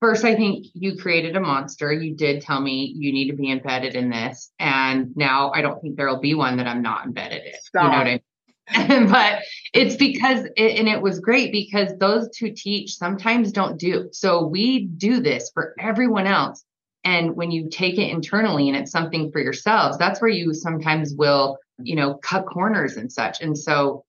First 0.00 0.24
i 0.24 0.34
think 0.34 0.66
you 0.74 0.96
created 0.98 1.36
a 1.36 1.40
monster. 1.40 1.92
You 1.92 2.14
did 2.14 2.42
tell 2.42 2.60
me 2.60 2.92
you 2.94 3.12
need 3.12 3.30
to 3.30 3.36
be 3.36 3.50
embedded 3.50 3.94
in 3.94 4.10
this 4.10 4.52
and 4.58 5.16
now 5.16 5.52
i 5.54 5.62
don't 5.62 5.80
think 5.80 5.96
there'll 5.96 6.20
be 6.20 6.34
one 6.34 6.58
that 6.58 6.66
i'm 6.66 6.82
not 6.82 7.06
embedded 7.06 7.44
in. 7.44 7.52
Stop. 7.62 7.84
you 7.84 7.90
know 7.90 7.98
what 7.98 8.06
i 8.06 8.10
mean 8.10 8.20
but 8.88 9.42
it's 9.72 9.96
because 9.96 10.44
it, 10.56 10.78
and 10.78 10.88
it 10.88 11.00
was 11.00 11.20
great 11.20 11.52
because 11.52 11.92
those 11.98 12.36
who 12.36 12.50
teach 12.50 12.96
sometimes 12.96 13.52
don't 13.52 13.78
do. 13.78 14.08
So 14.12 14.44
we 14.44 14.86
do 14.86 15.20
this 15.20 15.50
for 15.54 15.74
everyone 15.78 16.26
else. 16.26 16.64
And 17.04 17.36
when 17.36 17.52
you 17.52 17.68
take 17.70 17.98
it 17.98 18.10
internally 18.10 18.68
and 18.68 18.76
it's 18.76 18.90
something 18.90 19.30
for 19.30 19.40
yourselves 19.40 19.96
that's 19.98 20.20
where 20.20 20.30
you 20.30 20.52
sometimes 20.52 21.14
will 21.14 21.58
you 21.78 21.94
know 21.94 22.14
cut 22.14 22.46
corners 22.46 22.96
and 22.96 23.12
such. 23.12 23.40
And 23.40 23.56
so 23.56 24.04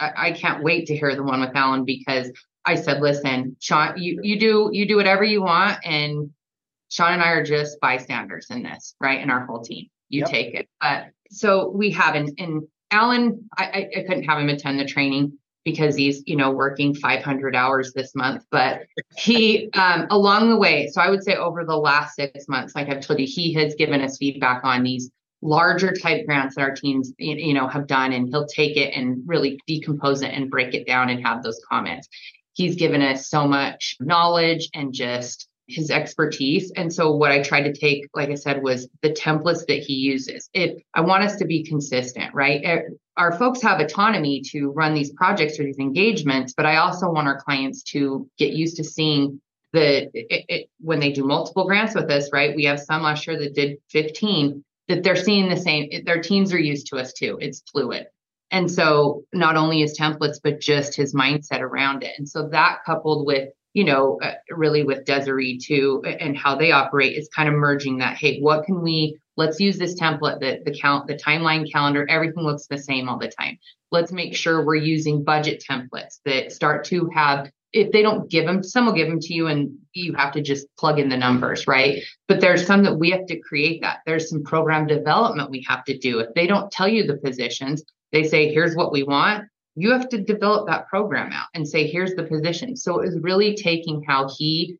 I, 0.00 0.12
I 0.16 0.32
can't 0.32 0.64
wait 0.64 0.86
to 0.86 0.96
hear 0.96 1.14
the 1.14 1.22
one 1.22 1.40
with 1.40 1.54
alan 1.54 1.84
because 1.84 2.32
i 2.64 2.74
said 2.74 3.00
listen 3.00 3.56
sean 3.60 3.96
you, 3.96 4.18
you 4.22 4.38
do 4.38 4.70
you 4.72 4.88
do 4.88 4.96
whatever 4.96 5.22
you 5.22 5.42
want. 5.42 5.78
And 5.84 6.30
sean 6.88 7.12
and 7.12 7.22
i 7.22 7.30
are 7.30 7.44
just 7.44 7.80
bystanders 7.80 8.48
in 8.50 8.64
this 8.64 8.96
right 9.00 9.20
in 9.20 9.30
our 9.30 9.46
whole 9.46 9.62
team. 9.62 9.86
You 10.08 10.20
yep. 10.20 10.30
take 10.30 10.54
it. 10.54 10.68
But 10.80 11.10
so 11.30 11.68
we 11.68 11.92
have 11.92 12.16
and, 12.16 12.32
and 12.38 12.62
Alan, 12.90 13.48
I, 13.56 13.88
I 13.96 14.02
couldn't 14.02 14.24
have 14.24 14.38
him 14.38 14.48
attend 14.48 14.80
the 14.80 14.84
training. 14.84 15.38
because 15.64 15.94
he's 15.94 16.22
you 16.26 16.36
know 16.36 16.50
working 16.50 16.94
500 16.94 17.54
hours 17.54 17.92
this 17.92 18.14
month 18.14 18.44
but 18.50 18.80
he 19.18 19.68
um, 19.74 20.06
along 20.08 20.48
the 20.48 20.56
way 20.56 20.88
so 20.88 21.02
i 21.02 21.10
would 21.10 21.22
say 21.22 21.34
over 21.36 21.66
the 21.66 21.76
last 21.76 22.16
six 22.16 22.48
months 22.48 22.74
like 22.74 22.88
i've 22.88 23.00
told 23.00 23.20
you 23.20 23.26
he 23.26 23.52
has 23.52 23.74
given 23.74 24.00
us 24.00 24.16
feedback 24.16 24.64
on 24.64 24.82
these 24.82 25.10
larger 25.42 25.92
type 25.92 26.24
grants 26.26 26.54
that 26.54 26.62
our 26.62 26.74
teams 26.74 27.12
you 27.18 27.52
know 27.52 27.68
have 27.68 27.86
done 27.86 28.12
and 28.14 28.28
he'll 28.28 28.46
take 28.46 28.78
it 28.78 28.94
and 28.94 29.22
really 29.26 29.60
decompose 29.66 30.22
it 30.22 30.32
and 30.32 30.50
break 30.50 30.72
it 30.72 30.86
down 30.86 31.10
and 31.10 31.22
have 31.22 31.42
those 31.42 31.60
comments 31.70 32.08
he's 32.54 32.74
given 32.74 33.02
us 33.02 33.28
so 33.28 33.46
much 33.46 33.96
knowledge 34.00 34.70
and 34.74 34.94
just 34.94 35.49
his 35.70 35.90
expertise. 35.90 36.72
And 36.76 36.92
so 36.92 37.12
what 37.12 37.32
I 37.32 37.42
tried 37.42 37.62
to 37.62 37.72
take, 37.72 38.08
like 38.14 38.30
I 38.30 38.34
said, 38.34 38.62
was 38.62 38.88
the 39.02 39.10
templates 39.10 39.66
that 39.66 39.78
he 39.78 39.94
uses. 39.94 40.48
It 40.52 40.82
I 40.94 41.00
want 41.02 41.24
us 41.24 41.36
to 41.36 41.44
be 41.44 41.64
consistent, 41.64 42.34
right? 42.34 42.60
Eh, 42.64 42.80
our 43.16 43.36
folks 43.38 43.62
have 43.62 43.80
autonomy 43.80 44.42
to 44.50 44.70
run 44.70 44.94
these 44.94 45.12
projects 45.12 45.58
or 45.58 45.64
these 45.64 45.78
engagements, 45.78 46.54
but 46.56 46.66
I 46.66 46.76
also 46.76 47.10
want 47.10 47.28
our 47.28 47.40
clients 47.40 47.82
to 47.92 48.28
get 48.38 48.52
used 48.52 48.76
to 48.76 48.84
seeing 48.84 49.40
the 49.72 50.10
it, 50.14 50.44
it, 50.48 50.70
when 50.80 51.00
they 51.00 51.12
do 51.12 51.24
multiple 51.24 51.66
grants 51.66 51.94
with 51.94 52.10
us, 52.10 52.30
right? 52.32 52.56
We 52.56 52.64
have 52.64 52.80
some 52.80 53.02
last 53.02 53.26
year 53.26 53.38
that 53.38 53.54
did 53.54 53.78
15 53.90 54.64
that 54.88 55.04
they're 55.04 55.16
seeing 55.16 55.48
the 55.48 55.56
same. 55.56 56.04
Their 56.04 56.20
teams 56.20 56.52
are 56.52 56.58
used 56.58 56.88
to 56.88 56.96
us 56.96 57.12
too. 57.12 57.38
It's 57.40 57.62
fluid. 57.70 58.06
And 58.50 58.70
so 58.70 59.24
not 59.32 59.56
only 59.56 59.80
his 59.80 59.96
templates, 59.98 60.40
but 60.42 60.60
just 60.60 60.96
his 60.96 61.14
mindset 61.14 61.60
around 61.60 62.02
it. 62.02 62.14
And 62.18 62.28
so 62.28 62.48
that 62.48 62.78
coupled 62.84 63.26
with 63.26 63.50
you 63.72 63.84
know, 63.84 64.18
uh, 64.22 64.32
really 64.50 64.82
with 64.82 65.04
Desiree 65.04 65.58
too, 65.58 66.02
and 66.04 66.36
how 66.36 66.56
they 66.56 66.72
operate 66.72 67.16
is 67.16 67.28
kind 67.34 67.48
of 67.48 67.54
merging 67.54 67.98
that. 67.98 68.16
Hey, 68.16 68.40
what 68.40 68.64
can 68.64 68.82
we? 68.82 69.18
Let's 69.36 69.60
use 69.60 69.78
this 69.78 69.98
template, 69.98 70.40
the 70.40 70.60
the 70.64 70.76
count, 70.76 71.06
the 71.06 71.14
timeline 71.14 71.70
calendar. 71.70 72.06
Everything 72.08 72.42
looks 72.42 72.66
the 72.66 72.78
same 72.78 73.08
all 73.08 73.18
the 73.18 73.28
time. 73.28 73.58
Let's 73.92 74.12
make 74.12 74.34
sure 74.34 74.64
we're 74.64 74.76
using 74.76 75.24
budget 75.24 75.64
templates 75.68 76.20
that 76.24 76.52
start 76.52 76.84
to 76.86 77.08
have. 77.14 77.50
If 77.72 77.92
they 77.92 78.02
don't 78.02 78.28
give 78.28 78.46
them, 78.46 78.64
some 78.64 78.86
will 78.86 78.92
give 78.92 79.06
them 79.06 79.20
to 79.20 79.32
you, 79.32 79.46
and 79.46 79.78
you 79.92 80.14
have 80.14 80.32
to 80.32 80.42
just 80.42 80.66
plug 80.76 80.98
in 80.98 81.08
the 81.08 81.16
numbers, 81.16 81.68
right? 81.68 82.02
But 82.26 82.40
there's 82.40 82.66
some 82.66 82.82
that 82.82 82.96
we 82.96 83.10
have 83.10 83.26
to 83.26 83.38
create 83.38 83.82
that. 83.82 84.00
There's 84.04 84.28
some 84.28 84.42
program 84.42 84.88
development 84.88 85.50
we 85.50 85.64
have 85.68 85.84
to 85.84 85.96
do. 85.96 86.18
If 86.18 86.34
they 86.34 86.48
don't 86.48 86.72
tell 86.72 86.88
you 86.88 87.06
the 87.06 87.18
positions, 87.18 87.84
they 88.10 88.24
say, 88.24 88.52
"Here's 88.52 88.74
what 88.74 88.90
we 88.90 89.04
want." 89.04 89.44
You 89.76 89.92
have 89.92 90.08
to 90.10 90.20
develop 90.20 90.66
that 90.66 90.88
program 90.88 91.32
out 91.32 91.48
and 91.54 91.66
say, 91.66 91.86
here's 91.86 92.14
the 92.14 92.24
position. 92.24 92.76
So 92.76 93.00
it 93.00 93.06
was 93.06 93.18
really 93.20 93.54
taking 93.54 94.02
how 94.02 94.28
he 94.36 94.78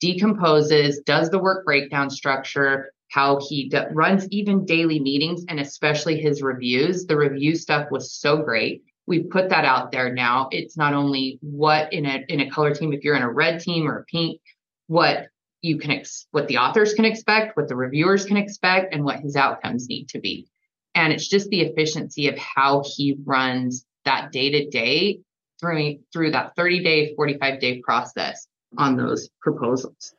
decomposes, 0.00 1.00
does 1.00 1.30
the 1.30 1.38
work 1.38 1.64
breakdown 1.64 2.10
structure, 2.10 2.92
how 3.10 3.40
he 3.48 3.68
d- 3.68 3.78
runs 3.92 4.28
even 4.30 4.66
daily 4.66 5.00
meetings, 5.00 5.44
and 5.48 5.58
especially 5.58 6.20
his 6.20 6.42
reviews. 6.42 7.06
The 7.06 7.16
review 7.16 7.54
stuff 7.54 7.90
was 7.90 8.12
so 8.12 8.42
great. 8.42 8.82
We 9.06 9.22
put 9.22 9.48
that 9.50 9.64
out 9.64 9.92
there 9.92 10.12
now. 10.12 10.48
It's 10.50 10.76
not 10.76 10.92
only 10.92 11.38
what 11.40 11.92
in 11.92 12.04
a 12.04 12.24
in 12.28 12.40
a 12.40 12.50
color 12.50 12.74
team, 12.74 12.92
if 12.92 13.04
you're 13.04 13.16
in 13.16 13.22
a 13.22 13.32
red 13.32 13.60
team 13.60 13.88
or 13.88 14.00
a 14.00 14.04
pink, 14.04 14.40
what 14.88 15.28
you 15.62 15.78
can 15.78 15.92
ex- 15.92 16.26
what 16.32 16.48
the 16.48 16.58
authors 16.58 16.92
can 16.92 17.04
expect, 17.04 17.56
what 17.56 17.68
the 17.68 17.76
reviewers 17.76 18.24
can 18.26 18.36
expect, 18.36 18.92
and 18.92 19.04
what 19.04 19.20
his 19.20 19.36
outcomes 19.36 19.88
need 19.88 20.08
to 20.10 20.18
be. 20.18 20.48
And 20.94 21.12
it's 21.12 21.28
just 21.28 21.48
the 21.50 21.60
efficiency 21.60 22.28
of 22.28 22.36
how 22.36 22.82
he 22.84 23.16
runs 23.24 23.85
that 24.06 24.32
day 24.32 24.50
to 24.50 24.70
day 24.70 25.20
through 25.60 25.98
through 26.12 26.30
that 26.32 26.56
30 26.56 26.82
day 26.82 27.14
45 27.14 27.60
day 27.60 27.80
process 27.82 28.46
on 28.78 28.96
those 28.96 29.28
proposals. 29.42 30.14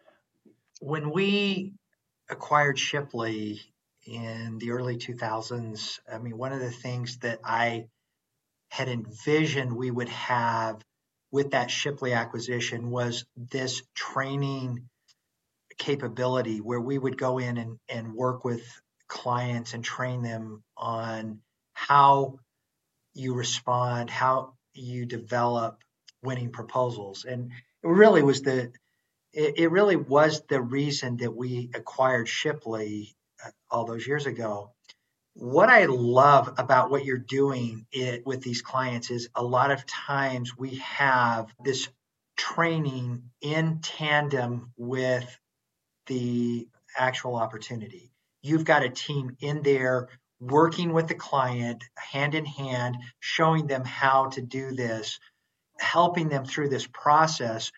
When 0.79 1.11
we 1.11 1.73
acquired 2.29 2.77
shipley 2.77 3.61
in 4.05 4.57
the 4.59 4.71
early 4.71 4.97
2000s 4.97 5.99
i 6.11 6.17
mean 6.17 6.37
one 6.37 6.53
of 6.53 6.59
the 6.59 6.71
things 6.71 7.17
that 7.19 7.39
i 7.43 7.85
had 8.69 8.87
envisioned 8.87 9.75
we 9.75 9.91
would 9.91 10.09
have 10.09 10.81
with 11.31 11.51
that 11.51 11.69
shipley 11.69 12.13
acquisition 12.13 12.89
was 12.89 13.25
this 13.35 13.81
training 13.93 14.87
capability 15.77 16.59
where 16.59 16.79
we 16.79 16.97
would 16.97 17.17
go 17.17 17.37
in 17.37 17.57
and, 17.57 17.77
and 17.89 18.13
work 18.13 18.43
with 18.43 18.63
clients 19.07 19.73
and 19.73 19.83
train 19.83 20.21
them 20.21 20.63
on 20.75 21.39
how 21.73 22.39
you 23.17 23.33
respond, 23.33 24.09
how 24.09 24.53
you 24.73 25.05
develop 25.05 25.83
winning 26.23 26.51
proposals. 26.51 27.25
And 27.25 27.51
it 27.83 27.87
really 27.87 28.23
was 28.23 28.41
the 28.41 28.71
it, 29.33 29.71
really 29.71 29.95
was 29.95 30.41
the 30.49 30.61
reason 30.61 31.17
that 31.17 31.35
we 31.35 31.69
acquired 31.75 32.27
Shipley 32.27 33.15
uh, 33.45 33.49
all 33.69 33.85
those 33.85 34.07
years 34.07 34.25
ago. 34.25 34.71
What 35.33 35.69
I 35.69 35.85
love 35.85 36.55
about 36.57 36.89
what 36.89 37.05
you're 37.05 37.19
doing 37.19 37.85
it, 37.91 38.25
with 38.25 38.41
these 38.41 38.63
clients 38.63 39.11
is 39.11 39.29
a 39.35 39.43
lot 39.43 39.69
of 39.69 39.85
times 39.85 40.57
we 40.57 40.77
have 40.77 41.53
this 41.63 41.87
training 42.35 43.29
in 43.41 43.79
tandem 43.81 44.71
with 44.75 45.39
the 46.07 46.67
actual 46.97 47.35
opportunity. 47.35 48.11
You've 48.41 48.65
got 48.65 48.83
a 48.83 48.89
team 48.89 49.37
in 49.39 49.61
there 49.61 50.09
working 50.39 50.93
with 50.93 51.07
the 51.07 51.15
client 51.15 51.83
hand 51.97 52.35
in 52.35 52.45
hand, 52.45 52.97
showing 53.19 53.67
them 53.67 53.83
how 53.83 54.27
to 54.27 54.41
do 54.41 54.71
this, 54.71 55.19
helping 55.79 56.29
them 56.29 56.45
through 56.45 56.69
this 56.69 56.87
process. 56.87 57.71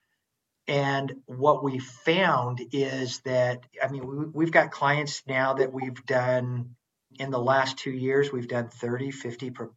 And 0.68 1.14
what 1.26 1.64
we 1.64 1.80
found 1.80 2.62
is 2.72 3.20
that, 3.22 3.66
I 3.82 3.88
mean, 3.88 4.32
we, 4.34 4.46
have 4.46 4.52
got 4.52 4.72
clients 4.72 5.24
now 5.28 5.54
that 5.56 5.74
we've 5.74 6.06
done 6.06 6.76
in 7.18 7.32
the 7.32 7.40
last 7.40 7.78
two 7.78 7.92
years, 7.92 8.32
we've 8.32 8.48
done 8.48 8.70
30, 8.70 9.12
50 9.12 9.50
pro, 9.52 9.70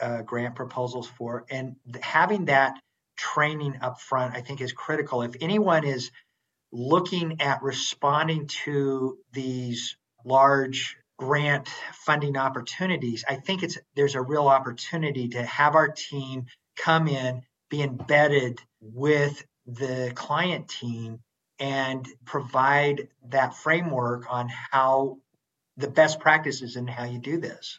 uh, 0.00 0.22
grant 0.22 0.56
proposals 0.56 1.06
for. 1.06 1.44
And 1.50 1.76
having 2.02 2.46
that 2.46 2.74
training 3.16 3.78
up 3.80 4.00
front, 4.00 4.34
I 4.34 4.40
think, 4.40 4.60
is 4.60 4.72
critical. 4.72 5.22
If 5.22 5.36
anyone 5.40 5.84
is 5.84 6.10
looking 6.72 7.40
at 7.40 7.62
responding 7.62 8.48
to 8.64 9.18
these 9.32 9.96
large 10.24 10.96
grant 11.18 11.68
funding 12.04 12.36
opportunities, 12.36 13.24
I 13.28 13.36
think 13.36 13.62
it's 13.62 13.78
there's 13.94 14.14
a 14.14 14.22
real 14.22 14.48
opportunity 14.48 15.28
to 15.28 15.42
have 15.44 15.74
our 15.74 15.88
team 15.88 16.46
come 16.76 17.08
in, 17.08 17.42
be 17.70 17.82
embedded 17.82 18.60
with 18.80 19.44
the 19.66 20.12
client 20.14 20.68
team 20.68 21.20
and 21.58 22.06
provide 22.24 23.08
that 23.28 23.54
framework 23.54 24.26
on 24.28 24.48
how 24.70 25.18
the 25.76 25.88
best 25.88 26.20
practices 26.20 26.76
and 26.76 26.88
how 26.88 27.04
you 27.04 27.18
do 27.18 27.38
this. 27.38 27.78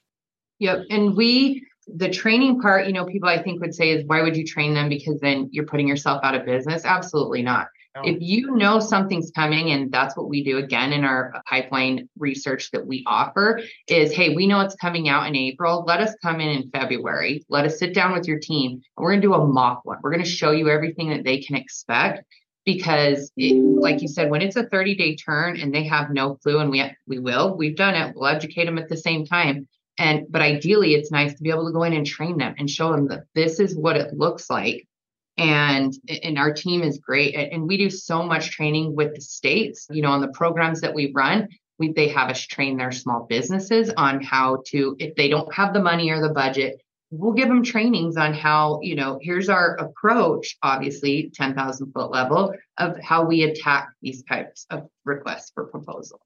Yep. 0.59 0.85
And 0.89 1.15
we 1.15 1.67
the 1.87 2.09
training 2.09 2.61
part, 2.61 2.87
you 2.87 2.93
know, 2.93 3.05
people 3.05 3.29
I 3.29 3.41
think 3.41 3.61
would 3.61 3.75
say 3.75 3.91
is 3.91 4.03
why 4.05 4.21
would 4.21 4.35
you 4.35 4.45
train 4.45 4.73
them 4.73 4.89
because 4.89 5.19
then 5.19 5.49
you're 5.51 5.67
putting 5.67 5.87
yourself 5.87 6.21
out 6.23 6.33
of 6.33 6.45
business? 6.45 6.83
Absolutely 6.83 7.43
not. 7.43 7.67
If 8.03 8.15
oh. 8.15 8.19
you 8.19 8.55
know 8.55 8.79
something's 8.79 9.31
coming, 9.31 9.71
and 9.71 9.91
that's 9.91 10.17
what 10.17 10.27
we 10.27 10.43
do 10.43 10.57
again 10.57 10.91
in 10.91 11.05
our 11.05 11.41
pipeline 11.49 12.09
research 12.17 12.71
that 12.71 12.85
we 12.85 13.03
offer, 13.07 13.61
is 13.87 14.11
hey, 14.11 14.35
we 14.35 14.47
know 14.47 14.59
it's 14.61 14.75
coming 14.75 15.07
out 15.07 15.27
in 15.27 15.35
April. 15.35 15.83
Let 15.87 16.01
us 16.01 16.13
come 16.21 16.41
in 16.41 16.49
in 16.49 16.69
February. 16.71 17.45
Let 17.49 17.65
us 17.65 17.79
sit 17.79 17.93
down 17.93 18.13
with 18.13 18.27
your 18.27 18.39
team, 18.39 18.71
and 18.71 19.03
we're 19.03 19.11
going 19.11 19.21
to 19.21 19.27
do 19.27 19.33
a 19.33 19.47
mock 19.47 19.85
one. 19.85 19.99
We're 20.03 20.11
going 20.11 20.23
to 20.23 20.29
show 20.29 20.51
you 20.51 20.69
everything 20.69 21.09
that 21.11 21.23
they 21.23 21.39
can 21.39 21.55
expect 21.55 22.25
because 22.65 23.31
it, 23.37 23.55
like 23.55 24.01
you 24.01 24.07
said 24.07 24.29
when 24.29 24.41
it's 24.41 24.55
a 24.55 24.65
30 24.65 24.95
day 24.95 25.15
turn 25.15 25.59
and 25.59 25.73
they 25.73 25.83
have 25.83 26.09
no 26.09 26.35
clue 26.35 26.59
and 26.59 26.71
we 26.71 26.83
we 27.07 27.19
will 27.19 27.55
we've 27.55 27.75
done 27.75 27.93
it 27.93 28.15
we'll 28.15 28.25
educate 28.25 28.65
them 28.65 28.79
at 28.79 28.89
the 28.89 28.97
same 28.97 29.23
time 29.23 29.67
and 29.99 30.25
but 30.29 30.41
ideally 30.41 30.95
it's 30.95 31.11
nice 31.11 31.35
to 31.35 31.43
be 31.43 31.51
able 31.51 31.67
to 31.67 31.71
go 31.71 31.83
in 31.83 31.93
and 31.93 32.07
train 32.07 32.37
them 32.37 32.55
and 32.57 32.67
show 32.67 32.91
them 32.91 33.07
that 33.07 33.25
this 33.35 33.59
is 33.59 33.77
what 33.77 33.95
it 33.95 34.17
looks 34.17 34.49
like 34.49 34.87
and 35.37 35.93
and 36.23 36.37
our 36.37 36.53
team 36.53 36.81
is 36.81 36.99
great 36.99 37.35
and 37.35 37.67
we 37.67 37.77
do 37.77 37.89
so 37.89 38.23
much 38.23 38.51
training 38.51 38.95
with 38.95 39.15
the 39.15 39.21
states 39.21 39.87
you 39.89 40.01
know 40.01 40.11
on 40.11 40.21
the 40.21 40.29
programs 40.29 40.81
that 40.81 40.93
we 40.93 41.11
run. 41.13 41.49
We 41.77 41.91
they 41.91 42.07
have 42.09 42.29
us 42.29 42.41
train 42.41 42.77
their 42.77 42.91
small 42.91 43.25
businesses 43.27 43.91
on 43.95 44.21
how 44.21 44.63
to 44.67 44.95
if 44.99 45.15
they 45.15 45.27
don't 45.27 45.53
have 45.53 45.73
the 45.73 45.81
money 45.81 46.09
or 46.09 46.21
the 46.21 46.33
budget 46.33 46.81
we'll 47.11 47.33
give 47.33 47.47
them 47.47 47.63
trainings 47.63 48.17
on 48.17 48.33
how 48.33 48.79
you 48.81 48.95
know 48.95 49.19
here's 49.21 49.49
our 49.49 49.75
approach 49.75 50.57
obviously 50.63 51.31
10,000 51.33 51.91
foot 51.91 52.11
level 52.11 52.53
of 52.77 52.97
how 52.99 53.25
we 53.25 53.43
attack 53.43 53.89
these 54.01 54.23
types 54.23 54.65
of 54.69 54.87
requests 55.03 55.51
for 55.53 55.65
proposal 55.65 56.19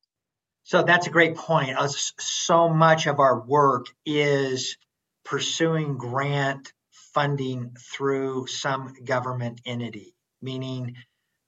so 0.69 0.83
that's 0.83 1.07
a 1.07 1.09
great 1.09 1.35
point. 1.35 1.75
So 2.19 2.69
much 2.69 3.07
of 3.07 3.19
our 3.19 3.39
work 3.39 3.87
is 4.05 4.77
pursuing 5.25 5.97
grant 5.97 6.71
funding 7.19 7.75
through 7.77 8.47
some 8.47 8.93
government 9.03 9.59
entity, 9.65 10.15
meaning 10.41 10.95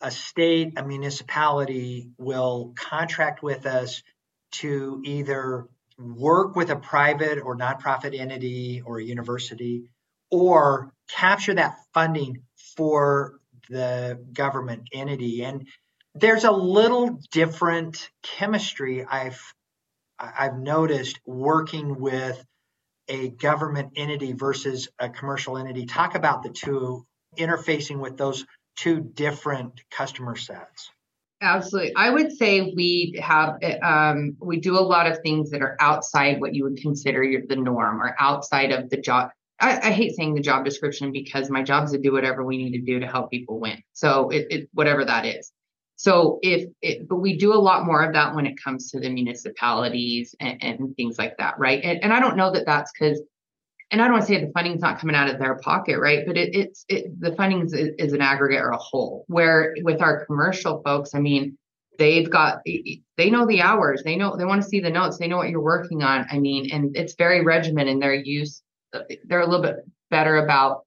a 0.01 0.11
state, 0.11 0.73
a 0.75 0.83
municipality 0.83 2.09
will 2.17 2.73
contract 2.75 3.41
with 3.41 3.65
us 3.65 4.03
to 4.51 5.01
either 5.05 5.69
work 5.97 6.57
with 6.57 6.71
a 6.71 6.75
private 6.75 7.39
or 7.39 7.55
nonprofit 7.55 8.19
entity 8.19 8.81
or 8.85 8.99
a 8.99 9.03
university 9.03 9.85
or 10.29 10.91
capture 11.09 11.53
that 11.53 11.77
funding 11.93 12.43
for 12.75 13.39
the 13.69 14.19
government 14.33 14.89
entity. 14.91 15.41
And 15.41 15.65
there's 16.15 16.43
a 16.43 16.51
little 16.51 17.17
different 17.31 18.09
chemistry 18.21 19.05
i've 19.05 19.41
i've 20.19 20.57
noticed 20.57 21.17
working 21.25 22.01
with 22.01 22.43
a 23.07 23.29
government 23.29 23.93
entity 23.95 24.33
versus 24.33 24.89
a 24.99 25.09
commercial 25.09 25.57
entity. 25.57 25.85
Talk 25.85 26.15
about 26.15 26.43
the 26.43 26.49
two 26.49 27.05
interfacing 27.37 27.99
with 27.99 28.17
those 28.17 28.45
two 28.77 28.99
different 28.99 29.81
customer 29.91 30.35
sets. 30.35 30.89
Absolutely. 31.41 31.95
I 31.95 32.11
would 32.11 32.31
say 32.31 32.71
we 32.75 33.19
have, 33.21 33.57
um, 33.81 34.37
we 34.39 34.59
do 34.59 34.77
a 34.77 34.81
lot 34.81 35.07
of 35.07 35.19
things 35.23 35.49
that 35.51 35.61
are 35.61 35.75
outside 35.79 36.39
what 36.39 36.53
you 36.53 36.63
would 36.63 36.77
consider 36.77 37.23
your, 37.23 37.41
the 37.47 37.55
norm 37.55 38.01
or 38.01 38.15
outside 38.19 38.71
of 38.71 38.89
the 38.89 38.97
job. 38.97 39.31
I, 39.59 39.77
I, 39.77 39.91
hate 39.91 40.15
saying 40.15 40.35
the 40.35 40.41
job 40.41 40.65
description 40.65 41.11
because 41.11 41.49
my 41.49 41.63
job 41.63 41.85
is 41.85 41.91
to 41.91 41.99
do 41.99 42.11
whatever 42.11 42.43
we 42.43 42.57
need 42.57 42.73
to 42.73 42.81
do 42.81 42.99
to 42.99 43.07
help 43.07 43.31
people 43.31 43.59
win. 43.59 43.81
So 43.93 44.29
it, 44.29 44.47
it 44.49 44.69
whatever 44.73 45.05
that 45.05 45.25
is. 45.25 45.51
So 46.01 46.39
if 46.41 46.67
it, 46.81 47.07
but 47.07 47.17
we 47.17 47.37
do 47.37 47.53
a 47.53 47.61
lot 47.61 47.85
more 47.85 48.01
of 48.01 48.13
that 48.13 48.33
when 48.33 48.47
it 48.47 48.55
comes 48.59 48.89
to 48.89 48.99
the 48.99 49.07
municipalities 49.07 50.33
and, 50.39 50.57
and 50.63 50.95
things 50.95 51.19
like 51.19 51.37
that, 51.37 51.59
right? 51.59 51.79
And, 51.83 52.03
and 52.03 52.11
I 52.11 52.19
don't 52.19 52.35
know 52.35 52.51
that 52.53 52.65
that's 52.65 52.91
because, 52.91 53.21
and 53.91 54.01
I 54.01 54.05
don't 54.05 54.13
want 54.13 54.25
to 54.25 54.33
say 54.33 54.43
the 54.43 54.51
funding's 54.51 54.81
not 54.81 54.97
coming 54.99 55.15
out 55.15 55.29
of 55.29 55.37
their 55.37 55.59
pocket, 55.59 55.99
right? 55.99 56.25
But 56.25 56.37
it, 56.37 56.55
it's 56.55 56.85
it, 56.89 57.21
the 57.21 57.35
funding 57.35 57.61
is, 57.61 57.73
is 57.73 58.13
an 58.13 58.21
aggregate 58.21 58.61
or 58.61 58.71
a 58.71 58.77
whole. 58.77 59.25
Where 59.27 59.75
with 59.83 60.01
our 60.01 60.25
commercial 60.25 60.81
folks, 60.83 61.13
I 61.13 61.19
mean, 61.19 61.55
they've 61.99 62.31
got 62.31 62.61
they 62.65 63.29
know 63.29 63.45
the 63.45 63.61
hours, 63.61 64.01
they 64.01 64.15
know 64.15 64.35
they 64.35 64.45
want 64.45 64.63
to 64.63 64.67
see 64.67 64.79
the 64.79 64.89
notes, 64.89 65.19
they 65.19 65.27
know 65.27 65.37
what 65.37 65.49
you're 65.49 65.61
working 65.61 66.01
on. 66.01 66.25
I 66.31 66.39
mean, 66.39 66.71
and 66.71 66.97
it's 66.97 67.13
very 67.13 67.43
regimented 67.43 67.93
in 67.93 67.99
their 67.99 68.15
use. 68.15 68.63
They're 69.25 69.41
a 69.41 69.45
little 69.45 69.61
bit 69.61 69.75
better 70.09 70.37
about 70.37 70.81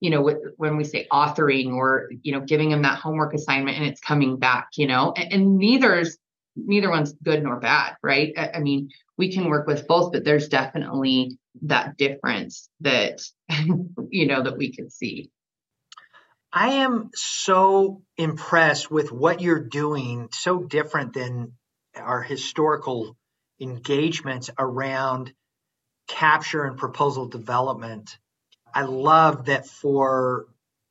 you 0.00 0.10
know, 0.10 0.22
when 0.56 0.76
we 0.76 0.84
say 0.84 1.06
authoring 1.12 1.74
or, 1.74 2.10
you 2.22 2.32
know, 2.32 2.40
giving 2.40 2.70
them 2.70 2.82
that 2.82 2.98
homework 2.98 3.34
assignment 3.34 3.76
and 3.76 3.86
it's 3.86 4.00
coming 4.00 4.38
back, 4.38 4.68
you 4.76 4.86
know, 4.86 5.12
and, 5.14 5.32
and 5.32 5.58
neither's, 5.58 6.16
neither 6.56 6.90
one's 6.90 7.12
good 7.12 7.42
nor 7.42 7.60
bad, 7.60 7.96
right? 8.02 8.32
I, 8.36 8.50
I 8.54 8.58
mean, 8.60 8.88
we 9.18 9.32
can 9.32 9.50
work 9.50 9.66
with 9.66 9.86
both, 9.86 10.12
but 10.12 10.24
there's 10.24 10.48
definitely 10.48 11.38
that 11.62 11.98
difference 11.98 12.68
that, 12.80 13.20
you 14.10 14.26
know, 14.26 14.42
that 14.42 14.56
we 14.56 14.72
can 14.72 14.90
see. 14.90 15.30
I 16.52 16.68
am 16.76 17.10
so 17.14 18.02
impressed 18.16 18.90
with 18.90 19.12
what 19.12 19.40
you're 19.40 19.68
doing, 19.68 20.30
so 20.32 20.62
different 20.62 21.12
than 21.12 21.52
our 21.94 22.22
historical 22.22 23.16
engagements 23.60 24.50
around 24.58 25.32
capture 26.08 26.64
and 26.64 26.76
proposal 26.76 27.28
development 27.28 28.18
I 28.74 28.82
love 28.82 29.46
that 29.46 29.66
for 29.66 30.46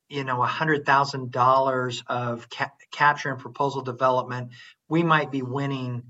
you 0.08 0.24
know 0.24 0.42
a 0.42 0.46
hundred 0.46 0.86
thousand 0.86 1.32
dollars 1.32 2.02
of 2.08 2.48
ca- 2.50 2.72
capture 2.92 3.30
and 3.30 3.40
proposal 3.40 3.82
development, 3.82 4.50
we 4.88 5.02
might 5.04 5.30
be 5.32 5.42
winning 5.42 6.04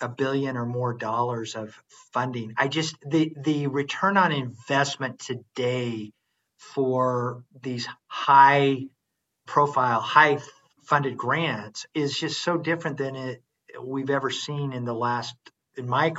a 0.00 0.08
billion 0.08 0.56
or 0.56 0.66
more 0.66 0.94
dollars 0.94 1.56
of 1.56 1.74
funding. 2.12 2.54
I 2.58 2.68
just 2.68 2.96
the 3.06 3.34
the 3.36 3.68
return 3.68 4.16
on 4.18 4.32
investment 4.32 5.20
today 5.20 6.12
for 6.58 7.44
these 7.62 7.88
high 8.08 8.78
profile, 9.46 10.00
high 10.00 10.38
funded 10.84 11.16
grants 11.16 11.86
is 11.94 12.18
just 12.18 12.42
so 12.42 12.56
different 12.58 12.98
than 12.98 13.16
it 13.16 13.42
we've 13.82 14.10
ever 14.10 14.30
seen 14.30 14.72
in 14.72 14.84
the 14.84 14.94
last 14.94 15.34
in 15.76 15.88
my 15.88 16.10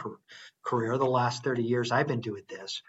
career, 0.63 0.97
the 0.97 1.05
last 1.05 1.43
30 1.43 1.63
years 1.63 1.91
I've 1.91 2.07
been 2.07 2.21
doing 2.21 2.43
this. 2.49 2.81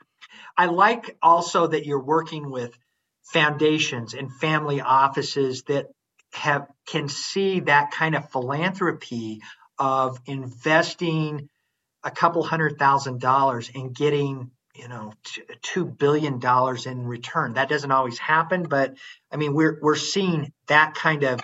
I 0.56 0.66
like 0.66 1.16
also 1.22 1.66
that 1.66 1.86
you're 1.86 2.02
working 2.02 2.50
with 2.50 2.76
foundations 3.24 4.14
and 4.14 4.32
family 4.32 4.80
offices 4.80 5.62
that 5.64 5.86
have 6.32 6.66
can 6.86 7.08
see 7.08 7.60
that 7.60 7.90
kind 7.90 8.14
of 8.14 8.30
philanthropy 8.30 9.40
of 9.78 10.18
investing 10.26 11.48
a 12.02 12.10
couple 12.10 12.42
hundred 12.42 12.78
thousand 12.78 13.20
dollars 13.20 13.70
and 13.74 13.94
getting 13.94 14.50
you 14.74 14.88
know 14.88 15.12
two 15.62 15.84
billion 15.84 16.38
dollars 16.38 16.86
in 16.86 17.06
return. 17.06 17.54
That 17.54 17.68
doesn't 17.68 17.90
always 17.90 18.18
happen, 18.18 18.64
but 18.64 18.94
I 19.32 19.36
mean 19.36 19.54
we're 19.54 19.78
we're 19.80 19.96
seeing 19.96 20.52
that 20.66 20.94
kind 20.94 21.22
of 21.22 21.40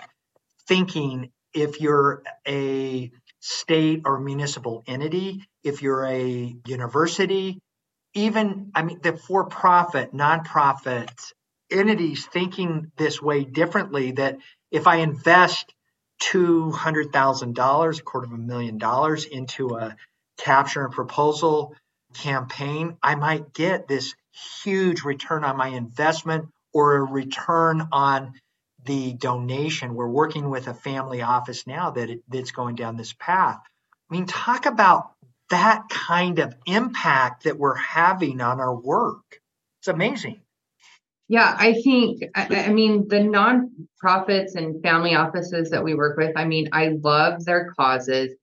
thinking 0.67 1.31
if 1.53 1.81
you're 1.81 2.23
a 2.47 3.11
state 3.39 4.03
or 4.05 4.19
municipal 4.19 4.83
entity, 4.87 5.43
if 5.63 5.81
you're 5.81 6.05
a 6.05 6.55
university, 6.65 7.59
even, 8.13 8.71
I 8.75 8.83
mean, 8.83 8.99
the 9.01 9.15
for 9.15 9.45
profit, 9.45 10.13
nonprofit 10.13 11.09
entities 11.71 12.25
thinking 12.25 12.91
this 12.97 13.21
way 13.21 13.43
differently 13.43 14.11
that 14.13 14.37
if 14.71 14.87
I 14.87 14.97
invest 14.97 15.73
$200,000, 16.21 17.99
a 17.99 18.03
quarter 18.03 18.27
of 18.27 18.33
a 18.33 18.37
million 18.37 18.77
dollars 18.77 19.25
into 19.25 19.75
a 19.75 19.95
capture 20.37 20.83
and 20.85 20.93
proposal 20.93 21.75
campaign, 22.13 22.97
I 23.01 23.15
might 23.15 23.53
get 23.53 23.87
this 23.87 24.13
huge 24.63 25.03
return 25.03 25.43
on 25.43 25.57
my 25.57 25.69
investment 25.69 26.49
or 26.73 26.97
a 26.97 27.03
return 27.03 27.87
on 27.91 28.33
the 28.85 29.13
donation. 29.13 29.93
We're 29.93 30.07
working 30.07 30.49
with 30.49 30.67
a 30.67 30.73
family 30.73 31.21
office 31.21 31.67
now 31.67 31.91
that 31.91 32.09
it, 32.09 32.23
that's 32.27 32.51
going 32.51 32.75
down 32.75 32.97
this 32.97 33.13
path. 33.13 33.59
I 34.09 34.13
mean, 34.13 34.25
talk 34.25 34.65
about 34.65 35.11
that 35.51 35.83
kind 35.89 36.39
of 36.39 36.55
impact 36.65 37.43
that 37.43 37.57
we're 37.57 37.75
having 37.75 38.41
on 38.41 38.59
our 38.59 38.75
work. 38.75 39.39
It's 39.79 39.87
amazing. 39.87 40.41
Yeah, 41.27 41.55
I 41.57 41.81
think, 41.81 42.23
I, 42.35 42.65
I, 42.65 42.69
mean, 42.73 43.07
the 43.07 43.19
nonprofits 43.19 44.55
and 44.55 44.81
family 44.81 45.15
offices 45.15 45.69
that 45.69 45.83
we 45.83 45.95
work 45.95 46.17
with, 46.17 46.33
I 46.35 46.43
mean, 46.43 46.69
I 46.73 46.89
love 47.01 47.45
their 47.45 47.71
causes. 47.79 48.33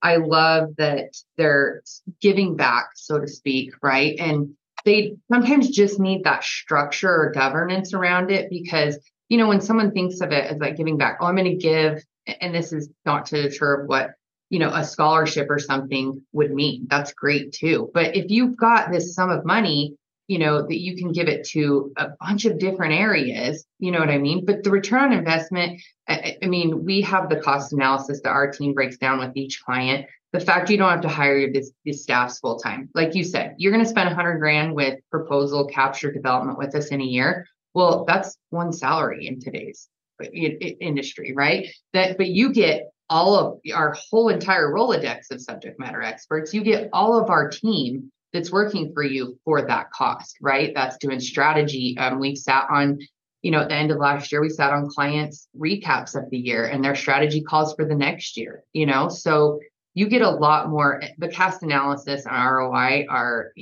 I 0.00 0.16
love 0.16 0.76
that 0.78 1.10
they're 1.36 1.82
giving 2.22 2.56
back, 2.56 2.90
so 2.94 3.20
to 3.20 3.28
speak, 3.28 3.74
right? 3.82 4.18
And 4.18 4.54
they 4.84 5.16
sometimes 5.30 5.68
just 5.68 6.00
need 6.00 6.24
that 6.24 6.44
structure 6.44 7.10
or 7.10 7.32
governance 7.32 7.92
around 7.92 8.30
it 8.30 8.48
because, 8.48 8.98
you 9.28 9.36
know, 9.36 9.48
when 9.48 9.60
someone 9.60 9.90
thinks 9.90 10.20
of 10.22 10.32
it 10.32 10.50
as 10.50 10.58
like 10.58 10.76
giving 10.76 10.96
back, 10.96 11.18
oh, 11.20 11.26
I'm 11.26 11.36
going 11.36 11.50
to 11.50 11.56
give, 11.56 12.02
and 12.40 12.54
this 12.54 12.72
is 12.72 12.88
not 13.04 13.26
to 13.26 13.42
deter 13.42 13.84
what 13.84 14.12
you 14.50 14.58
know, 14.58 14.70
a 14.70 14.84
scholarship 14.84 15.48
or 15.50 15.58
something 15.58 16.22
would 16.32 16.52
mean. 16.52 16.86
That's 16.88 17.12
great 17.12 17.52
too. 17.52 17.90
But 17.92 18.16
if 18.16 18.30
you've 18.30 18.56
got 18.56 18.90
this 18.90 19.14
sum 19.14 19.30
of 19.30 19.44
money, 19.44 19.96
you 20.26 20.38
know, 20.38 20.62
that 20.62 20.78
you 20.78 20.96
can 20.96 21.12
give 21.12 21.26
it 21.26 21.46
to 21.48 21.92
a 21.96 22.08
bunch 22.20 22.44
of 22.44 22.58
different 22.58 22.94
areas, 22.94 23.64
you 23.78 23.90
know 23.90 23.98
what 23.98 24.10
I 24.10 24.18
mean? 24.18 24.44
But 24.44 24.62
the 24.62 24.70
return 24.70 25.04
on 25.04 25.12
investment, 25.12 25.80
I, 26.06 26.36
I 26.42 26.46
mean, 26.46 26.84
we 26.84 27.00
have 27.02 27.28
the 27.28 27.40
cost 27.40 27.72
analysis 27.72 28.20
that 28.22 28.30
our 28.30 28.50
team 28.50 28.74
breaks 28.74 28.98
down 28.98 29.18
with 29.18 29.36
each 29.36 29.62
client. 29.64 30.06
The 30.34 30.40
fact 30.40 30.68
you 30.68 30.76
don't 30.76 30.90
have 30.90 31.00
to 31.00 31.08
hire 31.08 31.50
this, 31.50 31.72
these 31.84 32.02
staffs 32.02 32.38
full 32.38 32.58
time, 32.58 32.90
like 32.94 33.14
you 33.14 33.24
said, 33.24 33.54
you're 33.56 33.72
going 33.72 33.84
to 33.84 33.88
spend 33.88 34.08
100 34.08 34.38
grand 34.38 34.74
with 34.74 35.00
proposal 35.10 35.66
capture 35.66 36.12
development 36.12 36.58
with 36.58 36.74
us 36.74 36.88
in 36.88 37.00
a 37.00 37.04
year. 37.04 37.46
Well, 37.72 38.04
that's 38.04 38.36
one 38.50 38.72
salary 38.72 39.26
in 39.26 39.40
today's 39.40 39.88
industry, 40.20 41.32
right? 41.34 41.68
That, 41.94 42.18
but 42.18 42.28
you 42.28 42.52
get 42.52 42.90
all 43.10 43.34
of 43.34 43.60
our 43.74 43.96
whole 44.10 44.28
entire 44.28 44.68
Rolodex 44.72 45.30
of 45.30 45.40
subject 45.40 45.78
matter 45.78 46.02
experts. 46.02 46.52
You 46.52 46.62
get 46.62 46.90
all 46.92 47.18
of 47.18 47.30
our 47.30 47.48
team 47.48 48.12
that's 48.32 48.52
working 48.52 48.92
for 48.92 49.02
you 49.02 49.38
for 49.44 49.62
that 49.62 49.90
cost, 49.90 50.36
right? 50.40 50.72
That's 50.74 50.98
doing 50.98 51.20
strategy. 51.20 51.96
Um, 51.98 52.18
we've 52.18 52.36
sat 52.36 52.66
on, 52.70 52.98
you 53.42 53.50
know, 53.50 53.60
at 53.60 53.70
the 53.70 53.74
end 53.74 53.90
of 53.90 53.98
last 53.98 54.30
year, 54.30 54.42
we 54.42 54.50
sat 54.50 54.72
on 54.72 54.88
clients' 54.88 55.48
recaps 55.58 56.14
of 56.14 56.28
the 56.30 56.38
year 56.38 56.66
and 56.66 56.84
their 56.84 56.94
strategy 56.94 57.42
calls 57.42 57.74
for 57.74 57.86
the 57.86 57.94
next 57.94 58.36
year, 58.36 58.64
you 58.72 58.84
know? 58.84 59.08
So 59.08 59.60
you 59.94 60.08
get 60.08 60.22
a 60.22 60.30
lot 60.30 60.68
more. 60.68 61.02
The 61.16 61.28
cost 61.28 61.62
analysis 61.62 62.26
and 62.26 62.36
ROI 62.36 63.06
are, 63.08 63.52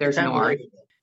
there's 0.00 0.16
no 0.16 0.56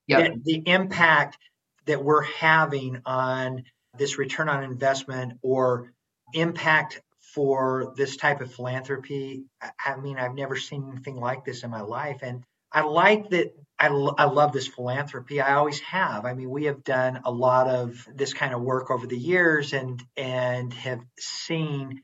Yep. 0.08 0.34
The, 0.34 0.42
the 0.44 0.72
impact 0.72 1.38
that 1.86 2.04
we're 2.04 2.24
having 2.24 3.02
on 3.06 3.64
this 3.98 4.18
return 4.18 4.50
on 4.50 4.64
investment 4.64 5.40
or 5.42 5.94
impact 6.34 7.02
for 7.36 7.94
this 7.98 8.16
type 8.16 8.40
of 8.40 8.54
philanthropy. 8.54 9.44
I 9.86 9.98
mean, 9.98 10.18
I've 10.18 10.34
never 10.34 10.56
seen 10.56 10.90
anything 10.90 11.18
like 11.18 11.44
this 11.44 11.64
in 11.64 11.70
my 11.70 11.82
life. 11.82 12.22
And 12.24 12.44
I 12.72 12.82
like 12.82 13.30
that. 13.32 13.54
I, 13.78 13.88
I 13.88 14.24
love 14.26 14.54
this 14.54 14.68
philanthropy. 14.68 15.42
I 15.42 15.56
always 15.56 15.82
have. 15.82 16.26
I 16.26 16.34
mean, 16.34 16.50
we 16.50 16.66
have 16.66 16.86
done 16.86 17.22
a 17.26 17.32
lot 17.32 17.68
of 17.68 18.08
this 18.16 18.34
kind 18.34 18.54
of 18.54 18.62
work 18.62 18.90
over 18.90 19.06
the 19.06 19.18
years 19.18 19.74
and, 19.74 20.02
and 20.16 20.74
have 20.74 21.02
seen 21.20 22.02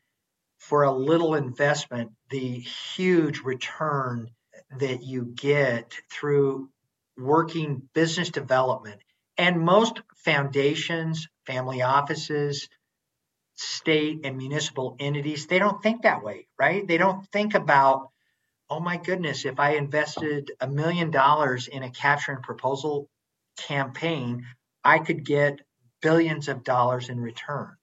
for 0.59 0.83
a 0.83 0.91
little 0.91 1.35
investment 1.35 2.11
the 2.29 2.59
huge 2.59 3.39
return 3.39 4.29
that 4.79 5.01
you 5.01 5.23
get 5.23 5.95
through 6.11 6.69
working 7.17 7.83
business 7.93 8.29
development. 8.29 9.01
And 9.37 9.61
most 9.61 10.01
foundations, 10.17 11.27
family 11.45 11.81
offices, 11.81 12.67
state 13.61 14.21
and 14.23 14.37
municipal 14.37 14.95
entities, 14.99 15.47
they 15.47 15.59
don't 15.59 15.81
think 15.81 16.01
that 16.01 16.23
way, 16.23 16.47
right? 16.59 16.87
They 16.87 16.97
don't 16.97 17.25
think 17.31 17.53
about, 17.53 18.09
oh 18.69 18.79
my 18.79 18.97
goodness, 18.97 19.45
if 19.45 19.59
I 19.59 19.75
invested 19.75 20.51
a 20.59 20.67
million 20.67 21.11
dollars 21.11 21.67
in 21.67 21.83
a 21.83 21.91
capture 21.91 22.31
and 22.31 22.43
proposal 22.43 23.07
campaign, 23.57 24.45
I 24.83 24.99
could 24.99 25.25
get 25.25 25.59
billions 26.01 26.47
of 26.47 26.63
dollars 26.63 27.09
in 27.09 27.19
return. 27.19 27.75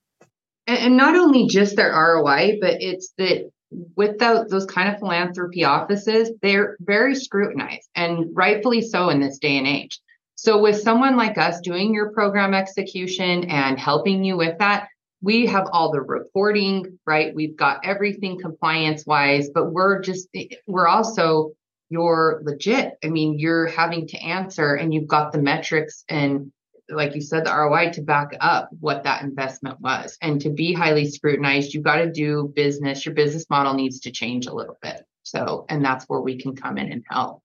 And 0.67 0.97
not 0.97 1.15
only 1.15 1.47
just 1.47 1.75
their 1.75 1.91
ROI, 1.91 2.59
but 2.61 2.81
it's 2.81 3.13
that 3.17 3.49
without 3.95 4.49
those 4.49 4.65
kind 4.65 4.93
of 4.93 4.99
philanthropy 4.99 5.63
offices, 5.63 6.31
they're 6.41 6.75
very 6.79 7.15
scrutinized 7.15 7.89
and 7.95 8.35
rightfully 8.35 8.81
so 8.81 9.09
in 9.09 9.19
this 9.19 9.39
day 9.39 9.57
and 9.57 9.67
age. 9.67 9.99
So, 10.35 10.61
with 10.61 10.79
someone 10.81 11.17
like 11.17 11.37
us 11.37 11.59
doing 11.61 11.93
your 11.93 12.11
program 12.11 12.53
execution 12.53 13.45
and 13.45 13.79
helping 13.79 14.23
you 14.23 14.37
with 14.37 14.57
that, 14.59 14.87
we 15.21 15.47
have 15.47 15.67
all 15.71 15.91
the 15.91 16.01
reporting, 16.01 16.99
right? 17.05 17.33
We've 17.33 17.55
got 17.55 17.85
everything 17.85 18.39
compliance 18.39 19.05
wise, 19.05 19.49
but 19.49 19.71
we're 19.71 20.01
just, 20.01 20.29
eh, 20.33 20.47
we're 20.67 20.87
also, 20.87 21.51
you're 21.89 22.41
legit. 22.43 22.93
I 23.03 23.07
mean, 23.09 23.39
you're 23.39 23.67
having 23.67 24.07
to 24.07 24.17
answer 24.17 24.75
and 24.75 24.93
you've 24.93 25.07
got 25.07 25.31
the 25.31 25.41
metrics 25.41 26.03
and 26.07 26.51
like 26.91 27.15
you 27.15 27.21
said, 27.21 27.45
the 27.45 27.55
ROI 27.55 27.91
to 27.91 28.01
back 28.01 28.31
up 28.39 28.69
what 28.79 29.03
that 29.03 29.21
investment 29.21 29.79
was. 29.79 30.17
And 30.21 30.41
to 30.41 30.49
be 30.49 30.73
highly 30.73 31.09
scrutinized, 31.09 31.73
you've 31.73 31.83
got 31.83 31.97
to 31.97 32.11
do 32.11 32.51
business. 32.55 33.05
Your 33.05 33.15
business 33.15 33.45
model 33.49 33.73
needs 33.73 34.01
to 34.01 34.11
change 34.11 34.47
a 34.47 34.53
little 34.53 34.77
bit. 34.81 35.05
So, 35.23 35.65
and 35.69 35.83
that's 35.83 36.05
where 36.05 36.19
we 36.19 36.39
can 36.39 36.55
come 36.55 36.77
in 36.77 36.91
and 36.91 37.03
help. 37.07 37.43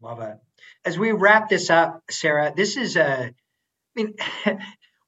Love 0.00 0.20
it. 0.20 0.36
As 0.84 0.98
we 0.98 1.12
wrap 1.12 1.48
this 1.48 1.70
up, 1.70 2.02
Sarah, 2.10 2.52
this 2.56 2.76
is 2.76 2.96
a, 2.96 3.26
I 3.26 3.32
mean, 3.94 4.14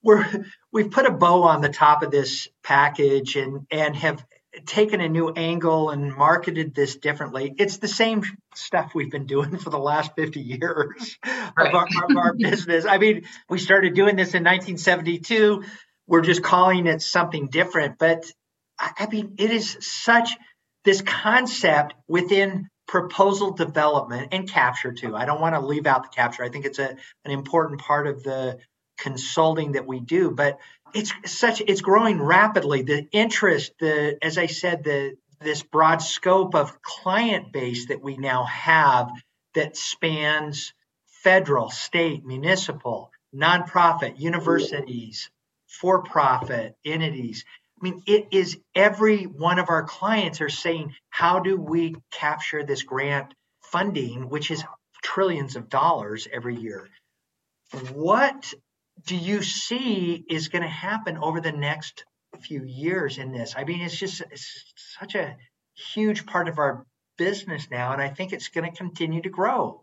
we're 0.05 0.47
we've 0.73 0.91
put 0.91 1.07
a 1.07 1.11
bow 1.11 1.43
on 1.43 1.61
the 1.61 1.69
top 1.69 2.03
of 2.03 2.11
this 2.11 2.49
package 2.63 3.37
and 3.37 3.67
and 3.71 3.97
have 3.97 4.25
taken 4.67 5.01
a 5.01 5.09
new 5.09 5.31
angle 5.31 5.91
and 5.91 6.15
marketed 6.15 6.75
this 6.75 6.97
differently. 6.97 7.55
It's 7.59 7.79
the 7.79 7.89
same 7.89 8.23
stuff 8.55 8.93
we've 8.95 9.11
been 9.11 9.27
doing 9.27 9.59
for 9.59 9.71
the 9.71 9.79
last 9.79 10.13
50 10.15 10.41
years 10.41 11.19
right. 11.25 11.69
of, 11.69 11.75
our, 11.75 11.87
of 12.09 12.17
our 12.17 12.35
business. 12.35 12.85
I 12.85 12.99
mean, 12.99 13.25
we 13.49 13.59
started 13.59 13.95
doing 13.95 14.17
this 14.17 14.29
in 14.29 14.45
1972. 14.45 15.65
We're 16.07 16.21
just 16.21 16.43
calling 16.43 16.87
it 16.87 17.03
something 17.03 17.49
different. 17.49 17.99
But 17.99 18.31
I 18.79 19.09
mean, 19.11 19.35
it 19.39 19.51
is 19.51 19.77
such 19.81 20.37
this 20.85 21.03
concept 21.03 21.95
within 22.07 22.69
proposal 22.87 23.53
development 23.53 24.29
and 24.33 24.49
capture 24.49 24.93
too. 24.93 25.17
I 25.17 25.25
don't 25.25 25.41
want 25.41 25.55
to 25.55 25.61
leave 25.61 25.87
out 25.87 26.03
the 26.05 26.09
capture. 26.11 26.45
I 26.45 26.51
think 26.51 26.67
it's 26.67 26.79
a, 26.79 26.91
an 27.25 27.31
important 27.31 27.81
part 27.81 28.07
of 28.07 28.23
the 28.23 28.59
consulting 28.99 29.73
that 29.73 29.87
we 29.87 30.01
do, 30.01 30.31
but 30.31 30.59
it's 30.95 31.13
such 31.27 31.61
it's 31.61 31.81
growing 31.81 32.21
rapidly. 32.21 32.83
The 32.83 33.07
interest, 33.13 33.73
the 33.81 34.19
as 34.23 34.39
I 34.39 34.47
said, 34.47 34.85
the 34.85 35.17
this 35.41 35.63
broad 35.63 36.01
scope 36.01 36.55
of 36.55 36.81
client 36.83 37.53
base 37.53 37.89
that 37.89 38.03
we 38.03 38.17
now 38.17 38.45
have 38.45 39.11
that 39.55 39.77
spans 39.77 40.73
federal, 41.23 41.71
state, 41.71 42.25
municipal, 42.25 43.11
nonprofit, 43.35 44.19
universities, 44.19 45.31
for 45.67 46.03
profit 46.03 46.77
entities. 46.85 47.45
I 47.81 47.91
mean, 47.91 48.03
it 48.07 48.29
is 48.31 48.59
every 48.75 49.25
one 49.25 49.59
of 49.59 49.69
our 49.69 49.83
clients 49.83 50.41
are 50.41 50.49
saying, 50.49 50.95
how 51.11 51.41
do 51.41 51.57
we 51.57 51.97
capture 52.11 52.65
this 52.65 52.83
grant 52.83 53.35
funding, 53.63 54.29
which 54.29 54.51
is 54.51 54.65
trillions 55.03 55.57
of 55.57 55.69
dollars 55.69 56.29
every 56.33 56.57
year? 56.57 56.89
What 57.93 58.55
do 59.07 59.17
you 59.17 59.43
see 59.43 60.25
is 60.29 60.49
going 60.49 60.63
to 60.63 60.69
happen 60.69 61.19
over 61.19 61.41
the 61.41 61.53
next 61.53 62.05
few 62.41 62.65
years 62.65 63.19
in 63.19 63.33
this? 63.33 63.55
I 63.57 63.65
mean, 63.65 63.81
it's 63.81 63.97
just 63.97 64.21
it's 64.21 64.75
such 64.99 65.15
a 65.15 65.37
huge 65.75 66.27
part 66.27 66.49
of 66.49 66.59
our 66.59 66.87
business 67.17 67.69
now, 67.71 67.93
and 67.93 68.03
I 68.03 68.09
think 68.09 68.33
it's 68.33 68.49
going 68.49 68.71
to 68.71 68.77
continue 68.77 69.23
to 69.23 69.31
grow. 69.31 69.81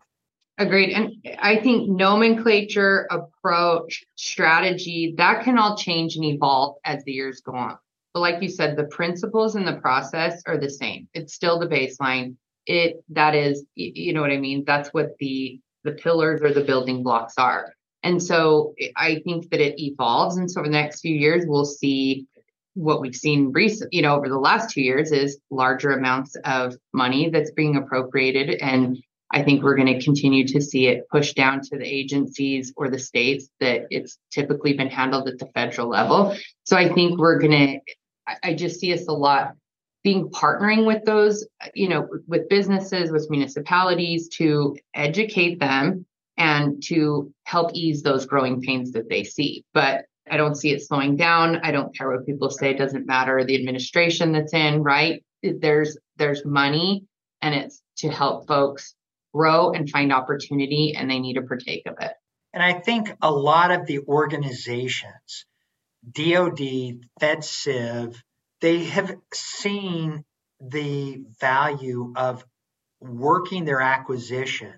Agreed. 0.58 0.92
And 0.92 1.14
I 1.40 1.56
think 1.56 1.88
nomenclature, 1.88 3.08
approach, 3.10 4.04
strategy, 4.16 5.14
that 5.16 5.44
can 5.44 5.58
all 5.58 5.76
change 5.76 6.16
and 6.16 6.24
evolve 6.24 6.76
as 6.84 7.02
the 7.04 7.12
years 7.12 7.40
go 7.40 7.54
on. 7.54 7.78
But 8.12 8.20
like 8.20 8.42
you 8.42 8.50
said, 8.50 8.76
the 8.76 8.84
principles 8.84 9.54
and 9.54 9.66
the 9.66 9.80
process 9.80 10.42
are 10.46 10.58
the 10.58 10.68
same. 10.68 11.08
It's 11.14 11.32
still 11.32 11.58
the 11.58 11.66
baseline. 11.66 12.36
It 12.66 13.02
that 13.10 13.34
is, 13.34 13.64
you 13.74 14.12
know 14.12 14.20
what 14.20 14.30
I 14.30 14.36
mean? 14.36 14.64
That's 14.66 14.90
what 14.90 15.16
the 15.18 15.60
the 15.84 15.92
pillars 15.92 16.42
or 16.42 16.52
the 16.52 16.62
building 16.62 17.02
blocks 17.02 17.34
are. 17.38 17.72
And 18.02 18.22
so 18.22 18.74
eh, 18.80 18.88
I 18.96 19.20
think 19.24 19.50
that 19.50 19.60
it 19.60 19.80
evolves. 19.80 20.36
And 20.36 20.50
so 20.50 20.60
over 20.60 20.68
the 20.68 20.72
next 20.72 21.00
few 21.00 21.14
years, 21.14 21.44
we'll 21.46 21.64
see 21.64 22.26
what 22.74 23.00
we've 23.00 23.14
seen 23.14 23.52
recent, 23.52 23.92
you 23.92 24.02
know, 24.02 24.16
over 24.16 24.28
the 24.28 24.38
last 24.38 24.70
two 24.70 24.80
years 24.80 25.12
is 25.12 25.38
larger 25.50 25.90
amounts 25.90 26.36
of 26.44 26.76
money 26.92 27.28
that's 27.30 27.50
being 27.50 27.76
appropriated. 27.76 28.60
And 28.62 29.02
I 29.30 29.42
think 29.42 29.62
we're 29.62 29.76
going 29.76 29.98
to 29.98 30.04
continue 30.04 30.46
to 30.48 30.60
see 30.60 30.86
it 30.86 31.08
pushed 31.10 31.36
down 31.36 31.60
to 31.62 31.78
the 31.78 31.86
agencies 31.86 32.72
or 32.76 32.88
the 32.88 32.98
states 32.98 33.48
that 33.60 33.86
it's 33.90 34.18
typically 34.30 34.74
been 34.74 34.88
handled 34.88 35.28
at 35.28 35.38
the 35.38 35.50
federal 35.54 35.88
level. 35.88 36.36
So 36.64 36.76
I 36.76 36.92
think 36.92 37.18
we're 37.18 37.38
going 37.38 37.52
to, 37.52 38.36
I 38.42 38.54
just 38.54 38.80
see 38.80 38.92
us 38.92 39.06
a 39.08 39.12
lot 39.12 39.54
being 40.02 40.30
partnering 40.30 40.86
with 40.86 41.04
those, 41.04 41.46
you 41.74 41.88
know, 41.88 42.08
with 42.26 42.48
businesses, 42.48 43.10
with 43.10 43.30
municipalities 43.30 44.28
to 44.28 44.76
educate 44.94 45.60
them 45.60 46.06
and 46.42 46.82
to 46.82 47.32
help 47.44 47.70
ease 47.72 48.02
those 48.02 48.26
growing 48.26 48.60
pains 48.62 48.92
that 48.92 49.08
they 49.08 49.22
see. 49.22 49.64
But 49.72 50.06
I 50.28 50.36
don't 50.36 50.56
see 50.56 50.72
it 50.72 50.82
slowing 50.82 51.14
down. 51.14 51.60
I 51.62 51.70
don't 51.70 51.96
care 51.96 52.10
what 52.10 52.26
people 52.26 52.50
say. 52.50 52.70
It 52.70 52.78
doesn't 52.78 53.06
matter 53.06 53.44
the 53.44 53.54
administration 53.54 54.32
that's 54.32 54.52
in, 54.52 54.82
right? 54.82 55.24
There's 55.44 55.96
there's 56.16 56.44
money 56.44 57.04
and 57.40 57.54
it's 57.54 57.80
to 57.98 58.08
help 58.08 58.48
folks 58.48 58.94
grow 59.32 59.70
and 59.70 59.88
find 59.88 60.12
opportunity 60.12 60.94
and 60.96 61.08
they 61.08 61.20
need 61.20 61.34
to 61.34 61.42
partake 61.42 61.84
of 61.86 61.94
it. 62.00 62.12
And 62.52 62.62
I 62.62 62.72
think 62.72 63.14
a 63.22 63.30
lot 63.30 63.70
of 63.70 63.86
the 63.86 64.00
organizations, 64.00 65.46
DOD, 66.10 67.06
FedCiv, 67.20 68.16
they 68.60 68.84
have 68.84 69.16
seen 69.32 70.24
the 70.60 71.22
value 71.40 72.12
of 72.16 72.44
working 73.00 73.64
their 73.64 73.80
acquisition 73.80 74.74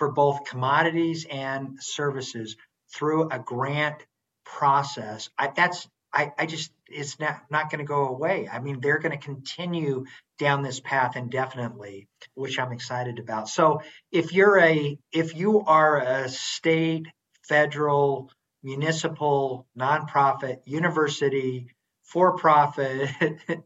for 0.00 0.10
both 0.10 0.46
commodities 0.46 1.26
and 1.30 1.76
services 1.78 2.56
through 2.90 3.28
a 3.28 3.38
grant 3.38 4.06
process. 4.46 5.28
I, 5.36 5.52
that's 5.54 5.86
I, 6.10 6.32
I 6.38 6.46
just 6.46 6.72
it's 6.88 7.20
not 7.20 7.42
not 7.50 7.70
going 7.70 7.80
to 7.80 7.84
go 7.84 8.08
away. 8.08 8.48
I 8.50 8.60
mean, 8.60 8.80
they're 8.80 8.98
going 8.98 9.12
to 9.12 9.22
continue 9.22 10.06
down 10.38 10.62
this 10.62 10.80
path 10.80 11.16
indefinitely, 11.16 12.08
which 12.32 12.58
I'm 12.58 12.72
excited 12.72 13.18
about. 13.18 13.50
So 13.50 13.82
if 14.10 14.32
you're 14.32 14.58
a 14.58 14.98
if 15.12 15.36
you 15.36 15.60
are 15.66 16.00
a 16.00 16.30
state, 16.30 17.06
federal, 17.46 18.30
municipal, 18.62 19.66
nonprofit, 19.78 20.60
university, 20.64 21.68
for 22.04 22.38
profit 22.38 23.10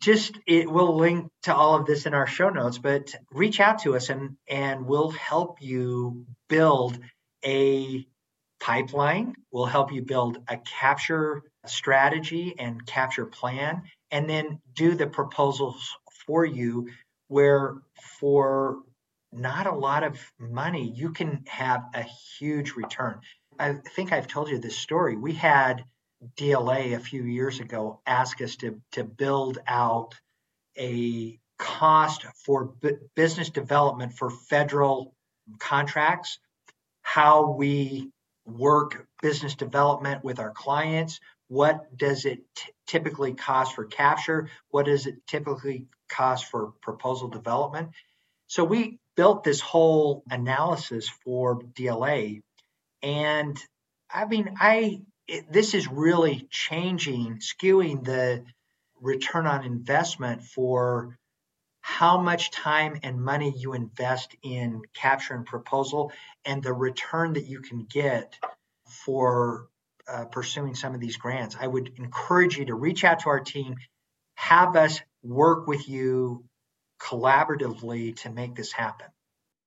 just 0.00 0.38
it 0.46 0.70
will 0.70 0.96
link 0.96 1.28
to 1.42 1.54
all 1.54 1.74
of 1.74 1.86
this 1.86 2.06
in 2.06 2.14
our 2.14 2.26
show 2.26 2.48
notes 2.50 2.78
but 2.78 3.14
reach 3.32 3.60
out 3.60 3.80
to 3.80 3.96
us 3.96 4.10
and 4.10 4.36
and 4.48 4.86
we'll 4.86 5.10
help 5.10 5.60
you 5.60 6.26
build 6.48 6.98
a 7.44 8.06
pipeline. 8.60 9.34
We'll 9.52 9.66
help 9.66 9.92
you 9.92 10.02
build 10.02 10.38
a 10.48 10.58
capture 10.58 11.42
strategy 11.66 12.54
and 12.58 12.84
capture 12.86 13.26
plan 13.26 13.82
and 14.10 14.28
then 14.28 14.60
do 14.74 14.94
the 14.94 15.06
proposals 15.06 15.96
for 16.26 16.44
you 16.44 16.88
where 17.28 17.74
for 18.18 18.78
not 19.32 19.66
a 19.66 19.74
lot 19.74 20.02
of 20.02 20.18
money 20.38 20.90
you 20.94 21.12
can 21.12 21.44
have 21.46 21.84
a 21.94 22.02
huge 22.02 22.72
return. 22.72 23.20
I 23.58 23.74
think 23.74 24.12
i've 24.12 24.28
told 24.28 24.48
you 24.48 24.58
this 24.58 24.78
story. 24.78 25.16
We 25.16 25.34
had 25.34 25.84
DLA 26.36 26.96
a 26.96 27.00
few 27.00 27.22
years 27.22 27.60
ago 27.60 28.00
asked 28.06 28.40
us 28.40 28.56
to, 28.56 28.80
to 28.92 29.04
build 29.04 29.58
out 29.66 30.14
a 30.78 31.38
cost 31.58 32.24
for 32.44 32.66
b- 32.66 32.92
business 33.14 33.50
development 33.50 34.12
for 34.12 34.30
federal 34.30 35.14
contracts, 35.58 36.38
how 37.02 37.52
we 37.52 38.10
work 38.46 39.06
business 39.22 39.54
development 39.54 40.24
with 40.24 40.38
our 40.38 40.50
clients, 40.50 41.20
what 41.48 41.96
does 41.96 42.24
it 42.24 42.40
t- 42.54 42.72
typically 42.86 43.34
cost 43.34 43.74
for 43.74 43.84
capture, 43.84 44.48
what 44.70 44.86
does 44.86 45.06
it 45.06 45.26
typically 45.26 45.86
cost 46.08 46.46
for 46.46 46.72
proposal 46.82 47.28
development. 47.28 47.90
So 48.46 48.64
we 48.64 48.98
built 49.16 49.44
this 49.44 49.60
whole 49.60 50.22
analysis 50.30 51.08
for 51.24 51.60
DLA. 51.62 52.40
And 53.02 53.56
I 54.10 54.24
mean, 54.24 54.54
I 54.58 55.02
it, 55.28 55.52
this 55.52 55.74
is 55.74 55.86
really 55.86 56.48
changing, 56.50 57.38
skewing 57.38 58.04
the 58.04 58.44
return 59.00 59.46
on 59.46 59.64
investment 59.64 60.42
for 60.42 61.16
how 61.80 62.20
much 62.20 62.50
time 62.50 62.98
and 63.02 63.22
money 63.22 63.54
you 63.56 63.74
invest 63.74 64.34
in 64.42 64.82
capture 64.94 65.34
and 65.34 65.46
proposal 65.46 66.12
and 66.44 66.62
the 66.62 66.72
return 66.72 67.34
that 67.34 67.46
you 67.46 67.60
can 67.60 67.84
get 67.84 68.36
for 69.04 69.68
uh, 70.08 70.24
pursuing 70.24 70.74
some 70.74 70.94
of 70.94 71.00
these 71.00 71.16
grants. 71.16 71.56
I 71.58 71.66
would 71.66 71.92
encourage 71.96 72.58
you 72.58 72.66
to 72.66 72.74
reach 72.74 73.04
out 73.04 73.20
to 73.20 73.28
our 73.28 73.40
team, 73.40 73.76
have 74.34 74.74
us 74.76 75.00
work 75.22 75.66
with 75.66 75.88
you 75.88 76.44
collaboratively 77.00 78.16
to 78.16 78.30
make 78.30 78.54
this 78.54 78.72
happen. 78.72 79.06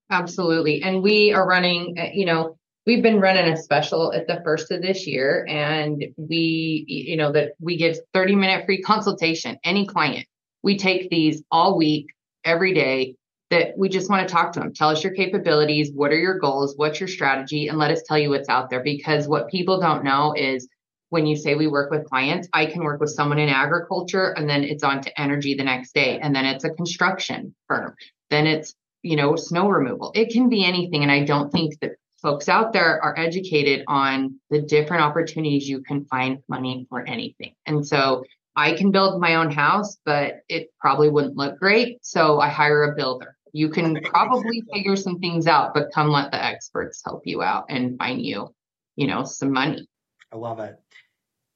Absolutely. 0.09 0.83
And 0.83 1.01
we 1.01 1.33
are 1.33 1.47
running, 1.47 1.95
uh, 1.97 2.09
you 2.13 2.25
know, 2.25 2.57
we've 2.85 3.03
been 3.03 3.19
running 3.19 3.51
a 3.51 3.57
special 3.57 4.11
at 4.13 4.27
the 4.27 4.41
first 4.43 4.71
of 4.71 4.81
this 4.81 5.05
year 5.05 5.45
and 5.47 6.03
we 6.17 6.85
you 6.87 7.15
know 7.15 7.31
that 7.31 7.53
we 7.59 7.77
give 7.77 7.97
30 8.13 8.35
minute 8.35 8.65
free 8.65 8.81
consultation 8.81 9.57
any 9.63 9.85
client 9.85 10.25
we 10.63 10.77
take 10.77 11.09
these 11.09 11.43
all 11.51 11.77
week, 11.77 12.07
every 12.43 12.73
day, 12.73 13.15
that 13.49 13.77
we 13.77 13.89
just 13.89 14.09
want 14.09 14.27
to 14.27 14.33
talk 14.33 14.53
to 14.53 14.59
them. 14.59 14.73
Tell 14.73 14.89
us 14.89 15.03
your 15.03 15.13
capabilities. 15.13 15.91
What 15.93 16.11
are 16.11 16.19
your 16.19 16.39
goals? 16.39 16.75
What's 16.77 16.99
your 16.99 17.09
strategy? 17.09 17.67
And 17.67 17.77
let 17.77 17.91
us 17.91 18.03
tell 18.03 18.17
you 18.17 18.29
what's 18.29 18.49
out 18.49 18.69
there. 18.69 18.83
Because 18.83 19.27
what 19.27 19.49
people 19.49 19.79
don't 19.79 20.03
know 20.03 20.33
is 20.33 20.67
when 21.09 21.25
you 21.25 21.35
say 21.35 21.55
we 21.55 21.67
work 21.67 21.91
with 21.91 22.05
clients, 22.05 22.47
I 22.53 22.65
can 22.65 22.83
work 22.83 23.01
with 23.01 23.09
someone 23.09 23.39
in 23.39 23.49
agriculture 23.49 24.33
and 24.37 24.49
then 24.49 24.63
it's 24.63 24.83
on 24.83 25.01
to 25.01 25.21
energy 25.21 25.55
the 25.55 25.65
next 25.65 25.93
day. 25.93 26.19
And 26.19 26.33
then 26.33 26.45
it's 26.45 26.63
a 26.63 26.69
construction 26.69 27.53
firm. 27.67 27.95
Then 28.29 28.47
it's, 28.47 28.73
you 29.01 29.17
know, 29.17 29.35
snow 29.35 29.67
removal. 29.67 30.13
It 30.15 30.31
can 30.31 30.47
be 30.47 30.63
anything. 30.63 31.03
And 31.03 31.11
I 31.11 31.25
don't 31.25 31.51
think 31.51 31.77
that 31.81 31.91
folks 32.21 32.47
out 32.49 32.73
there 32.73 33.03
are 33.03 33.17
educated 33.17 33.83
on 33.87 34.39
the 34.49 34.61
different 34.61 35.03
opportunities 35.03 35.67
you 35.67 35.81
can 35.81 36.05
find 36.05 36.39
money 36.47 36.85
for 36.89 37.05
anything. 37.05 37.53
And 37.65 37.85
so 37.85 38.23
I 38.55 38.73
can 38.73 38.91
build 38.91 39.19
my 39.19 39.35
own 39.35 39.51
house, 39.51 39.97
but 40.05 40.41
it 40.49 40.71
probably 40.79 41.09
wouldn't 41.09 41.37
look 41.37 41.57
great. 41.57 42.05
So 42.05 42.39
I 42.39 42.49
hire 42.49 42.83
a 42.83 42.95
builder. 42.95 43.35
You 43.53 43.69
can 43.69 44.01
probably 44.03 44.63
figure 44.73 44.95
some 44.95 45.19
things 45.19 45.47
out, 45.47 45.73
but 45.73 45.91
come 45.93 46.09
let 46.09 46.31
the 46.31 46.43
experts 46.43 47.01
help 47.03 47.23
you 47.25 47.41
out 47.41 47.65
and 47.69 47.97
find 47.97 48.21
you, 48.21 48.53
you 48.95 49.07
know, 49.07 49.23
some 49.23 49.51
money. 49.51 49.87
I 50.31 50.37
love 50.37 50.59
it. 50.59 50.75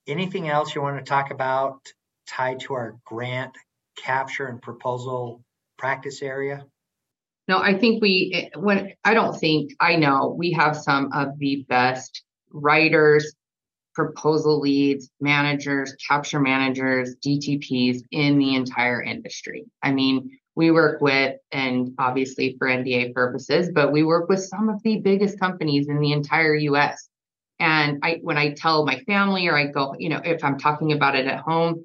Anything 0.07 0.49
else 0.49 0.75
you 0.75 0.81
want 0.81 0.97
to 0.97 1.09
talk 1.09 1.31
about 1.31 1.79
tied 2.27 2.59
to 2.61 2.73
our 2.73 2.97
grant 3.05 3.55
capture 3.97 4.47
and 4.47 4.61
proposal 4.61 5.43
practice 5.77 6.21
area? 6.21 6.65
No, 7.47 7.59
I 7.59 7.77
think 7.77 8.01
we, 8.01 8.31
eh, 8.33 8.57
when 8.57 8.93
I 9.03 9.13
don't 9.13 9.37
think, 9.37 9.71
I 9.79 9.95
know 9.95 10.35
we 10.37 10.51
have 10.53 10.75
some 10.75 11.11
of 11.13 11.37
the 11.37 11.65
best 11.69 12.23
writers, 12.51 13.35
proposal 13.93 14.59
leads, 14.59 15.09
managers, 15.21 15.95
capture 16.07 16.39
managers, 16.39 17.15
DTPs 17.25 18.01
in 18.11 18.37
the 18.37 18.55
entire 18.55 19.01
industry. 19.01 19.65
I 19.83 19.91
mean, 19.91 20.37
we 20.55 20.71
work 20.71 21.01
with, 21.01 21.37
and 21.51 21.93
obviously 21.99 22.55
for 22.57 22.67
NDA 22.67 23.13
purposes, 23.13 23.69
but 23.73 23.91
we 23.91 24.03
work 24.03 24.29
with 24.29 24.39
some 24.39 24.69
of 24.69 24.81
the 24.83 24.99
biggest 24.99 25.39
companies 25.39 25.87
in 25.87 25.99
the 25.99 26.13
entire 26.13 26.55
US. 26.55 27.09
And 27.59 27.99
I, 28.03 28.19
when 28.21 28.37
I 28.37 28.53
tell 28.53 28.85
my 28.85 28.99
family 29.01 29.47
or 29.47 29.57
I 29.57 29.67
go, 29.67 29.95
you 29.97 30.09
know, 30.09 30.21
if 30.23 30.43
I'm 30.43 30.57
talking 30.57 30.91
about 30.91 31.15
it 31.15 31.27
at 31.27 31.39
home, 31.39 31.83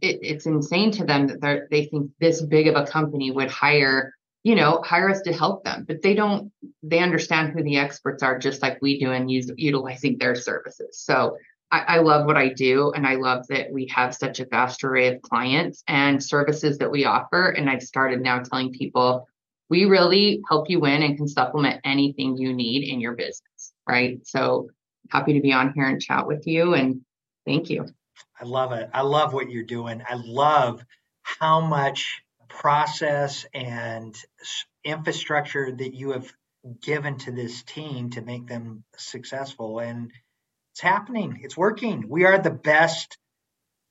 it, 0.00 0.18
it's 0.22 0.46
insane 0.46 0.90
to 0.92 1.04
them 1.04 1.26
that 1.40 1.70
they 1.70 1.86
think 1.86 2.10
this 2.20 2.42
big 2.42 2.66
of 2.68 2.76
a 2.76 2.86
company 2.86 3.30
would 3.30 3.50
hire, 3.50 4.14
you 4.44 4.54
know, 4.56 4.82
hire 4.84 5.08
us 5.08 5.20
to 5.22 5.32
help 5.32 5.64
them, 5.64 5.84
but 5.86 6.02
they 6.02 6.14
don't, 6.14 6.50
they 6.82 6.98
understand 6.98 7.52
who 7.52 7.62
the 7.62 7.76
experts 7.76 8.22
are 8.22 8.38
just 8.38 8.60
like 8.60 8.78
we 8.82 8.98
do 8.98 9.12
and 9.12 9.30
use 9.30 9.50
utilizing 9.56 10.18
their 10.18 10.34
services. 10.34 10.98
So 10.98 11.36
I, 11.70 11.80
I 11.80 11.98
love 11.98 12.26
what 12.26 12.36
I 12.36 12.48
do. 12.48 12.92
And 12.92 13.06
I 13.06 13.14
love 13.14 13.46
that 13.48 13.72
we 13.72 13.86
have 13.94 14.14
such 14.14 14.40
a 14.40 14.46
vast 14.46 14.82
array 14.82 15.14
of 15.14 15.22
clients 15.22 15.84
and 15.86 16.22
services 16.22 16.78
that 16.78 16.90
we 16.90 17.04
offer. 17.04 17.50
And 17.50 17.70
I've 17.70 17.82
started 17.82 18.20
now 18.20 18.40
telling 18.40 18.72
people 18.72 19.28
we 19.68 19.84
really 19.86 20.42
help 20.48 20.68
you 20.68 20.80
win 20.80 21.02
and 21.02 21.16
can 21.16 21.28
supplement 21.28 21.80
anything 21.84 22.36
you 22.36 22.52
need 22.52 22.88
in 22.88 23.00
your 23.00 23.12
business. 23.12 23.72
Right. 23.88 24.26
So 24.26 24.68
happy 25.08 25.34
to 25.34 25.40
be 25.40 25.52
on 25.52 25.72
here 25.72 25.86
and 25.86 26.00
chat 26.00 26.26
with 26.26 26.46
you. 26.46 26.74
And 26.74 27.00
thank 27.46 27.70
you. 27.70 27.86
I 28.40 28.44
love 28.44 28.72
it. 28.72 28.90
I 28.92 29.02
love 29.02 29.32
what 29.32 29.50
you're 29.50 29.62
doing. 29.62 30.02
I 30.08 30.14
love 30.14 30.84
how 31.22 31.60
much 31.60 32.22
process 32.58 33.46
and 33.54 34.14
infrastructure 34.84 35.72
that 35.72 35.94
you 35.94 36.12
have 36.12 36.32
given 36.80 37.18
to 37.18 37.32
this 37.32 37.62
team 37.62 38.10
to 38.10 38.20
make 38.20 38.46
them 38.46 38.84
successful. 38.96 39.80
And 39.80 40.12
it's 40.72 40.80
happening. 40.80 41.40
It's 41.42 41.56
working. 41.56 42.08
We 42.08 42.24
are 42.24 42.38
the 42.38 42.50
best 42.50 43.18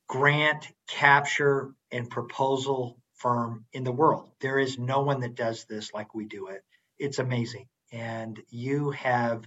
grant 0.07 0.68
capture 0.88 1.72
and 1.91 2.09
proposal 2.09 2.97
firm 3.16 3.66
in 3.74 3.84
the 3.84 3.91
world. 3.91 4.32
There 4.39 4.59
is 4.59 4.78
no 4.78 5.01
one 5.01 5.22
that 5.22 5.36
does 5.36 5.66
this 5.66 5.93
like 5.93 6.16
we 6.16 6.26
do 6.26 6.47
it. 6.47 6.64
It's 6.97 7.20
amazing. 7.20 7.68
And 7.91 8.39
you 8.49 8.91
have, 8.91 9.43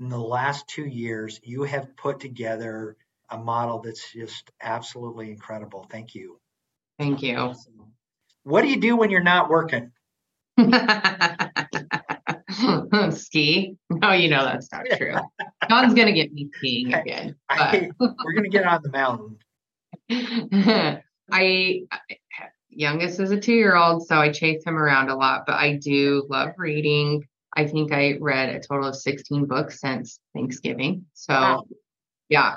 in 0.00 0.08
the 0.08 0.18
last 0.18 0.68
two 0.68 0.86
years, 0.86 1.40
you 1.42 1.64
have 1.64 1.96
put 1.96 2.20
together 2.20 2.96
a 3.28 3.38
model 3.38 3.80
that's 3.80 4.12
just 4.12 4.50
absolutely 4.60 5.30
incredible. 5.30 5.86
Thank 5.90 6.14
you. 6.14 6.40
Thank 6.98 7.22
you. 7.22 7.54
What 8.44 8.62
do 8.62 8.68
you 8.68 8.80
do 8.80 8.96
when 8.96 9.10
you're 9.10 9.22
not 9.22 9.48
working? 9.48 9.90
Ski? 13.10 13.76
No, 13.90 14.12
you 14.12 14.28
know 14.28 14.44
that's 14.44 14.70
not 14.70 14.84
true. 14.96 15.16
John's 15.68 15.94
gonna 15.94 16.12
get 16.12 16.32
me 16.32 16.48
skiing 16.54 16.94
again. 16.94 17.34
I, 17.48 17.90
we're 17.98 18.34
gonna 18.34 18.48
get 18.48 18.64
on 18.64 18.82
the 18.82 18.90
mountain. 18.90 19.38
I 21.30 21.82
youngest 22.68 23.20
is 23.20 23.30
a 23.30 23.40
two-year-old, 23.40 24.06
so 24.06 24.16
I 24.16 24.30
chase 24.30 24.62
him 24.64 24.76
around 24.76 25.08
a 25.08 25.16
lot. 25.16 25.44
But 25.46 25.54
I 25.54 25.76
do 25.76 26.26
love 26.28 26.50
reading. 26.58 27.26
I 27.56 27.66
think 27.66 27.92
I 27.92 28.18
read 28.20 28.50
a 28.50 28.60
total 28.60 28.88
of 28.88 28.96
16 28.96 29.46
books 29.46 29.80
since 29.80 30.18
Thanksgiving. 30.34 31.06
So, 31.14 31.32
wow. 31.32 31.64
yeah. 32.28 32.56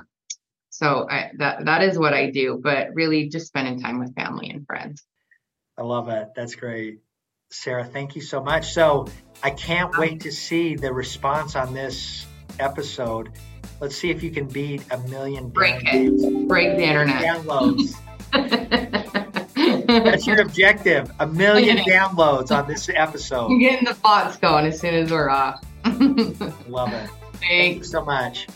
So 0.69 1.07
I, 1.09 1.31
that 1.37 1.65
that 1.65 1.83
is 1.83 1.97
what 1.97 2.13
I 2.13 2.29
do. 2.29 2.59
But 2.61 2.93
really, 2.93 3.29
just 3.29 3.47
spending 3.47 3.79
time 3.79 3.99
with 3.99 4.15
family 4.15 4.49
and 4.49 4.65
friends. 4.65 5.03
I 5.77 5.83
love 5.83 6.09
it. 6.09 6.29
That's 6.35 6.55
great. 6.55 6.99
Sarah, 7.49 7.85
thank 7.85 8.15
you 8.15 8.21
so 8.21 8.43
much. 8.43 8.73
So 8.73 9.07
I 9.43 9.51
can't 9.51 9.95
wait 9.97 10.21
to 10.21 10.31
see 10.31 10.75
the 10.75 10.91
response 10.91 11.55
on 11.55 11.73
this 11.73 12.25
episode. 12.59 13.31
Let's 13.79 13.95
see 13.95 14.09
if 14.09 14.23
you 14.23 14.31
can 14.31 14.47
beat 14.47 14.83
a 14.91 14.97
million 15.09 15.49
break 15.49 15.81
it, 15.83 16.47
break 16.47 16.77
the 16.77 16.83
internet 16.83 17.21
downloads. 17.23 17.95
That's 19.87 20.25
your 20.25 20.41
objective: 20.41 21.11
a 21.19 21.27
million 21.27 21.77
downloads 21.77 22.51
on 22.51 22.67
this 22.67 22.89
episode. 22.89 23.51
I'm 23.51 23.59
getting 23.59 23.85
the 23.85 23.93
thoughts 23.93 24.37
going 24.37 24.65
as 24.65 24.79
soon 24.79 24.95
as 24.95 25.11
we're 25.11 25.29
off. 25.29 25.63
Love 26.67 26.93
it. 26.93 27.09
Thanks. 27.33 27.39
Thank 27.39 27.85
so 27.85 28.03
much. 28.03 28.47